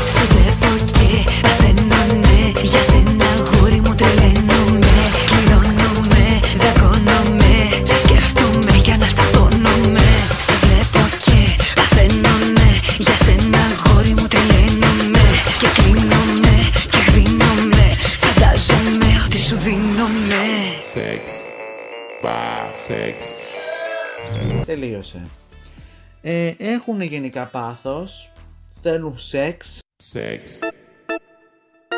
Ε, 26.25 26.53
έχουν 26.57 27.01
γενικά 27.01 27.47
πάθος, 27.47 28.33
θέλουν 28.67 29.19
σεξ, 29.19 29.79
sex, 30.13 30.41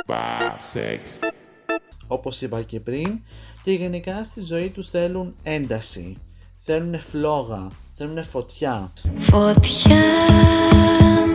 bar 0.07 0.57
sex, 0.75 1.29
όπως 2.07 2.41
είπα 2.41 2.62
και 2.62 2.81
πριν, 2.81 3.20
και 3.62 3.72
γενικά 3.72 4.25
στη 4.25 4.43
ζωή 4.43 4.68
τους 4.68 4.89
θέλουν 4.89 5.35
ένταση. 5.43 6.16
Θέλουν 6.59 7.01
φλόγα, 7.01 7.68
θέλουν 7.95 8.25
φωτιά. 8.25 8.93
Φωτιά 9.18 10.05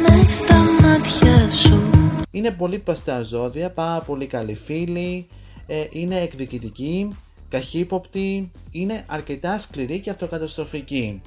με 0.02 0.28
στα 0.28 0.58
μάτια 0.82 1.50
σου 1.52 1.90
Είναι 2.32 2.52
πολύ 2.52 2.80
παστά 2.80 3.22
ζώδια, 3.22 3.72
πάρα 3.72 4.02
πολύ 4.02 4.28
καλοί 4.28 4.56
φίλοι, 4.56 5.28
ε, 5.68 5.86
είναι 5.90 6.20
εκδικητικοί, 6.20 7.08
καχύποπτοι, 7.50 8.52
είναι 8.72 9.04
αρκετά 9.08 9.60
σκληροί 9.60 10.00
και 10.00 10.10
αυτοκαταστροφικοί. 10.10 11.22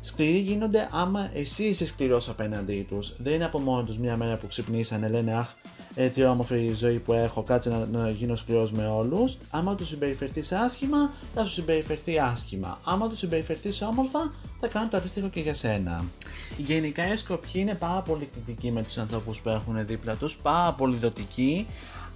Σκληροί 0.00 0.38
γίνονται 0.38 0.88
άμα 0.90 1.30
εσύ 1.32 1.64
είσαι 1.64 1.86
σκληρός 1.86 2.28
απέναντί 2.28 2.86
τους. 2.88 3.14
Δεν 3.18 3.32
είναι 3.32 3.44
από 3.44 3.58
μόνο 3.58 3.82
τους 3.82 3.98
μια 3.98 4.16
μέρα 4.16 4.36
που 4.36 4.46
ξυπνήσανε, 4.46 5.08
λένε 5.08 5.34
αχ, 5.34 5.54
ε, 5.94 6.08
τι 6.08 6.24
όμορφη 6.24 6.72
ζωή 6.74 6.98
που 6.98 7.12
έχω, 7.12 7.42
κάτσε 7.42 7.70
να, 7.70 7.86
να 7.86 8.10
γίνω 8.10 8.36
σκληρός 8.36 8.72
με 8.72 8.86
όλους. 8.86 9.36
Άμα 9.50 9.74
τους 9.74 9.88
συμπεριφερθείς 9.88 10.52
άσχημα, 10.52 11.10
θα 11.34 11.44
σου 11.44 11.52
συμπεριφερθεί 11.52 12.18
άσχημα. 12.18 12.78
Άμα 12.84 13.08
τους 13.08 13.18
συμπεριφερθείς 13.18 13.82
όμορφα, 13.82 14.32
θα 14.60 14.68
κάνουν 14.68 14.88
το 14.88 14.96
αντίστοιχο 14.96 15.28
και 15.28 15.40
για 15.40 15.54
σένα. 15.54 16.04
Γενικά 16.56 17.12
οι 17.12 17.16
σκοπιοί 17.16 17.52
είναι 17.54 17.74
πάρα 17.74 18.00
πολύ 18.00 18.22
εκτιτικοί 18.22 18.70
με 18.70 18.82
τους 18.82 18.96
ανθρώπους 18.96 19.40
που 19.40 19.48
έχουν 19.48 19.86
δίπλα 19.86 20.14
τους, 20.14 20.36
πάρα 20.36 20.72
πολύ 20.72 20.96
δοτικοί, 20.96 21.66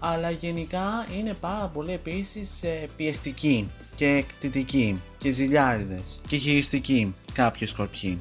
αλλά 0.04 0.30
γενικά 0.30 1.06
είναι 1.18 1.34
πάρα 1.40 1.70
πολύ 1.74 1.92
επίσης 1.92 2.62
ε, 2.62 2.88
πιεστικοί 2.96 3.70
και 3.94 4.06
εκτιτικοί 4.06 5.00
και 5.18 5.30
ζηλιάριδες 5.30 6.20
και 6.28 6.36
χειριστικοί 6.36 7.14
κάποιοι 7.32 7.66
σκορπιοί. 7.66 8.18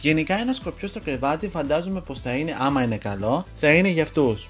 Γενικά 0.00 0.38
ένα 0.38 0.52
σκορπιό 0.52 0.88
στο 0.88 1.00
κρεβάτι 1.00 1.48
φαντάζομαι 1.48 2.00
πως 2.00 2.20
θα 2.20 2.30
είναι, 2.30 2.56
άμα 2.58 2.82
είναι 2.82 2.96
καλό, 2.96 3.44
θα 3.56 3.68
είναι 3.68 3.88
για 3.88 4.02
αυτούς. 4.02 4.48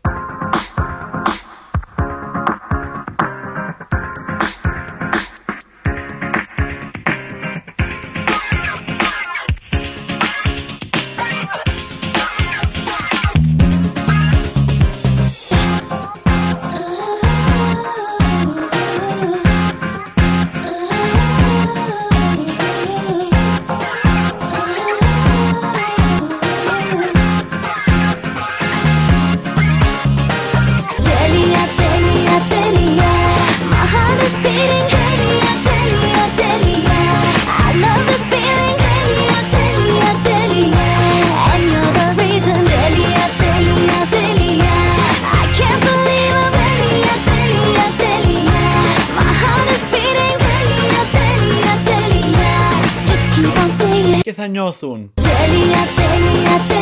Νιώθουν. 54.58 55.12
Τέλεια, 55.14 55.82
τέλεια, 55.96 56.64
τέλεια 56.68 56.77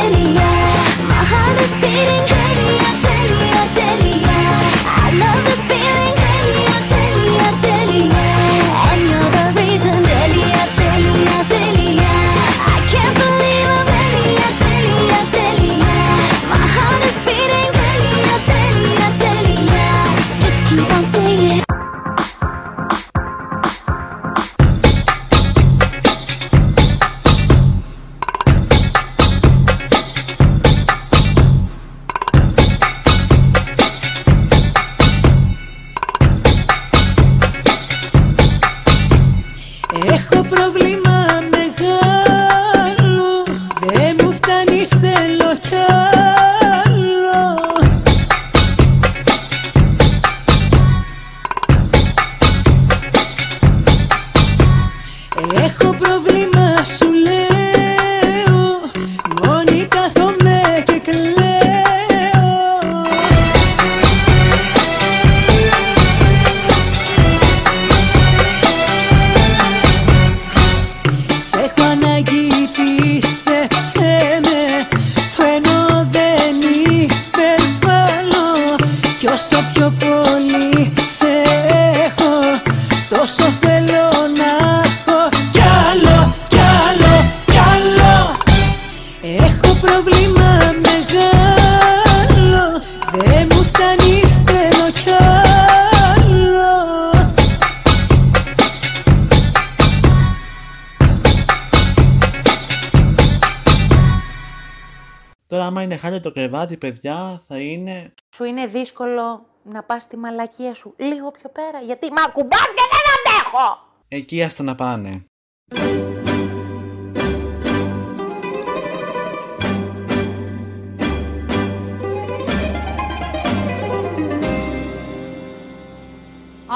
είναι 105.97 106.05
χάλια 106.05 106.21
το 106.21 106.31
κρεβάτι, 106.31 106.77
παιδιά, 106.77 107.41
θα 107.47 107.57
είναι. 107.57 108.13
Σου 108.35 108.43
είναι 108.43 108.67
δύσκολο 108.67 109.45
να 109.63 109.83
πας 109.83 110.03
στη 110.03 110.17
μαλακία 110.17 110.73
σου 110.73 110.93
λίγο 110.97 111.31
πιο 111.31 111.49
πέρα, 111.49 111.79
γιατί 111.79 112.11
μ' 112.11 112.19
ακουμπάς 112.27 112.67
και 112.75 112.83
δεν 112.91 113.05
αντέχω! 113.15 113.79
Εκεί 114.07 114.43
άστα 114.43 114.63
να 114.63 114.75
πάνε. 114.75 115.23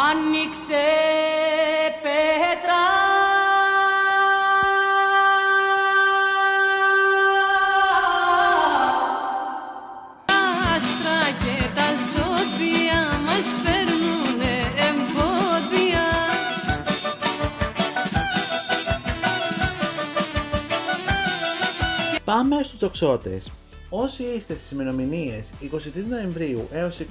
Άνοιξε 0.10 0.84
Πάμε 22.62 22.74
στους 22.74 22.90
τοξότες. 22.90 23.52
Όσοι 23.90 24.24
είστε 24.24 24.56
στις 24.56 24.72
ημερομηνίες 24.72 25.52
23 25.62 26.06
Νοεμβρίου 26.10 26.68
έως 26.72 27.00
21 27.00 27.06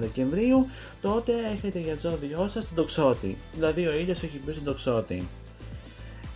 Δεκεμβρίου, 0.00 0.66
τότε 1.00 1.32
έχετε 1.52 1.78
για 1.78 1.96
ζώδιό 1.96 2.48
σας 2.48 2.66
τον 2.66 2.74
τοξότη. 2.74 3.38
Δηλαδή 3.52 3.86
ο 3.86 3.92
ήλιος 3.92 4.22
έχει 4.22 4.40
μπει 4.44 4.52
στον 4.52 4.64
τοξότη. 4.64 5.28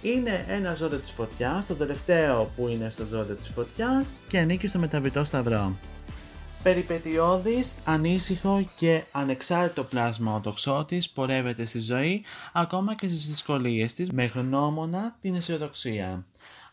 Είναι 0.02 0.44
ένα 0.48 0.74
ζώδιο 0.74 0.98
της 0.98 1.10
φωτιάς, 1.10 1.66
το 1.66 1.74
τελευταίο 1.74 2.50
που 2.56 2.68
είναι 2.68 2.90
στο 2.90 3.04
ζώδιο 3.04 3.34
της 3.34 3.48
φωτιάς 3.48 4.14
και 4.28 4.38
ανήκει 4.38 4.66
στο 4.66 4.78
μεταβητό 4.78 5.24
σταυρό. 5.24 5.76
Περιπετειώδης, 6.62 7.74
ανήσυχο 7.84 8.64
και 8.76 9.02
ανεξάρτητο 9.12 9.84
πλάσμα 9.84 10.34
ο 10.34 10.40
τοξότης 10.40 11.10
πορεύεται 11.10 11.64
στη 11.64 11.78
ζωή 11.78 12.24
ακόμα 12.52 12.94
και 12.94 13.08
στις 13.08 13.26
δυσκολίες 13.26 13.94
της 13.94 14.10
με 14.10 14.24
γνώμονα 14.24 15.16
την 15.20 15.34
αισιοδοξία. 15.34 16.24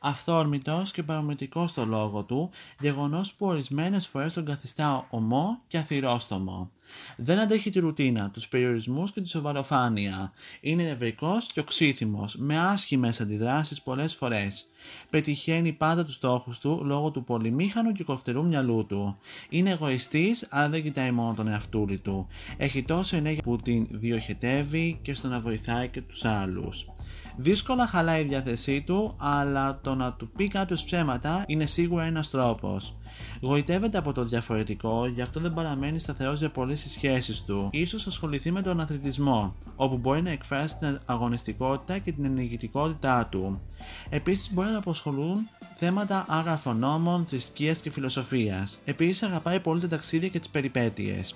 Αυθόρμητος 0.08 0.92
και 0.92 1.04
παρομητικός 1.04 1.70
στο 1.70 1.86
λόγο 1.86 2.24
του, 2.24 2.50
γεγονός 2.80 3.34
που 3.34 3.46
ορισμένες 3.46 4.08
φορές 4.08 4.34
τον 4.34 4.46
καθιστά 4.46 5.08
ομό 5.10 5.62
και 5.68 5.78
αθυρόστομο. 5.78 6.72
Δεν 7.18 7.40
αντέχει 7.40 7.70
τη 7.70 7.80
ρουτίνα, 7.80 8.30
τους 8.30 8.48
περιορισμούς 8.48 9.12
και 9.12 9.22
τη 9.22 9.28
σοβαροφάνεια. 9.28 10.32
Είναι 10.62 10.84
νευρικός 10.84 11.46
και 11.46 11.60
οξύθυμος, 11.60 12.36
με 12.36 12.60
άσχημες 12.60 13.22
αντιδράσεις 13.22 13.82
πολλές 13.82 14.16
φορές. 14.16 14.68
Πετυχαίνει 15.10 15.74
πάντα 15.74 16.06
τους 16.06 16.16
στόχους 16.16 16.60
του 16.60 16.82
λόγω 16.84 17.12
του 17.12 17.24
πολυμήχανου 17.24 17.92
και 17.92 18.04
κοφτερού 18.04 18.46
μυαλού 18.46 18.86
του. 18.86 19.18
Είναι 19.50 19.70
εγωιστής, 19.70 20.48
αλλά 20.50 20.70
δεν 20.70 20.84
κοιτάει 20.84 21.12
μόνο 21.12 21.34
τον 21.34 21.48
εαυτούλη 21.48 22.00
του. 22.00 22.28
Έχει 22.58 22.84
τόσο 22.84 23.16
ενέργεια 23.16 23.42
που 23.44 23.56
την 23.56 23.88
διοχετεύει 23.92 25.00
και 25.02 25.14
στο 25.14 25.28
να 25.28 25.40
βοηθάει 25.40 25.88
και 25.88 26.02
τους 26.02 26.26
άλλους. 26.26 26.88
Δύσκολα 27.38 27.88
χαλάει 27.88 28.22
η 28.22 28.28
διάθεσή 28.28 28.82
του, 28.82 29.16
αλλά 29.20 29.80
το 29.82 29.96
να 29.96 30.14
του 30.14 30.30
πει 30.36 30.48
κάποιος 30.48 30.84
ψέματα 30.84 31.44
είναι 31.48 31.66
σίγουρα 31.66 32.04
ένας 32.04 32.30
τρόπος. 32.30 32.96
Γοητεύεται 33.42 33.98
από 33.98 34.14
το 34.14 34.26
διαφορετικό, 34.26 35.06
γι' 35.06 35.22
αυτό 35.22 35.40
δεν 35.40 35.54
παραμένει 35.54 36.00
σταθερός 36.00 36.40
για 36.40 36.50
πολλές 36.50 36.80
στι 36.80 36.90
σχέσεις 36.90 37.44
του. 37.44 37.70
Ίσως 37.72 38.08
ασχοληθεί 38.08 38.52
με 38.52 38.62
τον 38.62 38.80
αθλητισμό, 38.80 39.56
όπου 39.76 39.98
μπορεί 39.98 40.22
να 40.22 40.30
εκφράσει 40.30 40.78
την 40.78 41.00
αγωνιστικότητα 41.06 41.98
και 41.98 42.12
την 42.12 42.26
ενεργητικότητά 42.26 43.28
του. 43.32 43.62
Επίσης, 44.10 44.54
μπορεί 44.54 44.70
να 44.70 44.78
αποσχολούν 44.78 45.50
θέματα 45.76 46.26
άγραφων 46.28 46.78
νόμων, 46.78 47.26
θρησκείας 47.26 47.82
και 47.82 47.92
φιλοσοφίας. 47.92 48.80
Επίσης, 48.86 49.24
αγαπάει 49.24 49.60
πολύ 49.60 49.82
τα 49.82 49.88
ταξίδια 49.88 50.28
και 50.28 50.40
τις 50.40 50.50
περιπέτειες. 50.50 51.36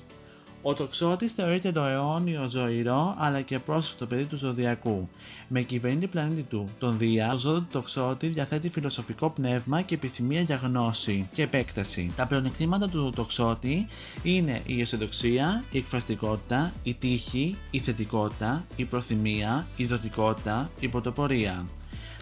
Ο 0.61 0.73
τοξότης 0.73 1.33
θεωρείται 1.33 1.71
το 1.71 1.83
αιώνιο 1.83 2.47
ζωηρό 2.47 3.15
αλλά 3.17 3.41
και 3.41 3.59
πρόσεκτο 3.59 4.05
παιδί 4.05 4.25
του 4.25 4.37
ζωδιακού. 4.37 5.09
Με 5.47 5.61
κυβερνήτη 5.61 6.07
πλανήτη 6.07 6.41
του, 6.41 6.69
τον 6.79 6.97
Δία, 6.97 7.29
το 7.31 7.37
ζώδιο 7.37 7.59
του 7.59 7.67
τοξότη 7.71 8.27
διαθέτει 8.27 8.69
φιλοσοφικό 8.69 9.29
πνεύμα 9.29 9.81
και 9.81 9.95
επιθυμία 9.95 10.41
για 10.41 10.55
γνώση 10.55 11.29
και 11.33 11.41
επέκταση. 11.41 12.13
Τα 12.15 12.27
πλεονεκτήματα 12.27 12.89
του 12.89 13.11
τοξότη 13.15 13.87
είναι 14.23 14.61
η 14.65 14.81
αισιοδοξία, 14.81 15.63
η 15.71 15.77
εκφραστικότητα, 15.77 16.73
η 16.83 16.93
τύχη, 16.93 17.55
η 17.71 17.79
θετικότητα, 17.79 18.65
η 18.75 18.85
προθυμία, 18.85 19.67
η 19.75 19.85
δοτικότητα, 19.85 20.69
η 20.79 20.87
πρωτοπορία. 20.87 21.65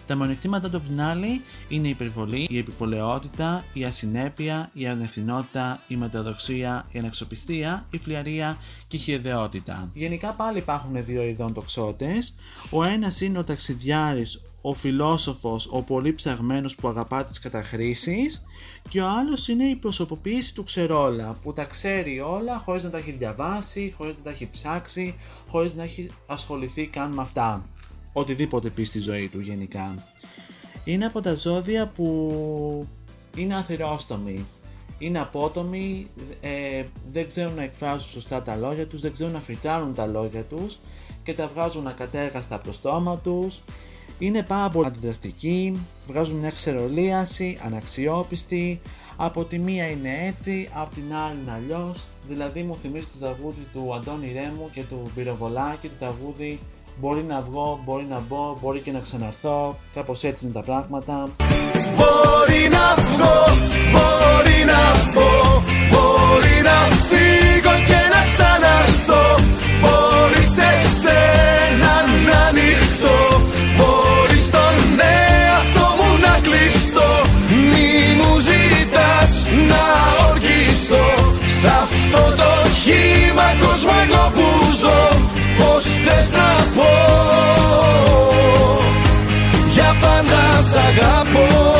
Τα 0.08 0.14
μειονεκτήματα 0.14 0.70
του 0.70 0.76
απ' 0.76 0.86
την 0.86 1.00
άλλη 1.00 1.40
είναι 1.68 1.86
η 1.86 1.90
υπερβολή, 1.90 2.46
η 2.50 2.58
επιπολαιότητα, 2.58 3.64
η 3.72 3.84
ασυνέπεια, 3.84 4.70
η 4.72 4.86
ανευθυνότητα, 4.86 5.82
η 5.88 5.96
μεταδοξία, 5.96 6.86
η 6.90 6.98
αναξοπιστία, 6.98 7.86
η 7.90 7.98
φλιαρία 7.98 8.58
και 8.88 8.96
η 8.96 9.00
χειεδαιότητα. 9.00 9.90
Γενικά 9.94 10.32
πάλι 10.32 10.58
υπάρχουν 10.58 11.04
δύο 11.04 11.22
ειδών 11.22 11.52
τοξότες. 11.52 12.34
Ο 12.70 12.82
ένας 12.82 13.20
είναι 13.20 13.38
ο 13.38 13.44
ταξιδιάρης, 13.44 14.40
ο 14.62 14.74
φιλόσοφος, 14.74 15.68
ο 15.70 15.82
πολύ 15.82 16.14
ψαγμένος 16.14 16.74
που 16.74 16.88
αγαπά 16.88 17.24
τις 17.24 17.38
καταχρήσεις 17.38 18.44
και 18.88 19.00
ο 19.00 19.08
άλλος 19.08 19.48
είναι 19.48 19.64
η 19.64 19.74
προσωποποίηση 19.74 20.54
του 20.54 20.64
ξερόλα 20.64 21.36
που 21.42 21.52
τα 21.52 21.64
ξέρει 21.64 22.20
όλα 22.20 22.58
χωρίς 22.58 22.84
να 22.84 22.90
τα 22.90 22.98
έχει 22.98 23.12
διαβάσει, 23.12 23.94
χωρίς 23.96 24.16
να 24.16 24.22
τα 24.22 24.30
έχει 24.30 24.48
ψάξει, 24.50 25.14
χωρίς 25.48 25.74
να 25.74 25.82
έχει 25.82 26.10
ασχοληθεί 26.26 26.86
καν 26.86 27.10
με 27.10 27.20
αυτά 27.20 27.64
οτιδήποτε 28.12 28.70
πει 28.70 28.84
στη 28.84 28.98
ζωή 28.98 29.28
του 29.28 29.40
γενικά. 29.40 29.94
Είναι 30.84 31.06
από 31.06 31.20
τα 31.20 31.34
ζώδια 31.34 31.86
που 31.86 32.86
είναι 33.36 33.56
αθυρόστομοι. 33.56 34.46
Είναι 34.98 35.20
απότομοι, 35.20 36.06
ε, 36.40 36.84
δεν 37.12 37.26
ξέρουν 37.26 37.54
να 37.54 37.62
εκφράζουν 37.62 38.10
σωστά 38.10 38.42
τα 38.42 38.56
λόγια 38.56 38.86
τους, 38.86 39.00
δεν 39.00 39.12
ξέρουν 39.12 39.32
να 39.32 39.40
φυτράρουν 39.40 39.94
τα 39.94 40.06
λόγια 40.06 40.44
τους 40.44 40.78
και 41.22 41.34
τα 41.34 41.46
βγάζουν 41.46 41.86
ακατέργαστα 41.86 42.54
από 42.54 42.64
το 42.64 42.72
στόμα 42.72 43.18
τους. 43.18 43.62
Είναι 44.18 44.42
πάρα 44.42 44.68
πολύ 44.68 44.86
αντιδραστικοί, 44.86 45.80
βγάζουν 46.06 46.36
μια 46.36 46.50
ξερολίαση, 46.50 47.58
αναξιόπιστοι. 47.64 48.80
Από 49.16 49.44
τη 49.44 49.58
μία 49.58 49.90
είναι 49.90 50.26
έτσι, 50.26 50.68
από 50.72 50.94
την 50.94 51.14
άλλη 51.14 51.38
είναι 51.42 51.52
αλλιώς. 51.52 52.04
Δηλαδή 52.28 52.62
μου 52.62 52.76
θυμίζει 52.76 53.06
το 53.06 53.18
τραγούδι 53.18 53.66
του 53.72 53.94
Αντώνη 53.94 54.32
Ρέμου 54.32 54.70
και 54.72 54.82
του 54.82 55.10
Πυροβολάκη, 55.14 55.88
το 55.88 55.94
τραγούδι 55.98 56.58
Μπορεί 57.00 57.24
να 57.28 57.40
βγω, 57.40 57.80
μπορεί 57.84 58.06
να 58.10 58.22
μπω, 58.28 58.56
μπορεί 58.60 58.80
και 58.80 58.92
να 58.92 58.98
ξαναρθώ. 59.00 59.78
Κάπως 59.94 60.24
έτσι 60.24 60.44
είναι 60.44 60.54
τα 60.54 60.62
πράγματα. 60.62 61.28
Μπορεί 61.96 62.68
να 62.76 62.94
βγω, 63.02 63.36
μπορεί 63.92 64.58
να 64.72 64.82
μπω 65.12 65.30
Μπορεί 65.90 66.56
να 66.68 66.78
φύγω 67.08 67.74
και 67.88 68.00
να 68.14 68.20
ξαναρθώ 68.30 69.24
Μπορεί 69.82 70.42
σε 70.56 70.70
σένα 71.00 71.92
να 72.26 72.38
ανοιχτώ 72.48 73.18
Μπορεί 73.78 74.38
στον 74.48 74.76
εαυτό 75.16 75.86
μου 75.98 76.10
να 76.24 76.34
κλειστώ 76.46 77.10
Μη 77.70 77.90
μου 78.18 78.32
ζητάς 78.48 79.30
να 79.70 79.84
οργιστώ 80.30 81.06
Σ' 81.60 81.68
αυτό 81.82 82.22
το 82.40 82.50
χήμα 82.82 83.48
κόσμο 83.62 83.94
εγώ 84.04 84.24
που 84.36 84.48
ζω 84.82 85.00
Πώς 85.58 85.84
θες 86.04 86.30
να 86.38 86.67
πάντα 90.30 90.62
σ' 90.62 90.76
αγαπώ 90.76 91.77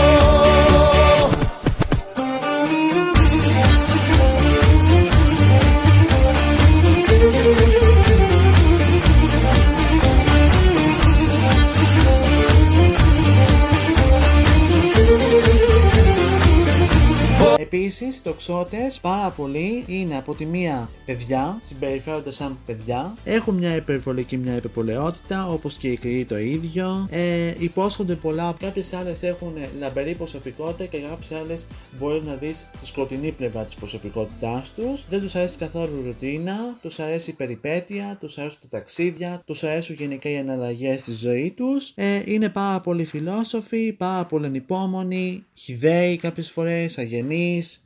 Επίσης, 18.01 18.21
οι 18.21 18.23
τοξότες 18.23 18.99
πάρα 19.01 19.31
πολλοί 19.31 19.85
είναι 19.87 20.17
από 20.17 20.35
τη 20.35 20.45
μία 20.45 20.91
παιδιά, 21.05 21.59
συμπεριφέρονται 21.63 22.31
σαν 22.31 22.59
παιδιά, 22.67 23.15
έχουν 23.25 23.55
μια 23.55 23.75
υπερβολική 23.75 24.37
μια 24.37 24.57
υπερπολαιότητα, 24.57 25.47
όπως 25.47 25.75
και 25.75 25.89
οι 25.89 25.97
κρυοί 25.97 26.25
το 26.25 26.39
ίδιο. 26.39 27.09
Ε, 27.11 27.55
υπόσχονται 27.59 28.15
πολλά, 28.15 28.55
κάποιες 28.59 28.93
άλλες 28.93 29.23
έχουν 29.23 29.53
λαμπερή 29.79 30.15
προσωπικότητα 30.15 30.85
και 30.85 30.99
κάποιες 30.99 31.41
άλλες 31.41 31.67
μπορεί 31.99 32.23
να 32.25 32.35
δεις 32.35 32.71
τη 32.81 32.87
σκοτεινή 32.87 33.31
πλευρά 33.31 33.65
της 33.65 33.75
προσωπικότητάς 33.75 34.75
τους. 34.75 35.05
Δεν 35.09 35.21
τους 35.21 35.35
αρέσει 35.35 35.57
καθόλου 35.59 36.01
η 36.03 36.07
ρουτίνα, 36.07 36.57
τους 36.83 36.99
αρέσει 36.99 37.31
η 37.31 37.35
περιπέτεια, 37.35 38.17
τους 38.21 38.39
αρέσουν 38.39 38.61
τα 38.61 38.69
ταξίδια, 38.69 39.43
τους 39.47 39.65
αρέσουν 39.65 39.95
γενικά 39.95 40.31
οι 40.31 40.39
αναλλαγέ 40.39 40.97
στη 40.97 41.13
ζωή 41.13 41.55
τους. 41.57 41.93
Ε, 41.95 42.23
είναι 42.25 42.49
πάρα 42.49 42.81
πολύ 42.81 43.05
φιλόσοφοι, 43.05 43.93
πάρα 43.93 44.25
πολύ 44.25 44.47
ανυπόμονοι, 44.47 45.45
χιδαίοι 45.55 46.17
κάποιες 46.17 46.51
φορές, 46.51 46.99
αγενείς, 46.99 47.83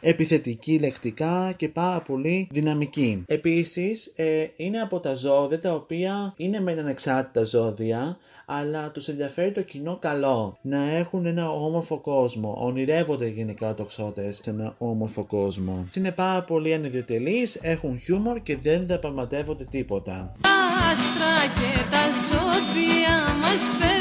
επιθετική 0.00 0.78
λεκτικά 0.78 1.52
και 1.56 1.68
πάρα 1.68 2.00
πολύ 2.00 2.48
δυναμική. 2.50 3.22
Επίσης, 3.26 4.12
ε, 4.16 4.50
είναι 4.56 4.80
από 4.80 5.00
τα 5.00 5.14
ζώδια 5.14 5.60
τα 5.60 5.72
οποία 5.72 6.34
είναι 6.36 6.60
μεν 6.60 6.78
ανεξάρτητα 6.78 7.44
ζώδια, 7.44 8.18
αλλά 8.46 8.90
τους 8.90 9.08
ενδιαφέρει 9.08 9.52
το 9.52 9.62
κοινό 9.62 9.98
καλό, 10.00 10.58
να 10.62 10.90
έχουν 10.90 11.26
ένα 11.26 11.50
όμορφο 11.50 11.98
κόσμο, 11.98 12.58
ονειρεύονται 12.60 13.26
γενικά 13.26 13.74
τοξότες 13.74 14.40
σε 14.42 14.50
ένα 14.50 14.74
όμορφο 14.78 15.24
κόσμο. 15.24 15.86
Είναι 15.96 16.12
πάρα 16.12 16.42
πολύ 16.42 16.74
ανιδιοτελείς, 16.74 17.58
έχουν 17.62 17.98
χιούμορ 17.98 18.42
και 18.42 18.56
δεν 18.56 18.86
διαπραγματεύονται 18.86 19.64
τίποτα. 19.64 20.32
άστρα 20.90 21.34
και 21.58 21.80
τα 21.90 22.04
ζώδια 22.28 23.14
μας 23.40 23.62
φέρνουνε 23.78 23.99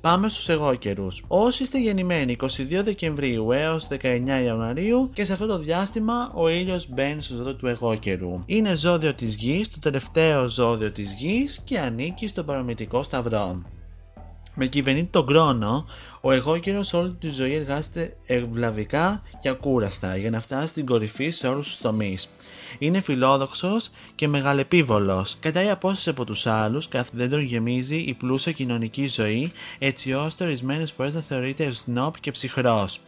Πάμε 0.00 0.28
στους 0.28 0.48
εγώ 0.48 0.74
καιρούς. 0.74 1.24
Όσοι 1.28 1.62
είστε 1.62 1.78
γεννημένοι 1.78 2.36
22 2.40 2.46
Δεκεμβρίου 2.82 3.52
έως 3.52 3.88
19 3.90 4.42
Ιανουαρίου 4.44 5.10
και 5.12 5.24
σε 5.24 5.32
αυτό 5.32 5.46
το 5.46 5.58
διάστημα 5.58 6.32
ο 6.34 6.48
ήλιος 6.48 6.88
μπαίνει 6.88 7.22
στο 7.22 7.34
ζώδιο 7.34 7.54
του 7.54 7.66
εγώ 7.66 7.94
καιρού. 7.94 8.42
Είναι 8.46 8.76
ζώδιο 8.76 9.14
της 9.14 9.36
γης, 9.36 9.70
το 9.70 9.78
τελευταίο 9.78 10.48
ζώδιο 10.48 10.92
της 10.92 11.14
γης 11.14 11.60
και 11.64 11.78
ανήκει 11.78 12.28
στον 12.28 12.44
παραμετρικό 12.44 13.02
σταυρό. 13.02 13.62
Με 14.54 14.66
κυβερνήτη 14.66 15.08
τον 15.10 15.26
χρόνο, 15.26 15.86
ο 16.20 16.32
εγώ 16.32 16.58
καιρό 16.58 16.80
όλη 16.92 17.16
τη 17.20 17.30
ζωή 17.30 17.54
εργάζεται 17.54 18.16
ευλαβικά 18.26 19.22
και 19.40 19.48
ακούραστα 19.48 20.16
για 20.16 20.30
να 20.30 20.40
φτάσει 20.40 20.68
στην 20.68 20.86
κορυφή 20.86 21.30
σε 21.30 21.48
όλους 21.48 21.68
τους 21.68 21.78
τομείς. 21.78 22.28
Είναι 22.78 23.00
φιλόδοξος 23.00 23.90
και 24.14 24.28
μεγαλεπίβολος. 24.28 25.36
Κατάει 25.40 25.70
απόσταση 25.70 26.10
από 26.10 26.24
τους 26.24 26.46
άλλους, 26.46 26.88
καθ' 26.88 27.08
δεν 27.12 27.30
τον 27.30 27.40
γεμίζει 27.40 27.96
η 27.96 28.14
πλούσια 28.14 28.52
κοινωνική 28.52 29.08
ζωή, 29.08 29.52
έτσι 29.78 30.12
ώστε 30.12 30.44
ορισμένες 30.44 30.92
φορές 30.92 31.14
να 31.14 31.20
θεωρείται 31.20 31.72
σνόπ 31.72 32.20
και 32.20 32.30
ψυχρός. 32.30 33.00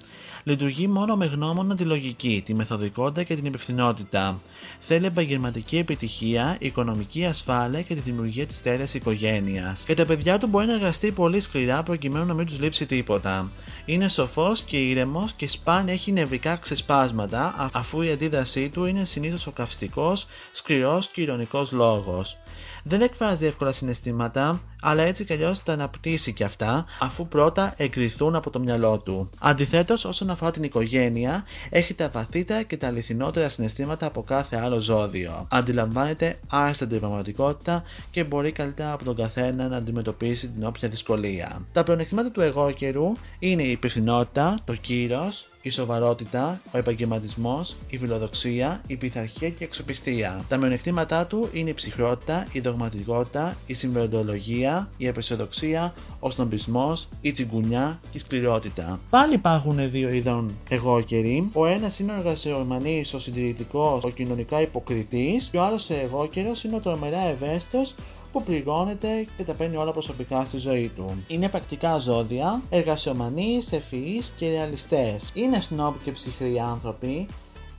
Λειτουργεί 0.45 0.89
μόνο 0.89 1.17
με 1.17 1.27
γνώμονα 1.27 1.77
τη 1.77 1.85
λογική, 1.85 2.43
τη 2.45 2.55
μεθοδικότητα 2.55 3.23
και 3.23 3.35
την 3.35 3.45
υπευθυνότητα. 3.45 4.41
Θέλει 4.81 5.07
επαγγελματική 5.07 5.77
επιτυχία, 5.77 6.57
οικονομική 6.59 7.25
ασφάλεια 7.25 7.83
και 7.83 7.95
τη 7.95 8.01
δημιουργία 8.01 8.47
της 8.47 8.63
τέλεια 8.63 8.87
οικογένειας. 8.93 9.85
Και 9.85 9.95
τα 9.95 10.07
παιδιά 10.07 10.39
του 10.39 10.47
μπορεί 10.47 10.67
να 10.67 10.73
εργαστεί 10.73 11.11
πολύ 11.11 11.41
σκληρά 11.41 11.83
προκειμένου 11.83 12.27
να 12.27 12.35
μην 12.35 12.47
τους 12.47 12.61
λείψει 12.61 12.87
τίποτα. 12.87 13.51
Είναι 13.85 14.09
σοφός 14.09 14.63
και 14.63 14.77
ήρεμος 14.77 15.33
και 15.33 15.49
σπάνια 15.49 15.93
έχει 15.93 16.13
νευρικά 16.13 16.57
ξεσπάσματα, 16.57 17.41
α- 17.59 17.69
αφού 17.73 18.03
η 18.03 18.11
αντίδρασή 18.11 18.69
του 18.69 18.85
είναι 18.85 19.05
συνήθως 19.05 19.47
ο 19.51 19.53
καυστικό, 19.53 20.17
σκληρός 20.53 21.09
και 21.09 21.21
ηρωνικός 21.21 21.73
λόγος. 21.73 22.39
Δεν 22.83 23.01
εκφράζει 23.01 23.47
εύκολα 23.47 23.73
συναισθήματα, 23.73 24.61
αλλά 24.83 25.03
έτσι 25.03 25.25
κι 25.25 25.33
αλλιώς 25.33 25.63
τα 25.63 25.73
αναπτύσσει 25.73 26.33
κι 26.33 26.45
αυτά, 26.45 26.85
αφού 27.01 27.29
πρώτα 27.29 27.75
εγκριθούν 27.77 28.35
από 28.35 28.51
το 28.51 28.59
μυαλό 28.59 28.99
του. 28.99 29.31
Αντιθέτως, 29.39 30.05
όσον 30.05 30.31
αφορά 30.31 30.51
την 30.51 30.63
οικογένεια, 30.63 31.45
έχει 31.71 31.95
τα 31.95 32.09
βαθύτερα 32.09 32.63
και 32.63 32.77
τα 32.77 32.87
αληθινότερα 32.87 33.49
συναισθήματα 33.49 34.07
από 34.07 34.23
κάθε 34.23 34.57
άλλο 34.57 34.79
ζώδιο. 34.79 35.47
Αντιλαμβάνεται 35.51 36.39
άριστα 36.51 36.87
την 36.87 36.99
πραγματικότητα 36.99 37.83
και 38.11 38.25
μπορεί 38.25 38.53
καλύτερα 38.53 38.93
από 38.93 39.05
τον 39.05 39.17
καθένα 39.17 39.69
να 39.69 39.77
αντιμετωπίσει 39.77 40.49
την 40.49 40.65
όποια 40.65 40.89
δυσκολία. 40.89 41.65
Τα 41.73 41.83
πλεονεκτήματα 41.83 42.31
του 42.31 42.41
εγώ 42.41 42.71
καιρού 42.71 43.13
είναι 43.39 43.63
η 43.63 43.71
υπευθυνότητα, 43.71 44.55
το 44.65 44.75
κύρος, 44.75 45.49
η 45.63 45.71
σοβαρότητα, 45.71 46.61
ο 46.73 46.79
επαγγελματισμός, 46.79 47.77
η 47.91 47.99
φιλοδοξία, 47.99 48.81
η 48.87 48.97
πειθαρχία 48.97 49.49
και 49.49 49.65
η 49.65 49.67
εξοπιστία. 49.67 50.45
Τα 50.49 50.57
μειονεκτήματά 50.57 51.27
του 51.27 51.49
είναι 51.53 51.71
η 51.71 51.75
ψυχρότητα, 51.75 52.47
η 52.53 52.61
δογματικότητα, 52.61 53.57
η 53.67 53.75
συμβεντολογία, 53.75 54.70
η 54.97 55.09
απεσιοδοξία, 55.09 55.93
ο 56.21 56.31
σνομπισμός, 56.31 57.09
η 57.21 57.33
τσιγκουνιά 57.33 57.99
και 58.03 58.17
η 58.17 58.19
σκληρότητα. 58.19 59.01
Πάλι 59.11 59.35
υπάρχουν 59.35 59.91
δύο 59.91 60.09
είδων 60.09 60.57
εγώ 60.69 61.01
καιροί. 61.01 61.51
Ο 61.53 61.67
ένας 61.67 61.99
είναι 61.99 62.13
ο 62.13 62.15
εργασιομανής, 62.15 63.15
ο 63.15 63.19
συντηρητικός, 63.19 64.05
ο 64.05 64.11
κοινωνικά 64.11 64.61
υποκριτής, 64.61 65.49
και 65.49 65.59
ο 65.59 65.63
άλλος 65.63 65.91
εγώ 65.91 66.27
καιρο 66.27 66.53
είναι 66.65 66.77
ο 66.77 66.81
τρομερά 66.81 67.21
ευαίσθητος 67.21 67.95
που 68.33 68.43
πληρώνεται 68.43 69.27
και 69.37 69.43
τα 69.43 69.53
παίρνει 69.53 69.77
όλα 69.77 69.93
προσωπικά 69.93 70.45
στη 70.45 70.59
ζωή 70.59 70.91
του. 70.97 71.25
Είναι 71.27 71.49
πρακτικά 71.49 71.99
ζώδια, 71.99 72.61
εργασιομανείς, 72.71 73.73
ευφυείς 73.73 74.33
και 74.37 74.49
ρεαλιστές. 74.49 75.31
Είναι 75.35 75.61
σνόμπ 75.61 75.95
και 76.05 76.13
ψυχροί 76.13 76.61
άνθρωποι, 76.61 77.27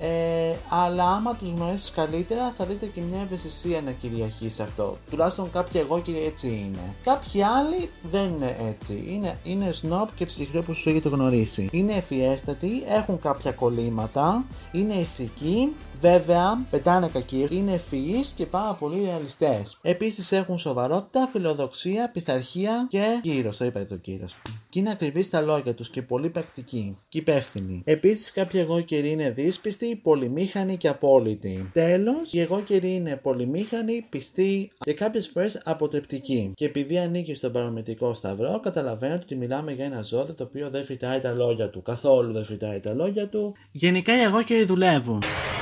ε, 0.04 0.56
αλλά 0.70 1.08
άμα 1.08 1.36
τους 1.36 1.50
γνωρίσεις 1.50 1.92
καλύτερα 1.92 2.54
θα 2.58 2.66
δείτε 2.66 2.86
και 2.86 3.02
μια 3.02 3.22
ευαισθησία 3.22 3.82
να 3.82 3.92
κυριαρχεί 3.92 4.50
σε 4.50 4.64
αυτό. 4.64 4.98
Τουλάχιστον 5.10 5.52
κάποιοι 5.52 5.82
εγώ 5.84 6.00
και 6.00 6.12
έτσι 6.18 6.48
είναι. 6.48 6.96
Κάποιοι 7.04 7.44
άλλοι 7.44 7.90
δεν 8.12 8.28
είναι 8.28 8.56
έτσι. 8.70 9.04
Είναι, 9.08 9.40
είναι 9.44 9.72
σνόπ 9.72 10.16
και 10.16 10.26
ψυχροί 10.26 10.58
όπως 10.58 10.78
σου 10.78 10.90
έχετε 10.90 11.10
γνωρίσει. 11.10 11.70
Είναι 11.72 11.94
ευφιέστατοι, 11.94 12.84
έχουν 12.88 13.20
κάποια 13.20 13.52
κολλήματα, 13.52 14.46
είναι 14.72 14.94
ηθικοί, 14.94 15.72
Βέβαια, 16.02 16.66
πετάνε 16.70 17.08
κακοί, 17.08 17.48
είναι 17.52 17.74
ευφυείς 17.74 18.32
και 18.32 18.46
πάρα 18.46 18.74
πολύ 18.74 19.04
ρεαλιστές. 19.04 19.78
Επίσης 19.82 20.32
έχουν 20.32 20.58
σοβαρότητα, 20.58 21.28
φιλοδοξία, 21.32 22.10
πειθαρχία 22.14 22.86
και 22.90 23.20
κύρος. 23.22 23.58
Το 23.58 23.66
είπατε 23.66 23.86
το 23.86 23.96
κύρος. 23.96 24.42
Και 24.70 24.80
είναι 24.80 24.92
ακριβεί 24.92 25.24
στα 25.24 25.42
λόγια 25.42 25.74
τους 25.74 25.90
και 25.90 26.02
πολύ 26.02 26.30
πρακτικοί 26.30 26.98
και 27.10 27.18
υπεύθυνοι. 27.18 27.82
Επίσης, 27.86 28.32
κάποιοι 28.32 28.62
εγώ 28.64 28.82
καιροί 28.82 29.10
είναι 29.10 29.30
δύσπιστοι, 29.30 29.91
πολυμήχανοι 29.96 30.78
και 30.78 30.88
απόλυτοι. 30.88 31.70
Τέλο, 31.74 32.14
οι 32.32 32.40
εγώ 32.40 32.62
καιροί 32.62 32.94
είναι 32.94 33.16
πολυμήχανοι, 33.16 34.06
πιστοί 34.10 34.72
και 34.78 34.94
κάποιε 34.94 35.22
φορέ 35.22 35.48
αποτρεπτικοί. 35.64 36.52
Και 36.56 36.66
επειδή 36.66 36.98
ανήκει 36.98 37.36
στον 37.36 37.52
παραμετρικό 37.52 38.14
σταυρό, 38.14 38.60
καταλαβαίνετε 38.60 39.22
ότι 39.24 39.36
μιλάμε 39.36 39.72
για 39.72 39.86
ένα 39.86 40.02
ζώδιο 40.02 40.34
το 40.34 40.44
οποίο 40.44 40.70
δεν 40.70 40.84
φυτάει 40.84 41.20
τα 41.20 41.32
λόγια 41.32 41.70
του. 41.70 41.82
Καθόλου 41.82 42.34
δεν 42.34 42.44
φυτάει 42.44 42.80
τα 42.80 42.94
λόγια 42.94 43.28
του. 43.28 43.56
Γενικά 43.72 44.18
οι 44.18 44.22
εγώ 44.22 44.44
καιροί 44.44 44.64
δουλεύουν. 44.64 45.22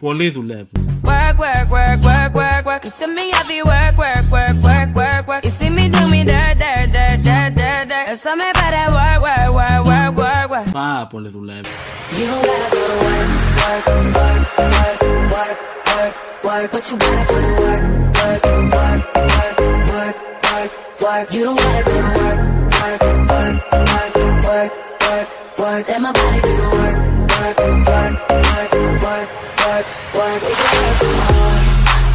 Πολλοί 0.00 0.28
δουλεύουν. 0.30 0.82
Work, 1.04 1.36
work, 1.44 1.68
work, 1.76 2.00
work, 2.08 2.32
work, 2.34 2.62
work. 2.66 2.82
You 2.84 2.90
see 2.98 3.06
me, 3.16 3.24
I 3.38 3.42
be 3.48 3.58
work, 3.72 3.94
work, 4.02 4.24
work, 4.36 4.56
work, 4.68 4.88
work, 5.00 5.24
work. 5.30 5.42
You 5.44 5.50
see 5.58 5.70
me 5.76 5.84
do 5.94 6.02
me 6.12 6.20
dirt, 6.30 6.54
dirt, 6.62 6.86
dirt, 6.94 7.18
dirt, 7.26 7.50
dirt, 7.60 7.84
dirt. 7.90 8.06
And 8.10 8.18
some 8.24 8.40
about 8.40 8.70
that 8.76 8.88
work, 8.98 9.18
work, 9.26 9.50
work, 9.58 9.80
work, 9.90 10.12
work, 10.22 10.46
work. 10.54 10.68
Πάρα 10.72 11.06
πολλοί 11.12 11.30
δουλεύουν. 11.36 11.74
You 12.18 12.24
don't 12.30 12.44
gotta 12.48 12.68
go 12.74 12.80
to 12.90 12.96
work, 13.06 13.28
work, 13.60 13.84
work, 14.16 14.42
work, 14.74 14.98
work, 15.34 15.56
work, 15.94 16.14
work, 16.44 16.66
but 16.72 16.82
you 16.90 16.96
gotta 17.02 17.22
put 17.30 17.42
in 17.48 17.54
work, 17.64 17.82
work, 18.18 18.42
work, 18.76 19.00
work, 19.36 19.54
work, 19.90 20.16
work, 20.50 20.70
work. 21.02 21.26
You 21.34 21.42
don't 21.44 21.58
gotta 21.62 21.82
go 21.86 21.92
to 21.96 22.08
work, 22.20 22.40
work, 22.80 23.02
work, 23.30 23.56
work, 23.92 24.12
work, 24.48 24.72
work, 25.06 25.28
work. 25.60 25.82
Let 25.90 26.00
my 26.04 26.10
body 26.18 26.40
do 26.46 26.52
the 26.60 26.66
work, 26.76 26.96
work, 27.34 27.56
work, 27.90 28.14
work, 28.50 28.70
work, 29.04 29.28
work, 29.62 29.86
work. 30.18 30.40
We 30.46 30.52
can 30.60 30.70
work 30.78 30.96
tomorrow. 31.00 31.54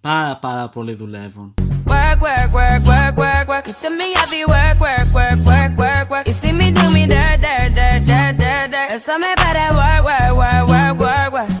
Πάρα 0.00 0.36
πάρα 0.36 0.68
πολλοί 0.68 0.94
δουλεύουν. 0.94 1.54
Work, 1.87 2.21
work, 2.21 2.53
work, 2.53 2.83
work, 2.85 3.17
work, 3.17 3.47
work. 3.47 3.67
You 3.67 3.73
see 3.73 3.89
me, 3.89 4.13
I 4.15 4.25
be 4.29 4.45
work, 4.45 4.79
work, 4.79 5.07
work, 5.13 5.39
work, 5.45 5.77
work, 5.77 6.09
work. 6.09 6.27
You 6.27 6.33
see 6.33 6.51
me 6.51 6.71
do 6.71 6.89
me 6.91 7.07
dirt, 7.07 7.41
dirt, 7.41 7.69
dirt, 7.75 8.01
dirt, 8.09 8.37
dirt, 8.37 8.71
dirt. 8.71 8.91
And 8.93 9.01
some 9.01 9.23
about 9.23 9.53
that 9.57 9.73
work, 9.81 10.01
work, 10.09 10.31
work, 10.41 10.67
work, 10.73 10.95
work, 10.99 11.31
work. 11.33 11.51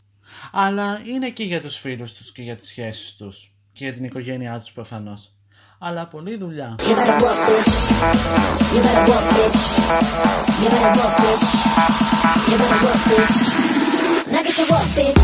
Αλλά 0.51 0.99
είναι 1.05 1.29
και 1.29 1.43
για 1.43 1.61
τους 1.61 1.77
φίλους 1.77 2.13
τους 2.13 2.31
και 2.31 2.41
για 2.41 2.55
τις 2.55 2.67
σχέσεις 2.67 3.15
τους 3.15 3.55
και 3.71 3.83
για 3.83 3.93
την 3.93 4.03
οικογένειά 4.03 4.59
τους 4.59 4.71
προφανώς. 4.71 5.31
Αλλά 5.79 6.07
πολλή 6.07 6.37
δουλειά. 6.37 6.75
Now 14.31 14.41
get 14.43 14.55
to 14.55 14.65
work, 14.71 14.87
bitch. 14.95 15.21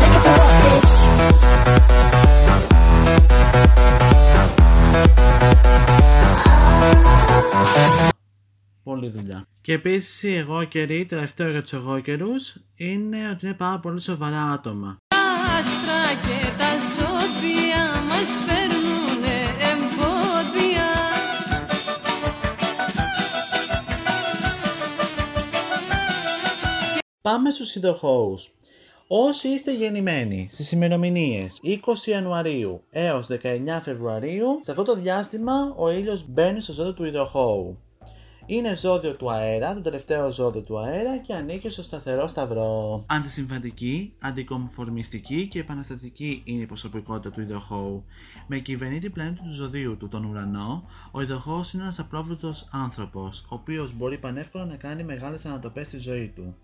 Now 0.00 0.08
get 0.12 0.22
to 0.26 0.32
work, 0.40 0.56
bitch. 0.64 0.94
Πολλή 8.82 9.08
δουλειά. 9.08 9.46
Και 9.60 9.72
επίσης 9.72 10.22
οι 10.22 10.34
εγώ 10.34 10.64
καιροί, 10.64 11.06
τελευταίο 11.06 11.50
για 11.50 11.62
τους 11.62 11.72
εγώ 11.72 12.00
καιρούς, 12.00 12.56
είναι 12.74 13.28
ότι 13.32 13.46
είναι 13.46 13.54
πάρα 13.54 13.78
πολύ 13.78 14.00
σοβαρά 14.00 14.42
άτομα. 14.42 14.96
άστρα 15.58 16.02
και 16.22 16.46
τα 16.58 16.70
ζώδια 16.94 17.17
Πάμε 27.28 27.50
στους 27.50 27.74
ειδοχώους. 27.74 28.50
Όσοι 29.06 29.48
είστε 29.48 29.74
γεννημένοι 29.74 30.48
στις 30.50 30.72
ημερομηνίες 30.72 31.60
20 31.62 32.06
Ιανουαρίου 32.06 32.82
έως 32.90 33.26
19 33.26 33.80
Φεβρουαρίου, 33.82 34.60
σε 34.60 34.70
αυτό 34.70 34.82
το 34.82 34.94
διάστημα 34.94 35.74
ο 35.76 35.90
ήλιος 35.90 36.28
μπαίνει 36.28 36.60
στο 36.60 36.72
ζώδιο 36.72 36.94
του 36.94 37.04
ειδοχώου. 37.04 37.78
Είναι 38.46 38.76
ζώδιο 38.76 39.14
του 39.14 39.30
αέρα, 39.30 39.74
το 39.74 39.80
τελευταίο 39.80 40.30
ζώδιο 40.30 40.62
του 40.62 40.78
αέρα 40.78 41.16
και 41.16 41.34
ανήκει 41.34 41.70
στο 41.70 41.82
σταθερό 41.82 42.26
σταυρό. 42.26 43.04
Αντισυμβατική, 43.06 44.12
αντικομφορμιστική 44.20 45.46
και 45.48 45.58
επαναστατική 45.58 46.42
είναι 46.44 46.62
η 46.62 46.66
προσωπικότητα 46.66 47.30
του 47.30 47.40
ειδοχώου. 47.40 48.04
Με 48.46 48.58
κυβερνήτη 48.58 49.10
πλανήτη 49.10 49.40
του 49.42 49.52
ζωδίου 49.52 49.96
του, 49.96 50.08
τον 50.08 50.24
ουρανό, 50.24 50.84
ο 51.12 51.20
ειδοχώος 51.20 51.72
είναι 51.72 51.82
ένας 51.82 51.98
απλόβλητος 51.98 52.68
άνθρωπος, 52.72 53.40
ο 53.40 53.54
οποίος 53.54 53.96
μπορεί 53.96 54.18
πανεύκολα 54.18 54.64
να 54.64 54.76
κάνει 54.76 55.04
μεγάλες 55.04 55.44
ανατοπές 55.46 55.86
στη 55.86 55.98
ζωή 55.98 56.32
του. 56.36 56.56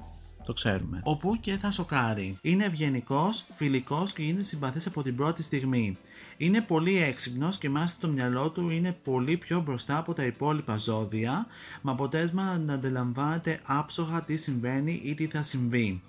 Το 0.47 0.53
ξέρουμε. 0.53 1.01
Όπου 1.05 1.36
και 1.40 1.57
θα 1.57 1.70
σοκάρει. 1.70 2.38
Είναι 2.40 2.64
ευγενικός, 2.64 3.45
φιλικός 3.55 4.12
και 4.12 4.22
γίνεται 4.22 4.42
συμπαθής 4.42 4.86
από 4.86 5.03
την 5.03 5.16
πρώτη 5.16 5.42
στιγμή. 5.42 5.99
Είναι 6.36 6.61
πολύ 6.61 7.03
έξυπνος 7.03 7.59
και 7.59 7.70
μάλιστα 7.70 7.99
το 8.01 8.09
μυαλό 8.09 8.51
του 8.51 8.70
είναι 8.70 8.97
πολύ 9.05 9.36
πιο 9.36 9.61
μπροστά 9.61 9.99
από 9.99 10.12
τα 10.12 10.24
υπόλοιπα 10.24 10.76
ζώδια, 10.76 11.47
με 11.82 11.90
αποτέλεσμα 11.90 12.59
να 12.59 12.74
αντιλαμβάνεται 12.74 13.61
άψογα 13.64 14.22
τι 14.22 14.36
συμβαίνει 14.36 15.01
ή 15.05 15.14
τι 15.14 15.26
θα 15.26 15.42
συμβεί. 15.42 16.03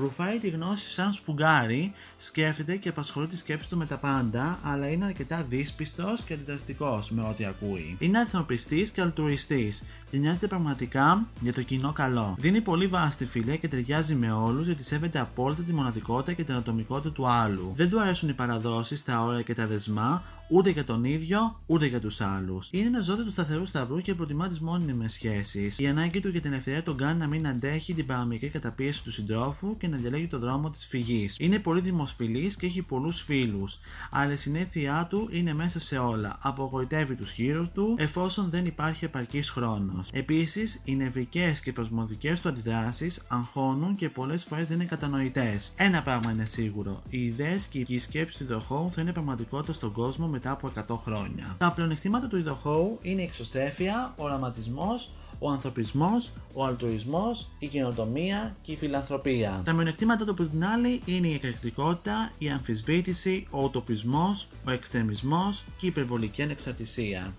Ρουφάει 0.00 0.38
τη 0.38 0.48
γνώση 0.48 0.88
σαν 0.88 1.12
σπουγγάρι, 1.12 1.92
σκέφτεται 2.16 2.76
και 2.76 2.88
απασχολεί 2.88 3.26
τη 3.26 3.36
σκέψη 3.36 3.68
του 3.68 3.76
με 3.76 3.86
τα 3.86 3.96
πάντα, 3.96 4.58
αλλά 4.62 4.88
είναι 4.88 5.04
αρκετά 5.04 5.46
δύσπιστος 5.48 6.22
και 6.22 6.34
αντιδραστικός 6.34 7.10
με 7.10 7.22
ό,τι 7.22 7.44
ακούει. 7.44 7.96
Είναι 7.98 8.18
ανθρωπιστή 8.18 8.88
και 8.94 9.00
αλτουριστή 9.00 9.72
και 10.10 10.18
νοιάζεται 10.18 10.46
πραγματικά 10.46 11.26
για 11.40 11.52
το 11.52 11.62
κοινό 11.62 11.92
καλό. 11.92 12.36
Δίνει 12.38 12.60
πολύ 12.60 12.86
βάση 12.86 13.10
στη 13.10 13.24
φιλία 13.26 13.56
και 13.56 13.68
ταιριάζει 13.68 14.14
με 14.14 14.32
όλους 14.32 14.66
γιατί 14.66 14.84
σέβεται 14.84 15.18
απόλυτα 15.18 15.62
τη 15.62 15.72
μοναδικότητα 15.72 16.32
και 16.32 16.44
την 16.44 16.54
ατομικότητα 16.54 17.10
του 17.10 17.28
άλλου. 17.28 17.72
Δεν 17.76 17.88
του 17.88 18.00
αρέσουν 18.00 18.28
οι 18.28 18.32
παραδόσεις, 18.32 19.04
τα 19.04 19.22
όρια 19.22 19.42
και 19.42 19.54
τα 19.54 19.66
δεσμά, 19.66 20.22
ούτε 20.50 20.70
για 20.70 20.84
τον 20.84 21.04
ίδιο, 21.04 21.60
ούτε 21.66 21.86
για 21.86 22.00
τους 22.00 22.20
άλλους. 22.20 22.68
Είναι 22.72 22.86
ένα 22.86 23.00
ζώδιο 23.00 23.24
του 23.24 23.30
σταθερού 23.30 23.66
σταυρού 23.66 24.00
και 24.00 24.14
προτιμά 24.14 24.48
τις 24.48 24.60
μόνιμες 24.60 25.12
σχέσεις. 25.12 25.78
Η 25.78 25.86
ανάγκη 25.86 26.20
του 26.20 26.28
για 26.28 26.40
την 26.40 26.52
ελευθερία 26.52 26.82
τον 26.82 26.96
κάνει 26.96 27.18
να 27.18 27.26
μην 27.26 27.48
αντέχει 27.48 27.94
την 27.94 28.06
παραμικρή 28.06 28.48
καταπίεση 28.48 29.02
του 29.04 29.12
συντρόφου 29.12 29.76
και 29.76 29.87
να 29.88 29.96
διαλέγει 29.96 30.26
το 30.26 30.38
δρόμο 30.38 30.70
της 30.70 30.86
φυγής. 30.86 31.36
Είναι 31.38 31.58
πολύ 31.58 31.80
δημοσφιλής 31.80 32.56
και 32.56 32.66
έχει 32.66 32.82
πολλούς 32.82 33.20
φίλους. 33.20 33.78
Αλλά 34.10 34.32
η 34.32 34.36
συνήθειά 34.36 35.06
του 35.10 35.28
είναι 35.30 35.54
μέσα 35.54 35.80
σε 35.80 35.98
όλα. 35.98 36.38
Απογοητεύει 36.42 37.14
τους 37.14 37.30
χείρους 37.30 37.70
του 37.70 37.94
εφόσον 37.98 38.50
δεν 38.50 38.66
υπάρχει 38.66 39.04
επαρκής 39.04 39.50
χρόνος. 39.50 40.10
Επίσης, 40.12 40.80
οι 40.84 40.96
νευρικές 40.96 41.60
και 41.60 41.72
προσμοδικές 41.72 42.40
του 42.40 42.48
αντιδράσεις 42.48 43.22
αγχώνουν 43.28 43.96
και 43.96 44.08
πολλές 44.08 44.44
φορές 44.44 44.68
δεν 44.68 44.76
είναι 44.76 44.88
κατανοητές. 44.88 45.72
Ένα 45.76 46.02
πράγμα 46.02 46.30
είναι 46.30 46.44
σίγουρο. 46.44 47.02
Οι 47.08 47.24
ιδέες 47.24 47.66
και 47.66 47.84
η 47.86 47.98
σκέψη 47.98 48.38
του 48.38 48.44
ειδοχώου 48.44 48.90
θα 48.92 49.00
είναι 49.00 49.12
πραγματικότητα 49.12 49.72
στον 49.72 49.92
κόσμο 49.92 50.26
μετά 50.26 50.50
από 50.50 50.70
100 50.88 50.96
χρόνια. 51.04 51.54
Τα 51.58 51.72
πλεονεκτήματα 51.72 52.26
του 52.26 52.36
ειδοχώου 52.36 52.98
είναι 53.02 53.20
η 53.20 53.24
εξωστρέφεια, 53.24 54.14
ο 54.16 54.24
οραματισμός, 54.24 55.10
ο 55.38 55.50
ανθρωπισμός, 55.50 56.30
ο 56.54 56.64
αλτρουισμός, 56.64 57.48
η 57.58 57.66
καινοτομία 57.66 58.56
και 58.62 58.72
η 58.72 58.76
φιλανθρωπία. 58.76 59.62
Τα 59.64 59.72
μειονεκτήματα 59.72 60.24
του 60.24 60.30
από 60.30 60.44
την 60.44 60.64
άλλη 60.64 61.02
είναι 61.04 61.28
η 61.28 61.34
εκρηκτικότητα, 61.34 62.32
η 62.38 62.50
αμφισβήτηση, 62.50 63.46
ο 63.50 63.62
утοπισμός, 63.62 64.48
ο 64.66 64.70
εξτρεμισμός 64.70 65.64
και 65.78 65.86
η 65.86 65.88
υπερβολική 65.88 66.42
ανεξαρτησία. 66.42 67.32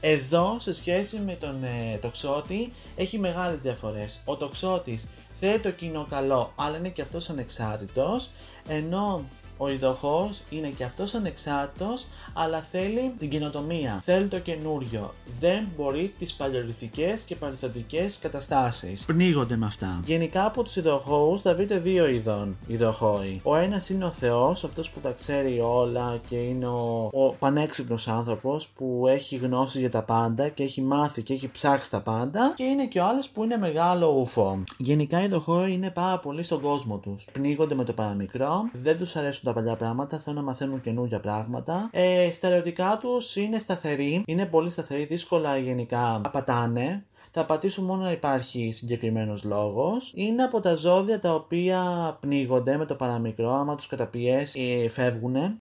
Εδώ, 0.00 0.56
σε 0.58 0.74
σχέση 0.74 1.20
με 1.20 1.34
τον 1.34 1.64
ε, 1.64 1.98
τοξότη, 2.00 2.72
έχει 2.96 3.18
μεγάλες 3.18 3.60
διαφορές. 3.60 4.20
Ο 4.24 4.36
τοξότης 4.36 5.08
θέλει 5.40 5.58
το 5.58 5.70
κοινό 5.70 6.06
καλό, 6.10 6.52
αλλά 6.56 6.76
είναι 6.76 6.88
και 6.88 7.02
αυτός 7.02 7.30
ανεξάρτητος, 7.30 8.30
ενώ 8.68 9.24
ο 9.62 9.70
ειδοχός 9.70 10.42
είναι 10.50 10.68
και 10.68 10.84
αυτός 10.84 11.14
ανεξάρτητος, 11.14 12.06
αλλά 12.32 12.66
θέλει 12.70 13.14
την 13.18 13.28
καινοτομία. 13.28 14.02
Θέλει 14.04 14.26
το 14.26 14.38
καινούριο. 14.38 15.14
Δεν 15.40 15.68
μπορεί 15.76 16.12
τις 16.18 16.34
παλαιολιθικές 16.34 17.22
και 17.22 17.36
παρελθοντικές 17.36 18.18
καταστάσεις. 18.18 19.04
Πνίγονται 19.04 19.56
με 19.56 19.66
αυτά. 19.66 20.00
Γενικά 20.04 20.44
από 20.44 20.62
τους 20.62 20.76
ειδοχώους 20.76 21.40
θα 21.40 21.54
βρείτε 21.54 21.78
δύο 21.78 22.08
ειδών 22.08 22.56
ειδοχώοι. 22.66 23.40
Ο 23.42 23.56
ένας 23.56 23.88
είναι 23.88 24.04
ο 24.04 24.10
Θεός, 24.10 24.64
αυτός 24.64 24.90
που 24.90 25.00
τα 25.00 25.12
ξέρει 25.12 25.60
όλα 25.60 26.18
και 26.28 26.36
είναι 26.36 26.66
ο, 26.66 27.10
ο 27.12 27.34
πανέξυπνος 27.38 28.08
άνθρωπος 28.08 28.68
που 28.68 29.04
έχει 29.08 29.36
γνώση 29.36 29.78
για 29.78 29.90
τα 29.90 30.02
πάντα 30.02 30.48
και 30.48 30.62
έχει 30.62 30.82
μάθει 30.82 31.22
και 31.22 31.32
έχει 31.32 31.50
ψάξει 31.50 31.90
τα 31.90 32.00
πάντα. 32.00 32.52
Και 32.56 32.62
είναι 32.62 32.86
και 32.86 33.00
ο 33.00 33.06
άλλος 33.06 33.30
που 33.30 33.44
είναι 33.44 33.56
μεγάλο 33.56 34.06
ουφό. 34.06 34.62
Γενικά 34.78 35.20
οι 35.20 35.24
ειδοχώοι 35.24 35.72
είναι 35.72 35.90
πάρα 35.90 36.18
πολύ 36.18 36.42
στον 36.42 36.60
κόσμο 36.60 36.98
τους. 36.98 37.26
Πνίγονται 37.32 37.74
με 37.74 37.84
το 37.84 37.92
παραμικρό, 37.92 38.70
δεν 38.72 38.98
τους 38.98 39.16
αρέσουν 39.16 39.49
τα 39.52 39.60
παλιά 39.60 39.76
πράγματα, 39.76 40.18
θέλουν 40.18 40.38
να 40.38 40.44
μαθαίνουν 40.44 40.80
καινούργια 40.80 41.20
πράγματα. 41.20 41.88
Ε, 41.92 42.28
στα 42.32 42.48
ερωτικά 42.48 42.98
τους 43.00 43.36
είναι 43.36 43.58
σταθεροί, 43.58 44.22
είναι 44.26 44.46
πολύ 44.46 44.70
σταθεροί, 44.70 45.04
δύσκολα 45.04 45.56
γενικά 45.56 46.20
πατάνε. 46.32 47.04
Θα 47.32 47.44
πατήσουν 47.44 47.84
μόνο 47.84 48.02
να 48.02 48.10
υπάρχει 48.10 48.70
συγκεκριμένος 48.72 49.44
λόγος. 49.44 50.12
Είναι 50.14 50.42
από 50.42 50.60
τα 50.60 50.74
ζώδια 50.74 51.18
τα 51.18 51.34
οποία 51.34 51.80
πνίγονται 52.20 52.76
με 52.76 52.86
το 52.86 52.94
παραμικρό. 52.94 53.50
Άμα 53.50 53.74
τους 53.74 53.86
καταπιέσει, 53.86 54.82
ε, 54.84 54.88
φεύγουνε. 54.88 55.56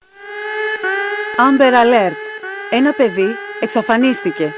Amber 1.39 1.73
Alert. 1.73 2.23
Ένα 2.71 2.93
παιδί 2.93 3.29
εξαφανίστηκε. 3.61 4.53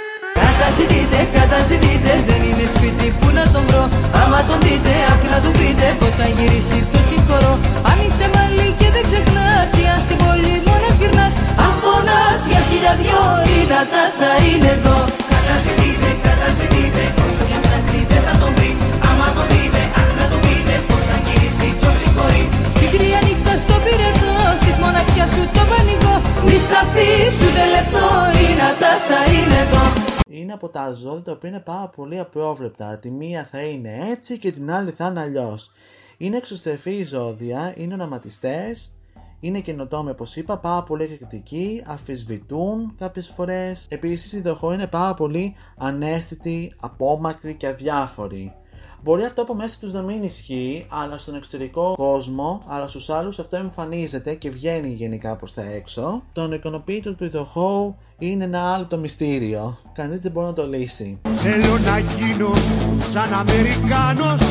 Καταζητείτε, 0.58 1.18
καταζητείτε, 1.38 2.12
δεν 2.28 2.40
είναι 2.48 2.66
σπίτι 2.74 3.06
που 3.18 3.28
να 3.38 3.44
τον 3.54 3.62
βρω. 3.68 3.84
Άμα 4.20 4.40
τον 4.48 4.58
δείτε, 4.64 4.94
αχ 5.12 5.22
να 5.32 5.38
του 5.44 5.52
πείτε 5.58 5.86
πως 6.00 6.14
αν 6.24 6.30
γυρίσει 6.36 6.78
το 6.92 7.00
συγχωρώ. 7.10 7.52
Αν 7.90 7.96
είσαι 8.04 8.26
μαλλί 8.34 8.68
και 8.78 8.88
δεν 8.94 9.04
ξεχνάς, 9.08 9.68
ή 9.80 9.82
αν 9.92 10.00
στην 10.06 10.18
πόλη 10.22 10.54
μόνος 10.68 10.94
γυρνάς. 11.00 11.34
Αν 11.64 11.72
πονάς 11.82 12.40
για 12.50 12.60
χίλια 12.68 12.94
δυο, 13.00 13.22
η 13.56 13.58
Νατάσα 13.70 14.30
είναι 14.48 14.70
εδώ. 14.76 14.98
Καταζητείτε, 15.32 16.08
καταζητείτε, 16.26 17.02
όσο 17.24 17.42
κι 17.48 17.54
αν 17.58 17.62
ψάξει 17.64 17.98
δεν 18.10 18.20
θα 18.26 18.34
τον 18.40 18.50
βρει. 18.56 18.72
Άμα 19.08 19.26
τον 19.36 19.46
δείτε, 19.52 19.82
αχ 20.00 20.10
να 20.20 20.26
του 20.30 20.38
πείτε 20.44 20.74
πως 20.88 21.04
αν 21.14 21.20
γυρίσει 21.26 21.68
το 21.82 21.90
συγχωρεί. 22.00 22.44
Στην 22.74 22.88
κρύα 22.94 23.20
νύχτα 23.26 23.54
στο 23.64 23.76
πυρετό, 23.84 24.34
στις 24.60 24.76
μοναξιά 24.82 25.26
σου 25.32 25.42
το 25.56 25.62
πανηγό 25.70 26.14
Μη 26.46 26.56
σταθείς 26.66 27.34
ούτε 27.44 27.64
λεπτό, 27.74 28.06
η 28.44 28.46
Νατάσα 28.60 29.18
είναι 29.36 29.60
εδώ 29.66 29.84
Είναι 30.38 30.52
από 30.52 30.68
τα 30.68 30.92
ζώδια 30.92 31.22
τα 31.22 31.32
οποία 31.32 31.48
είναι 31.48 31.60
πάρα 31.60 31.88
πολύ 31.88 32.18
απρόβλεπτα. 32.18 32.98
Τη 32.98 33.10
μία 33.10 33.44
θα 33.50 33.62
είναι 33.62 33.98
έτσι 34.10 34.38
και 34.38 34.50
την 34.50 34.70
άλλη 34.70 34.90
θα 34.90 35.06
είναι 35.06 35.20
αλλιώς. 35.20 35.72
Είναι 36.16 36.36
εξωστρεφή 36.36 37.04
ζώδια, 37.04 37.74
είναι 37.76 37.94
οραματιστέ, 37.94 38.72
είναι 39.40 39.60
καινοτόμοι 39.60 40.10
όπως 40.10 40.36
είπα, 40.36 40.58
πάρα 40.58 40.82
πολύ 40.82 41.02
εκρηκτικοί, 41.02 41.82
αφισβητούν 41.86 42.94
κάποιες 42.98 43.28
φορές. 43.28 43.86
Επίσης, 43.88 44.32
οι 44.32 44.40
δοχό 44.40 44.72
είναι 44.72 44.86
πάρα 44.86 45.14
πολύ 45.14 45.54
ανέστητοι, 45.76 46.74
απόμακροι 46.80 47.54
και 47.54 47.66
αδιάφοροι. 47.66 48.54
Μπορεί 49.06 49.24
αυτό 49.24 49.42
από 49.42 49.54
μέσα 49.54 49.78
τους 49.80 49.92
να 49.92 50.02
μην 50.02 50.22
ισχύει, 50.22 50.86
αλλά 50.90 51.18
στον 51.18 51.34
εξωτερικό 51.34 51.94
κόσμο, 51.96 52.62
αλλά 52.66 52.86
στους 52.88 53.10
άλλους 53.10 53.38
αυτό 53.38 53.56
εμφανίζεται 53.56 54.34
και 54.34 54.50
βγαίνει 54.50 54.88
γενικά 54.88 55.36
προς 55.36 55.54
τα 55.54 55.62
έξω. 55.62 56.22
Το 56.32 56.50
ικανοποίητο 56.52 57.14
του 57.14 57.24
ειδοχώου 57.24 57.96
είναι 58.18 58.44
ένα 58.44 58.72
άλλο 58.72 58.86
το 58.86 58.98
μυστήριο. 58.98 59.78
Κανείς 59.92 60.20
δεν 60.20 60.32
μπορεί 60.32 60.46
να 60.46 60.52
το 60.52 60.66
λύσει. 60.66 61.18
Θέλω 61.22 61.78
να 61.78 61.98
γίνω 61.98 62.52
σαν 62.98 63.32
Αμερικάνος 63.32 64.42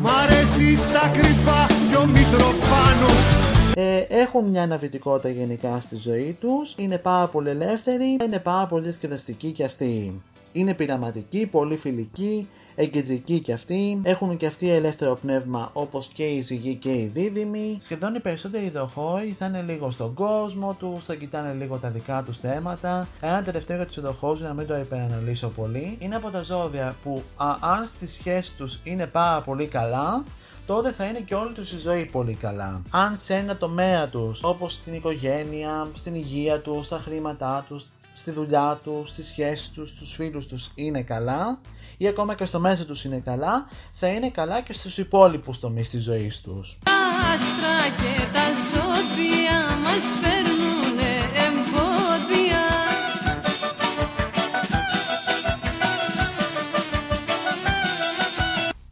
Μ' 0.00 0.06
αρέσει 0.06 0.76
στα 0.76 1.10
κρυφά 1.12 1.66
κι 1.66 1.96
ο 1.96 2.06
Μητροπάνος 2.06 3.34
Ε, 3.74 4.04
έχουν 4.08 4.44
μια 4.44 4.62
αναβητικότητα 4.62 5.28
γενικά 5.28 5.80
στη 5.80 5.96
ζωή 5.96 6.36
τους, 6.40 6.74
είναι 6.78 6.98
πάρα 6.98 7.26
πολύ 7.26 7.48
ελεύθεροι, 7.48 8.16
είναι 8.24 8.38
πάρα 8.38 8.66
πολύ 8.66 8.82
διασκεδαστικοί 8.82 9.52
και 9.52 9.64
αστείοι. 9.64 10.22
Είναι 10.52 10.74
πειραματικοί, 10.74 11.46
πολύ 11.46 11.76
φιλικοί, 11.76 12.48
εγκεντρικοί 12.74 13.40
κι 13.40 13.52
αυτοί. 13.52 14.00
Έχουν 14.02 14.36
και 14.36 14.46
αυτοί 14.46 14.70
ελεύθερο 14.70 15.14
πνεύμα 15.14 15.70
όπως 15.72 16.06
και 16.06 16.24
οι 16.24 16.40
ζυγοί 16.40 16.74
και 16.74 16.90
οι 16.90 17.10
δίδυμοι. 17.12 17.76
Σχεδόν 17.80 18.14
οι 18.14 18.20
περισσότεροι 18.20 18.64
ειδοχόοι 18.64 19.34
θα 19.38 19.46
είναι 19.46 19.62
λίγο 19.62 19.90
στον 19.90 20.14
κόσμο 20.14 20.76
τους, 20.78 21.04
θα 21.04 21.14
κοιτάνε 21.14 21.52
λίγο 21.52 21.76
τα 21.76 21.88
δικά 21.88 22.22
τους 22.22 22.38
θέματα. 22.38 23.08
Ένα 23.20 23.42
τελευταίο 23.42 23.76
για 23.76 23.86
τους 23.86 23.96
ειδοχόου, 23.96 24.34
για 24.34 24.48
να 24.48 24.54
μην 24.54 24.66
το 24.66 24.76
υπεραναλύσω 24.76 25.48
πολύ, 25.48 25.96
είναι 25.98 26.16
από 26.16 26.28
τα 26.30 26.42
ζώδια 26.42 26.96
που 27.02 27.22
α, 27.36 27.46
αν 27.60 27.86
στη 27.86 28.06
σχέση 28.06 28.54
τους 28.56 28.80
είναι 28.84 29.06
πάρα 29.06 29.40
πολύ 29.40 29.66
καλά, 29.66 30.24
τότε 30.66 30.92
θα 30.92 31.04
είναι 31.04 31.20
και 31.20 31.34
όλη 31.34 31.52
τους 31.52 31.72
η 31.72 31.78
ζωή 31.78 32.04
πολύ 32.04 32.34
καλά. 32.34 32.82
Αν 32.90 33.16
σε 33.16 33.34
ένα 33.34 33.56
τομέα 33.56 34.08
τους, 34.08 34.42
όπως 34.42 34.72
στην 34.72 34.94
οικογένεια, 34.94 35.88
στην 35.94 36.14
υγεία 36.14 36.60
τους, 36.60 36.86
στα 36.86 36.98
χρήματά 36.98 37.64
τους, 37.68 37.86
στη 38.14 38.30
δουλειά 38.30 38.80
τους, 38.84 39.08
στις 39.08 39.28
σχέσεις 39.28 39.70
τους, 39.70 39.90
στους 39.90 40.14
φίλους 40.14 40.46
τους 40.46 40.70
είναι 40.74 41.02
καλά 41.02 41.58
ή 41.96 42.06
ακόμα 42.08 42.34
και 42.34 42.44
στο 42.44 42.60
μέσα 42.60 42.84
τους 42.84 43.04
είναι 43.04 43.18
καλά, 43.24 43.66
θα 43.92 44.06
είναι 44.06 44.30
καλά 44.30 44.60
και 44.60 44.72
στους 44.72 44.98
υπόλοιπους 44.98 45.58
τομείς 45.58 45.90
της 45.90 46.02
ζωής 46.02 46.40
τους. 46.40 46.78
Τα 46.84 46.92
άστρα 47.32 47.78
και 47.96 48.22
τα 48.32 48.46
ζώδια 48.70 49.76
μας 49.82 50.04
φέρνουνε 50.22 50.53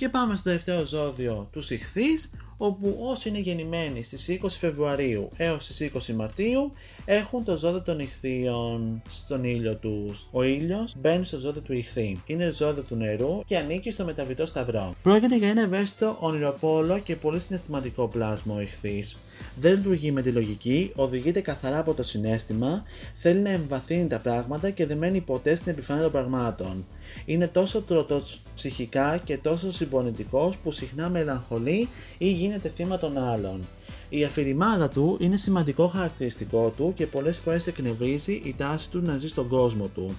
Και 0.03 0.09
πάμε 0.09 0.35
στο 0.35 0.43
τελευταίο 0.43 0.85
ζώδιο 0.85 1.49
του 1.53 1.63
Ιχθύς, 1.69 2.31
όπου 2.57 2.97
όσοι 3.01 3.29
είναι 3.29 3.39
γεννημένοι 3.39 4.03
στις 4.03 4.39
20 4.43 4.47
Φεβρουαρίου 4.49 5.29
έως 5.37 5.65
στις 5.65 5.91
20 6.11 6.15
Μαρτίου 6.15 6.73
έχουν 7.05 7.45
το 7.45 7.57
ζώδιο 7.57 7.83
των 7.83 7.99
Ιχθύων 7.99 9.03
στον 9.09 9.45
ήλιο 9.45 9.77
τους. 9.77 10.27
Ο 10.31 10.43
ήλιος 10.43 10.95
μπαίνει 10.99 11.25
στο 11.25 11.39
ζώδιο 11.39 11.61
του 11.61 11.73
Ιχθύ. 11.73 12.23
Είναι 12.27 12.51
ζώδιο 12.51 12.83
του 12.83 12.95
νερού 12.95 13.45
και 13.47 13.57
ανήκει 13.57 13.91
στο 13.91 14.05
μεταβητό 14.05 14.47
σταυρό. 14.47 14.95
Πρόκειται 15.03 15.37
για 15.37 15.49
ένα 15.49 15.63
ευαίσθητο 15.63 16.17
ονειροπόλο 16.21 16.99
και 16.99 17.17
πολύ 17.17 17.41
συναισθηματικό 17.41 18.09
πλάσμα 18.09 18.55
ο 18.55 18.61
Ιχθύς. 18.61 19.19
Δεν 19.57 19.75
λειτουργεί 19.75 20.13
με 20.13 20.23
τη 20.23 20.33
λογική, 20.33 20.93
οδηγείται 20.95 21.41
καθαρά 21.41 21.79
από 21.79 21.95
το 21.95 22.03
συνέστημα, 22.03 22.83
θέλει 23.15 23.41
να 23.41 23.51
εμβαθύνει 23.51 24.07
τα 24.07 24.19
πράγματα 24.19 24.71
και 24.71 24.87
δεν 24.87 24.99
μένει 24.99 25.21
ποτέ 25.21 25.55
στην 25.55 25.73
επιφάνεια 25.73 26.03
των 26.03 26.13
πραγμάτων. 26.13 26.85
Είναι 27.25 27.47
τόσο 27.47 27.83
τροτός 27.83 28.41
ψυχικά 28.55 29.21
και 29.25 29.37
τόσο 29.37 29.73
συμπονητικός 29.73 30.57
που 30.57 30.71
συχνά 30.71 31.09
μελαγχολεί 31.09 31.89
ή 32.19 32.31
γίνεται 32.31 32.73
θύμα 32.77 32.99
των 32.99 33.19
άλλων. 33.19 33.61
Η 34.09 34.25
αφηρημάδα 34.25 34.89
του 34.89 35.17
είναι 35.21 35.37
σημαντικό 35.37 35.87
χαρακτηριστικό 35.87 36.73
του 36.77 36.93
και 36.97 37.07
πολλές 37.07 37.39
φορές 37.39 37.67
εκνευρίζει 37.67 38.33
η 38.33 38.55
τάση 38.59 38.91
του 38.91 39.01
να 39.03 39.17
ζει 39.17 39.29
στον 39.29 39.49
κόσμο 39.49 39.87
του. 39.87 40.17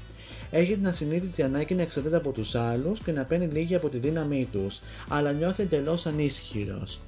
Έχει 0.52 0.74
την 0.74 0.88
ασυνείδητη 0.88 1.44
ανάγκη 1.44 1.76
να 1.76 1.82
εξαρτάται 1.82 2.16
από 2.16 2.32
τους 2.32 2.56
άλλους 2.56 3.00
και 3.00 3.12
να 3.12 3.24
παίρνει 3.24 3.46
λίγη 3.46 3.76
από 3.76 3.90
τη 3.90 3.98
δύναμή 3.98 4.48
τους, 4.52 4.80
αλλά 5.10 5.32
νιώθει 5.32 5.64
εντελώς 5.64 6.06
ανήσυχηρος. 6.06 7.00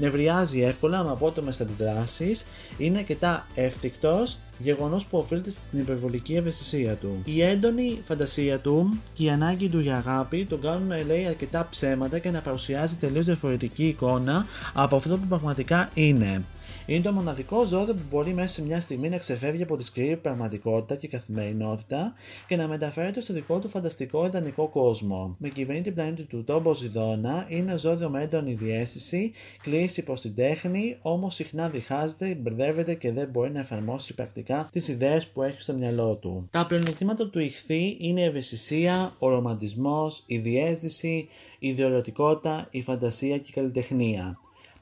Νευριάζει 0.00 0.62
εύκολα 0.62 1.02
μες 1.02 1.12
απότομε 1.12 1.52
αντιδράσεις, 1.60 2.46
είναι 2.78 2.98
αρκετά 2.98 3.46
εύθυκτος, 3.54 4.38
γεγονός 4.58 5.06
που 5.06 5.18
οφείλεται 5.18 5.50
στην 5.50 5.78
υπερβολική 5.78 6.34
ευαισθησία 6.34 6.94
του. 6.94 7.22
Η 7.24 7.42
έντονη 7.42 8.02
φαντασία 8.06 8.58
του 8.58 9.00
και 9.14 9.24
η 9.24 9.30
ανάγκη 9.30 9.68
του 9.68 9.80
για 9.80 9.96
αγάπη 9.96 10.44
τον 10.44 10.60
κάνουν 10.60 10.86
να 10.88 10.96
λέει 11.06 11.26
αρκετά 11.26 11.68
ψέματα 11.70 12.18
και 12.18 12.30
να 12.30 12.40
παρουσιάζει 12.40 12.94
τελείως 12.94 13.24
διαφορετική 13.24 13.86
εικόνα 13.86 14.46
από 14.74 14.96
αυτό 14.96 15.16
που 15.16 15.26
πραγματικά 15.28 15.90
είναι. 15.94 16.42
Είναι 16.90 17.02
το 17.02 17.12
μοναδικό 17.12 17.64
ζώδιο 17.64 17.94
που 17.94 18.02
μπορεί 18.10 18.34
μέσα 18.34 18.48
σε 18.48 18.62
μια 18.62 18.80
στιγμή 18.80 19.08
να 19.08 19.18
ξεφεύγει 19.18 19.62
από 19.62 19.76
τη 19.76 19.84
σκληρή 19.84 20.16
πραγματικότητα 20.16 20.96
και 20.96 21.08
καθημερινότητα 21.08 22.14
και 22.46 22.56
να 22.56 22.68
μεταφέρεται 22.68 23.20
στο 23.20 23.32
δικό 23.32 23.58
του 23.58 23.68
φανταστικό 23.68 24.26
ιδανικό 24.26 24.68
κόσμο. 24.68 25.36
Με 25.38 25.48
κυβερνεί 25.48 25.82
την 25.82 25.94
πλανήτη 25.94 26.22
του 26.22 26.44
τόμπο 26.44 26.74
Ζιδώνα, 26.74 27.46
είναι 27.48 27.76
ζώδιο 27.76 28.08
με 28.10 28.22
έντονη 28.22 28.54
διέστηση, 28.54 29.32
κλείσει 29.62 30.02
προς 30.02 30.20
την 30.20 30.34
τέχνη, 30.34 30.96
όμως 31.02 31.34
συχνά 31.34 31.68
διχάζεται, 31.68 32.34
μπερδεύεται 32.34 32.94
και 32.94 33.12
δεν 33.12 33.28
μπορεί 33.28 33.50
να 33.50 33.60
εφαρμόσει 33.60 34.14
πρακτικά 34.14 34.68
τις 34.72 34.88
ιδέες 34.88 35.26
που 35.26 35.42
έχει 35.42 35.62
στο 35.62 35.74
μυαλό 35.74 36.16
του. 36.16 36.48
Τα 36.50 36.66
πλεονεκτήματα 36.66 37.28
του 37.28 37.38
ηχθή 37.38 37.96
είναι 38.00 38.20
η 38.20 38.24
ευαισθησία, 38.24 39.14
ο 39.18 39.28
ρομαντισμός, 39.28 40.22
η 40.26 40.38
διέστηση, 40.38 41.28
η 41.58 41.68
ιδεολογικότητα, 41.68 42.66
η 42.70 42.82
φαντασία 42.82 43.38
και 43.38 43.48
η 43.48 43.52
καλλιτεχνία. 43.52 44.38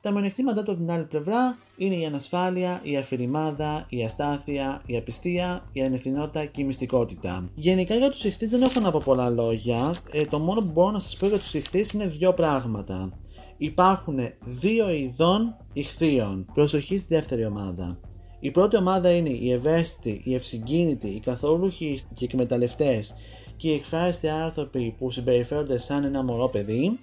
Τα 0.09 0.15
μειονεκτήματα 0.15 0.63
του 0.63 0.71
από 0.71 0.81
την 0.81 0.91
άλλη 0.91 1.05
πλευρά 1.05 1.59
είναι 1.77 1.95
η 1.95 2.05
ανασφάλεια, 2.05 2.81
η 2.83 2.97
αφηρημάδα, 2.97 3.87
η 3.89 4.05
αστάθεια, 4.05 4.83
η 4.87 4.97
απιστία, 4.97 5.69
η 5.73 5.83
ανευθυνότητα 5.83 6.45
και 6.45 6.61
η 6.61 6.65
μυστικότητα. 6.65 7.51
Γενικά 7.55 7.95
για 7.95 8.11
τους 8.11 8.25
ηχθείς 8.25 8.51
δεν 8.51 8.63
έχω 8.63 8.81
να 8.81 8.91
πω 8.91 9.01
πολλά 9.05 9.31
λόγια. 9.31 9.95
Ε, 10.13 10.25
το 10.25 10.39
μόνο 10.39 10.61
που 10.61 10.71
μπορώ 10.73 10.91
να 10.91 10.99
σας 10.99 11.17
πω 11.17 11.27
για 11.27 11.39
τους 11.39 11.55
ηχθείς 11.55 11.93
είναι 11.93 12.07
δύο 12.07 12.33
πράγματα. 12.33 13.19
Υπάρχουν 13.57 14.19
δύο 14.45 14.91
ειδών 14.91 15.57
ηχθείων. 15.73 16.47
Προσοχή 16.55 16.97
στη 16.97 17.15
δεύτερη 17.15 17.45
ομάδα. 17.45 17.99
Η 18.41 18.51
πρώτη 18.51 18.77
ομάδα 18.77 19.11
είναι 19.11 19.31
οι 19.31 19.53
ευαίσθητοι, 19.53 20.21
οι 20.25 20.35
ευσυγκίνητοι, 20.35 21.09
οι 21.09 21.21
καθόλουχοι 21.21 22.01
και 22.15 22.25
οι 22.25 22.29
εκμεταλλευτές 22.31 23.15
και 23.57 23.69
οι 23.69 23.75
εκφράστοι 23.75 24.29
άνθρωποι 24.29 24.95
που 24.99 25.11
συμπεριφέρονται 25.11 25.79
σαν 25.79 26.05
ένα 26.05 26.23
μωρό 26.23 26.49
παιδί. 26.49 26.99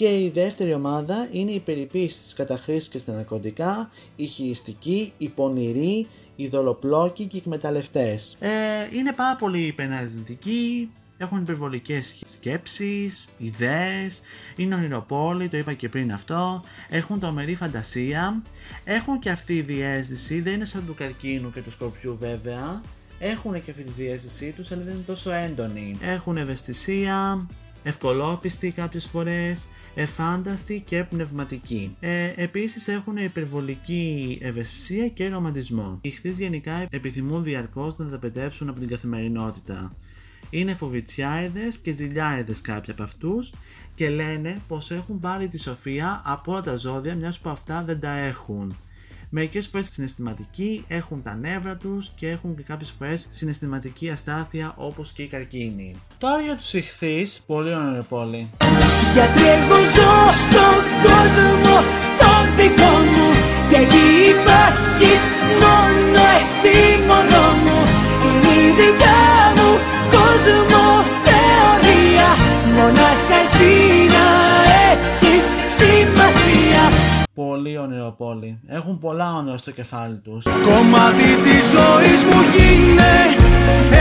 Και 0.00 0.22
η 0.22 0.30
δεύτερη 0.34 0.74
ομάδα 0.74 1.28
είναι 1.30 1.50
οι 1.50 1.60
περιποίησεις 1.60 2.20
στις 2.20 2.32
καταχρήσεις 2.32 2.88
και 2.88 2.98
στα 2.98 3.12
ναρκωτικά, 3.12 3.90
οι 4.16 4.26
χειριστικοί, 4.26 5.12
οι 5.18 5.28
πονηροί, 5.28 6.06
οι 6.36 6.48
δολοπλόκοι 6.48 7.26
και 7.26 7.36
οι 7.36 7.38
εκμεταλλευτές. 7.38 8.36
Ε, 8.40 8.48
είναι 8.92 9.12
πάρα 9.12 9.36
πολύ 9.36 9.66
υπεναρνητικοί, 9.66 10.90
έχουν 11.18 11.38
υπερβολικές 11.38 12.22
σκέψεις, 12.24 13.28
ιδέες, 13.38 14.20
είναι 14.56 14.74
ονειροπόλοι, 14.74 15.48
το 15.48 15.56
είπα 15.56 15.72
και 15.72 15.88
πριν 15.88 16.12
αυτό, 16.12 16.62
έχουν 16.88 17.20
τρομερή 17.20 17.54
φαντασία, 17.54 18.42
έχουν 18.84 19.18
και 19.18 19.30
αυτή 19.30 19.56
η 19.56 19.62
διέστηση, 19.62 20.40
δεν 20.40 20.52
είναι 20.54 20.64
σαν 20.64 20.86
του 20.86 20.94
καρκίνου 20.94 21.52
και 21.52 21.62
του 21.62 21.70
σκορπιού 21.70 22.16
βέβαια, 22.18 22.80
έχουν 23.18 23.52
και 23.64 23.70
αυτή 23.70 23.82
τη 23.82 23.92
διέστησή 23.96 24.52
τους, 24.56 24.72
αλλά 24.72 24.82
δεν 24.82 24.94
είναι 24.94 25.04
τόσο 25.06 25.32
έντονη. 25.32 25.98
Έχουν 26.00 26.36
ευαισθησία, 26.36 27.46
ευκολόπιστοι 27.82 28.70
κάποιες 28.70 29.04
φορές, 29.04 29.66
εφάνταστοι 29.94 30.82
και 30.86 31.04
πνευματικοί. 31.04 31.96
Ε, 32.00 32.32
επίσης 32.36 32.88
έχουν 32.88 33.16
υπερβολική 33.16 34.38
ευαισθησία 34.42 35.08
και 35.08 35.28
ρομαντισμό. 35.28 35.98
Οι 36.00 36.10
χθείς 36.10 36.38
γενικά 36.38 36.86
επιθυμούν 36.90 37.42
διαρκώς 37.42 37.98
να 37.98 38.04
δαπετεύσουν 38.04 38.68
από 38.68 38.78
την 38.78 38.88
καθημερινότητα. 38.88 39.92
Είναι 40.50 40.74
φοβητσιάιδες 40.74 41.78
και 41.78 41.90
ζηλιάιδες 41.90 42.60
κάποιοι 42.60 42.92
από 42.92 43.02
αυτούς 43.02 43.52
και 43.94 44.10
λένε 44.10 44.60
πως 44.68 44.90
έχουν 44.90 45.18
πάρει 45.18 45.48
τη 45.48 45.58
σοφία 45.58 46.22
από 46.24 46.52
όλα 46.52 46.60
τα 46.60 46.76
ζώδια 46.76 47.14
μιας 47.14 47.38
που 47.38 47.48
αυτά 47.48 47.82
δεν 47.82 48.00
τα 48.00 48.10
έχουν. 48.10 48.76
Μερικές 49.32 49.66
φορές 49.66 49.88
συναισθηματικοί 49.88 50.84
έχουν 50.88 51.22
τα 51.22 51.34
νεύρα 51.34 51.76
τους 51.76 52.12
και 52.14 52.28
έχουν 52.28 52.56
και 52.56 52.62
κάποιες 52.62 52.90
φορές 52.98 53.26
συναισθηματική 53.28 54.10
αστάθεια 54.10 54.74
όπως 54.76 55.12
και 55.12 55.22
η 55.22 55.26
καρκίνη. 55.26 55.94
Τώρα 56.18 56.40
για 56.40 56.56
τους 56.56 56.72
ηχθείς, 56.72 57.40
πολύ 57.46 57.74
ωραία 57.74 58.02
πόλη. 58.02 58.50
Γιατί 59.14 59.42
εγώ 59.56 59.78
ζω 59.94 60.12
στον 60.44 60.76
κόσμο 61.06 61.74
το 62.20 62.32
δικό 62.56 62.92
μου 63.12 63.28
Και 63.70 63.76
εκεί 63.76 64.06
υπάρχεις 64.34 65.22
μόνο 65.62 66.22
εσύ 66.38 66.76
μόνο 67.08 67.42
μου 67.62 67.78
Είναι 68.26 68.52
η 68.66 68.70
δικιά 68.78 69.24
μου 69.56 69.70
κόσμο 70.16 70.84
θεωρία 71.26 72.30
Μονάχα 72.76 73.38
εσύ 73.44 73.72
να 74.14 74.26
έχεις 74.90 75.46
σημασία 75.76 76.82
Πολύ 77.34 77.78
όνειρο 77.78 78.14
πόλη. 78.18 78.60
Έχουν 78.66 78.98
πολλά 78.98 79.34
όνειρα 79.34 79.56
στο 79.56 79.70
κεφάλι 79.70 80.16
τους. 80.16 80.44
Κομμάτι 80.44 81.28
της 81.44 81.62
ζωής 81.76 82.20
μου 82.28 82.40
γίνε 82.54 83.14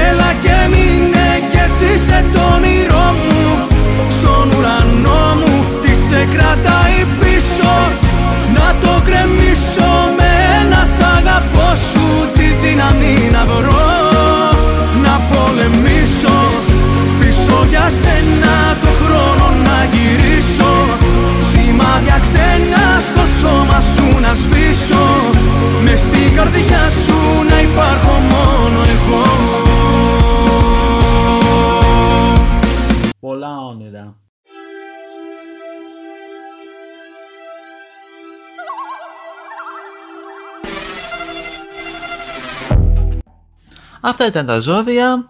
Έλα 0.08 0.32
και 0.44 0.58
μείνε 0.72 1.28
κι 1.52 1.58
εσύ 1.66 1.98
σε 2.06 2.24
το 2.34 2.42
όνειρό 2.56 3.08
μου 3.26 3.42
Στον 4.10 4.46
ουρανό 4.58 5.24
μου 5.40 5.56
τι 5.82 5.96
σε 5.96 6.22
κρατάει 6.34 7.00
πίσω 7.20 7.74
Να 8.58 8.68
το 8.84 8.94
κρεμίσω 9.08 9.92
με 10.18 10.30
ένα 10.62 10.82
σ' 10.96 11.04
αγαπώ 11.18 11.70
σου 11.90 12.06
Τη 12.36 12.46
δύναμη 12.62 13.16
να 13.36 13.44
βρω 13.52 13.90
Να 15.06 15.14
πολεμήσω 15.30 16.38
Πίσω 17.20 17.58
για 17.70 17.90
σένα 18.02 18.56
το 18.84 18.92
χρόνο 19.02 19.46
να 19.68 19.78
γυρίσω 19.94 20.72
Σημάδια 21.52 22.19
Αυτά 44.10 44.26
ήταν 44.26 44.46
τα 44.46 44.60
ζώδια. 44.60 45.26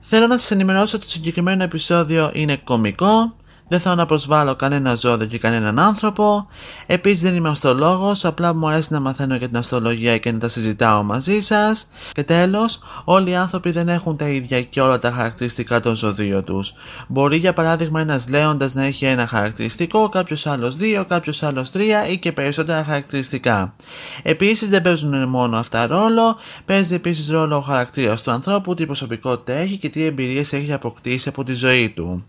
Θέλω 0.00 0.26
να 0.26 0.38
σας 0.38 0.50
ενημερώσω 0.50 0.96
ότι 0.96 1.04
το 1.04 1.10
συγκεκριμένο 1.12 1.62
επεισόδιο 1.62 2.30
είναι 2.34 2.56
κωμικό, 2.56 3.36
δεν 3.68 3.80
θέλω 3.80 3.94
να 3.94 4.06
προσβάλλω 4.06 4.56
κανένα 4.56 4.94
ζώδιο 4.94 5.26
και 5.26 5.38
κανέναν 5.38 5.78
άνθρωπο. 5.78 6.46
Επίσης 6.86 7.22
δεν 7.22 7.34
είμαι 7.34 7.48
αστολόγο, 7.48 8.12
απλά 8.22 8.54
μου 8.54 8.68
αρέσει 8.68 8.92
να 8.92 9.00
μαθαίνω 9.00 9.34
για 9.34 9.46
την 9.46 9.56
αστρολογία 9.56 10.18
και 10.18 10.32
να 10.32 10.38
τα 10.38 10.48
συζητάω 10.48 11.02
μαζί 11.02 11.40
σας. 11.40 11.90
Και 12.12 12.24
τέλος, 12.24 12.80
όλοι 13.04 13.30
οι 13.30 13.36
άνθρωποι 13.36 13.70
δεν 13.70 13.88
έχουν 13.88 14.16
τα 14.16 14.28
ίδια 14.28 14.62
και 14.62 14.80
όλα 14.80 14.98
τα 14.98 15.10
χαρακτηριστικά 15.10 15.80
των 15.80 15.94
ζωδίων 15.94 16.44
τους. 16.44 16.72
Μπορεί 17.08 17.36
για 17.36 17.52
παράδειγμα 17.52 18.00
ένας 18.00 18.28
λέοντας 18.28 18.74
να 18.74 18.82
έχει 18.82 19.04
ένα 19.04 19.26
χαρακτηριστικό, 19.26 20.08
κάποιος 20.08 20.46
άλλος 20.46 20.76
δύο, 20.76 21.04
κάποιος 21.04 21.42
άλλος 21.42 21.70
τρία 21.70 22.08
ή 22.08 22.18
και 22.18 22.32
περισσότερα 22.32 22.84
χαρακτηριστικά. 22.84 23.74
Επίσης 24.22 24.70
δεν 24.70 24.82
παίζουν 24.82 25.28
μόνο 25.28 25.56
αυτά 25.56 25.86
ρόλο, 25.86 26.36
παίζει 26.64 26.94
επίσης 26.94 27.30
ρόλο 27.30 27.56
ο 27.56 27.60
χαρακτήρας 27.60 28.22
του 28.22 28.30
ανθρώπου, 28.30 28.74
τι 28.74 28.86
προσωπικότητα 28.86 29.52
έχει 29.52 29.76
και 29.76 29.88
τι 29.88 30.04
εμπειρίες 30.04 30.52
έχει 30.52 30.72
αποκτήσει 30.72 31.28
από 31.28 31.44
τη 31.44 31.54
ζωή 31.54 31.90
του. 31.90 32.24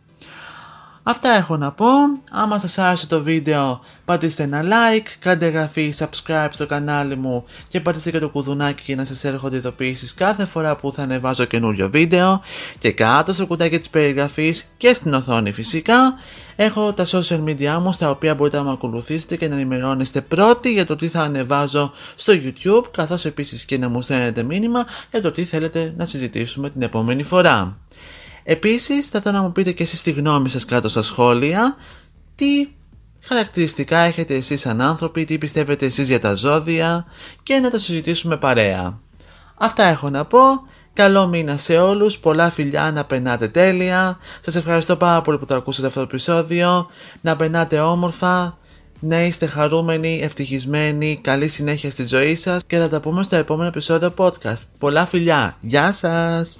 Αυτά 1.09 1.29
έχω 1.29 1.57
να 1.57 1.71
πω. 1.71 1.85
Άμα 2.31 2.57
σας 2.57 2.77
άρεσε 2.77 3.07
το 3.07 3.21
βίντεο 3.21 3.81
πατήστε 4.05 4.43
ένα 4.43 4.63
like, 4.63 5.07
κάντε 5.19 5.45
εγγραφή, 5.45 5.93
subscribe 5.97 6.47
στο 6.51 6.65
κανάλι 6.65 7.15
μου 7.15 7.45
και 7.67 7.79
πατήστε 7.79 8.11
και 8.11 8.19
το 8.19 8.29
κουδουνάκι 8.29 8.81
για 8.85 8.95
να 8.95 9.05
σας 9.05 9.23
έρχονται 9.23 9.55
ειδοποιήσεις 9.55 10.13
κάθε 10.13 10.45
φορά 10.45 10.75
που 10.75 10.91
θα 10.91 11.01
ανεβάζω 11.01 11.45
καινούριο 11.45 11.89
βίντεο 11.89 12.41
και 12.77 12.91
κάτω 12.91 13.33
στο 13.33 13.45
κουτάκι 13.45 13.77
της 13.77 13.89
περιγραφής 13.89 14.71
και 14.77 14.93
στην 14.93 15.13
οθόνη 15.13 15.51
φυσικά 15.51 16.13
έχω 16.55 16.93
τα 16.93 17.05
social 17.05 17.43
media 17.43 17.77
μου 17.81 17.91
στα 17.91 18.09
οποία 18.09 18.35
μπορείτε 18.35 18.57
να 18.57 18.63
με 18.63 18.71
ακολουθήσετε 18.71 19.35
και 19.35 19.47
να 19.47 19.55
ενημερώνεστε 19.55 20.21
πρώτοι 20.21 20.71
για 20.71 20.85
το 20.85 20.95
τι 20.95 21.07
θα 21.07 21.21
ανεβάζω 21.21 21.91
στο 22.15 22.33
YouTube 22.33 22.91
καθώς 22.91 23.25
επίσης 23.25 23.65
και 23.65 23.77
να 23.77 23.89
μου 23.89 24.01
στέλνετε 24.01 24.43
μήνυμα 24.43 24.85
για 25.11 25.21
το 25.21 25.31
τι 25.31 25.43
θέλετε 25.45 25.93
να 25.97 26.05
συζητήσουμε 26.05 26.69
την 26.69 26.81
επόμενη 26.81 27.23
φορά. 27.23 27.77
Επίσης 28.51 29.07
θα 29.07 29.17
ήθελα 29.17 29.37
να 29.37 29.43
μου 29.43 29.51
πείτε 29.51 29.71
και 29.71 29.83
εσείς 29.83 30.01
τη 30.01 30.11
γνώμη 30.11 30.49
σας 30.49 30.65
κάτω 30.65 30.89
στα 30.89 31.01
σχόλια 31.01 31.75
τι 32.35 32.67
χαρακτηριστικά 33.19 33.97
έχετε 33.97 34.35
εσείς 34.35 34.61
σαν 34.61 34.81
άνθρωποι, 34.81 35.25
τι 35.25 35.37
πιστεύετε 35.37 35.85
εσείς 35.85 36.07
για 36.07 36.19
τα 36.19 36.33
ζώδια 36.35 37.05
και 37.43 37.55
να 37.59 37.69
το 37.69 37.79
συζητήσουμε 37.79 38.37
παρέα. 38.37 38.99
Αυτά 39.57 39.83
έχω 39.83 40.09
να 40.09 40.25
πω. 40.25 40.39
Καλό 40.93 41.27
μήνα 41.27 41.57
σε 41.57 41.77
όλους, 41.77 42.19
πολλά 42.19 42.49
φιλιά, 42.49 42.91
να 42.91 43.05
περνάτε 43.05 43.47
τέλεια. 43.47 44.17
Σας 44.39 44.55
ευχαριστώ 44.55 44.95
πάρα 44.95 45.21
πολύ 45.21 45.37
που 45.37 45.45
το 45.45 45.55
ακούσατε 45.55 45.87
αυτό 45.87 45.99
το 45.99 46.05
επεισόδιο. 46.11 46.89
Να 47.21 47.35
περνάτε 47.35 47.79
όμορφα, 47.79 48.57
να 48.99 49.21
είστε 49.21 49.45
χαρούμενοι, 49.45 50.19
ευτυχισμένοι, 50.23 51.19
καλή 51.23 51.47
συνέχεια 51.47 51.91
στη 51.91 52.05
ζωή 52.05 52.35
σας 52.35 52.61
και 52.67 52.77
θα 52.77 52.89
τα 52.89 52.99
πούμε 52.99 53.23
στο 53.23 53.35
επόμενο 53.35 53.67
επεισόδιο 53.67 54.13
podcast. 54.17 54.61
Πολλά 54.77 55.05
φιλιά, 55.05 55.57
γεια 55.61 55.93
σας! 55.93 56.57